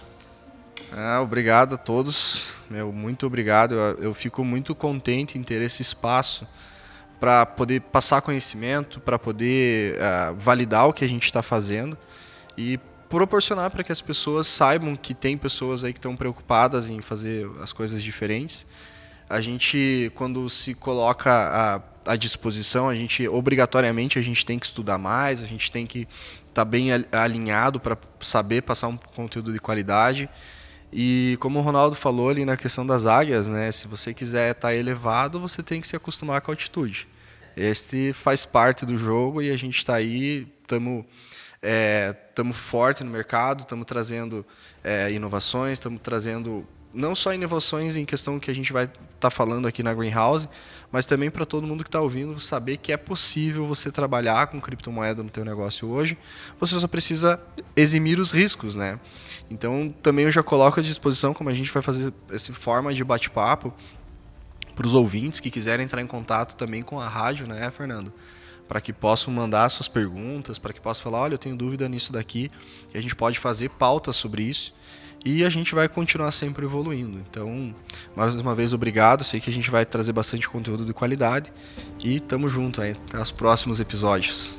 Ah, 0.92 1.20
obrigado 1.20 1.74
a 1.74 1.78
todos, 1.78 2.56
meu, 2.70 2.92
muito 2.92 3.26
obrigado. 3.26 3.74
Eu, 3.74 4.04
eu 4.04 4.14
fico 4.14 4.44
muito 4.44 4.74
contente 4.74 5.36
em 5.36 5.42
ter 5.42 5.60
esse 5.60 5.82
espaço 5.82 6.46
para 7.18 7.46
poder 7.46 7.80
passar 7.80 8.20
conhecimento, 8.22 9.00
para 9.00 9.18
poder 9.18 9.96
uh, 9.96 10.34
validar 10.36 10.88
o 10.88 10.92
que 10.92 11.04
a 11.04 11.08
gente 11.08 11.24
está 11.24 11.42
fazendo 11.42 11.96
e 12.56 12.78
proporcionar 13.08 13.70
para 13.70 13.82
que 13.82 13.92
as 13.92 14.00
pessoas 14.00 14.46
saibam 14.46 14.96
que 14.96 15.14
tem 15.14 15.36
pessoas 15.36 15.84
aí 15.84 15.92
que 15.92 15.98
estão 15.98 16.16
preocupadas 16.16 16.90
em 16.90 17.00
fazer 17.00 17.48
as 17.62 17.72
coisas 17.72 18.02
diferentes. 18.02 18.66
A 19.28 19.40
gente, 19.40 20.12
quando 20.14 20.48
se 20.50 20.74
coloca 20.74 21.30
à, 21.30 22.12
à 22.12 22.16
disposição, 22.16 22.88
a 22.88 22.94
gente 22.94 23.26
obrigatoriamente 23.26 24.18
a 24.18 24.22
gente 24.22 24.44
tem 24.44 24.58
que 24.58 24.66
estudar 24.66 24.98
mais, 24.98 25.42
a 25.42 25.46
gente 25.46 25.72
tem 25.72 25.86
que 25.86 26.06
tá 26.54 26.64
bem 26.64 26.88
alinhado 27.12 27.80
para 27.80 27.98
saber 28.20 28.62
passar 28.62 28.88
um 28.88 28.96
conteúdo 28.96 29.52
de 29.52 29.58
qualidade. 29.58 30.30
E 30.92 31.36
como 31.40 31.58
o 31.58 31.62
Ronaldo 31.62 31.96
falou 31.96 32.30
ali 32.30 32.44
na 32.44 32.56
questão 32.56 32.86
das 32.86 33.04
águias, 33.04 33.48
né, 33.48 33.72
se 33.72 33.88
você 33.88 34.14
quiser 34.14 34.52
estar 34.52 34.68
tá 34.68 34.74
elevado, 34.74 35.40
você 35.40 35.62
tem 35.62 35.80
que 35.80 35.88
se 35.88 35.96
acostumar 35.96 36.40
com 36.40 36.52
a 36.52 36.54
altitude. 36.54 37.08
Este 37.56 38.12
faz 38.12 38.44
parte 38.44 38.86
do 38.86 38.96
jogo 38.96 39.42
e 39.42 39.50
a 39.50 39.56
gente 39.56 39.76
está 39.76 39.96
aí, 39.96 40.46
estamos 40.62 41.04
é, 41.60 42.14
estamos 42.28 42.56
forte 42.56 43.02
no 43.02 43.10
mercado, 43.10 43.60
estamos 43.60 43.86
trazendo 43.86 44.46
é, 44.82 45.10
inovações, 45.10 45.74
estamos 45.74 46.00
trazendo 46.02 46.66
não 46.94 47.14
só 47.14 47.34
inovações 47.34 47.96
em 47.96 48.04
questão 48.04 48.38
que 48.38 48.50
a 48.50 48.54
gente 48.54 48.72
vai 48.72 48.84
estar 48.84 49.00
tá 49.18 49.30
falando 49.30 49.66
aqui 49.66 49.82
na 49.82 49.92
Greenhouse, 49.92 50.48
mas 50.92 51.06
também 51.06 51.30
para 51.30 51.44
todo 51.44 51.66
mundo 51.66 51.82
que 51.82 51.88
está 51.88 52.00
ouvindo 52.00 52.38
saber 52.38 52.76
que 52.76 52.92
é 52.92 52.96
possível 52.96 53.66
você 53.66 53.90
trabalhar 53.90 54.46
com 54.46 54.60
criptomoeda 54.60 55.22
no 55.22 55.28
teu 55.28 55.44
negócio 55.44 55.88
hoje. 55.88 56.16
Você 56.60 56.78
só 56.78 56.86
precisa 56.86 57.40
eximir 57.74 58.20
os 58.20 58.30
riscos, 58.30 58.76
né? 58.76 59.00
Então 59.50 59.92
também 60.02 60.24
eu 60.24 60.32
já 60.32 60.42
coloco 60.42 60.78
à 60.78 60.82
disposição 60.82 61.34
como 61.34 61.50
a 61.50 61.54
gente 61.54 61.70
vai 61.70 61.82
fazer 61.82 62.12
essa 62.30 62.52
forma 62.52 62.94
de 62.94 63.02
bate-papo 63.02 63.74
para 64.74 64.86
os 64.86 64.94
ouvintes 64.94 65.40
que 65.40 65.50
quiserem 65.50 65.84
entrar 65.84 66.00
em 66.00 66.06
contato 66.06 66.54
também 66.54 66.82
com 66.82 67.00
a 67.00 67.08
rádio, 67.08 67.46
né, 67.48 67.70
Fernando? 67.70 68.12
Para 68.68 68.80
que 68.80 68.92
possam 68.92 69.32
mandar 69.32 69.68
suas 69.68 69.88
perguntas, 69.88 70.58
para 70.58 70.72
que 70.72 70.80
possam 70.80 71.02
falar, 71.02 71.18
olha, 71.18 71.34
eu 71.34 71.38
tenho 71.38 71.54
dúvida 71.54 71.88
nisso 71.88 72.12
daqui, 72.12 72.50
e 72.94 72.98
a 72.98 73.00
gente 73.00 73.14
pode 73.14 73.38
fazer 73.38 73.68
pautas 73.70 74.16
sobre 74.16 74.42
isso 74.42 74.74
e 75.24 75.42
a 75.42 75.48
gente 75.48 75.74
vai 75.74 75.88
continuar 75.88 76.30
sempre 76.32 76.66
evoluindo. 76.66 77.18
Então, 77.18 77.74
mais 78.14 78.34
uma 78.34 78.54
vez, 78.54 78.74
obrigado. 78.74 79.24
Sei 79.24 79.40
que 79.40 79.48
a 79.48 79.52
gente 79.52 79.70
vai 79.70 79.86
trazer 79.86 80.12
bastante 80.12 80.48
conteúdo 80.48 80.84
de 80.84 80.92
qualidade 80.92 81.52
e 82.02 82.20
tamo 82.20 82.48
junto 82.48 82.82
aí. 82.82 82.94
Até 83.08 83.20
os 83.20 83.30
próximos 83.30 83.80
episódios. 83.80 84.56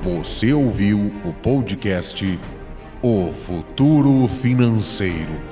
Você 0.00 0.52
ouviu 0.52 1.12
o 1.24 1.32
podcast 1.32 2.38
O 3.00 3.32
Futuro 3.32 4.26
Financeiro. 4.26 5.51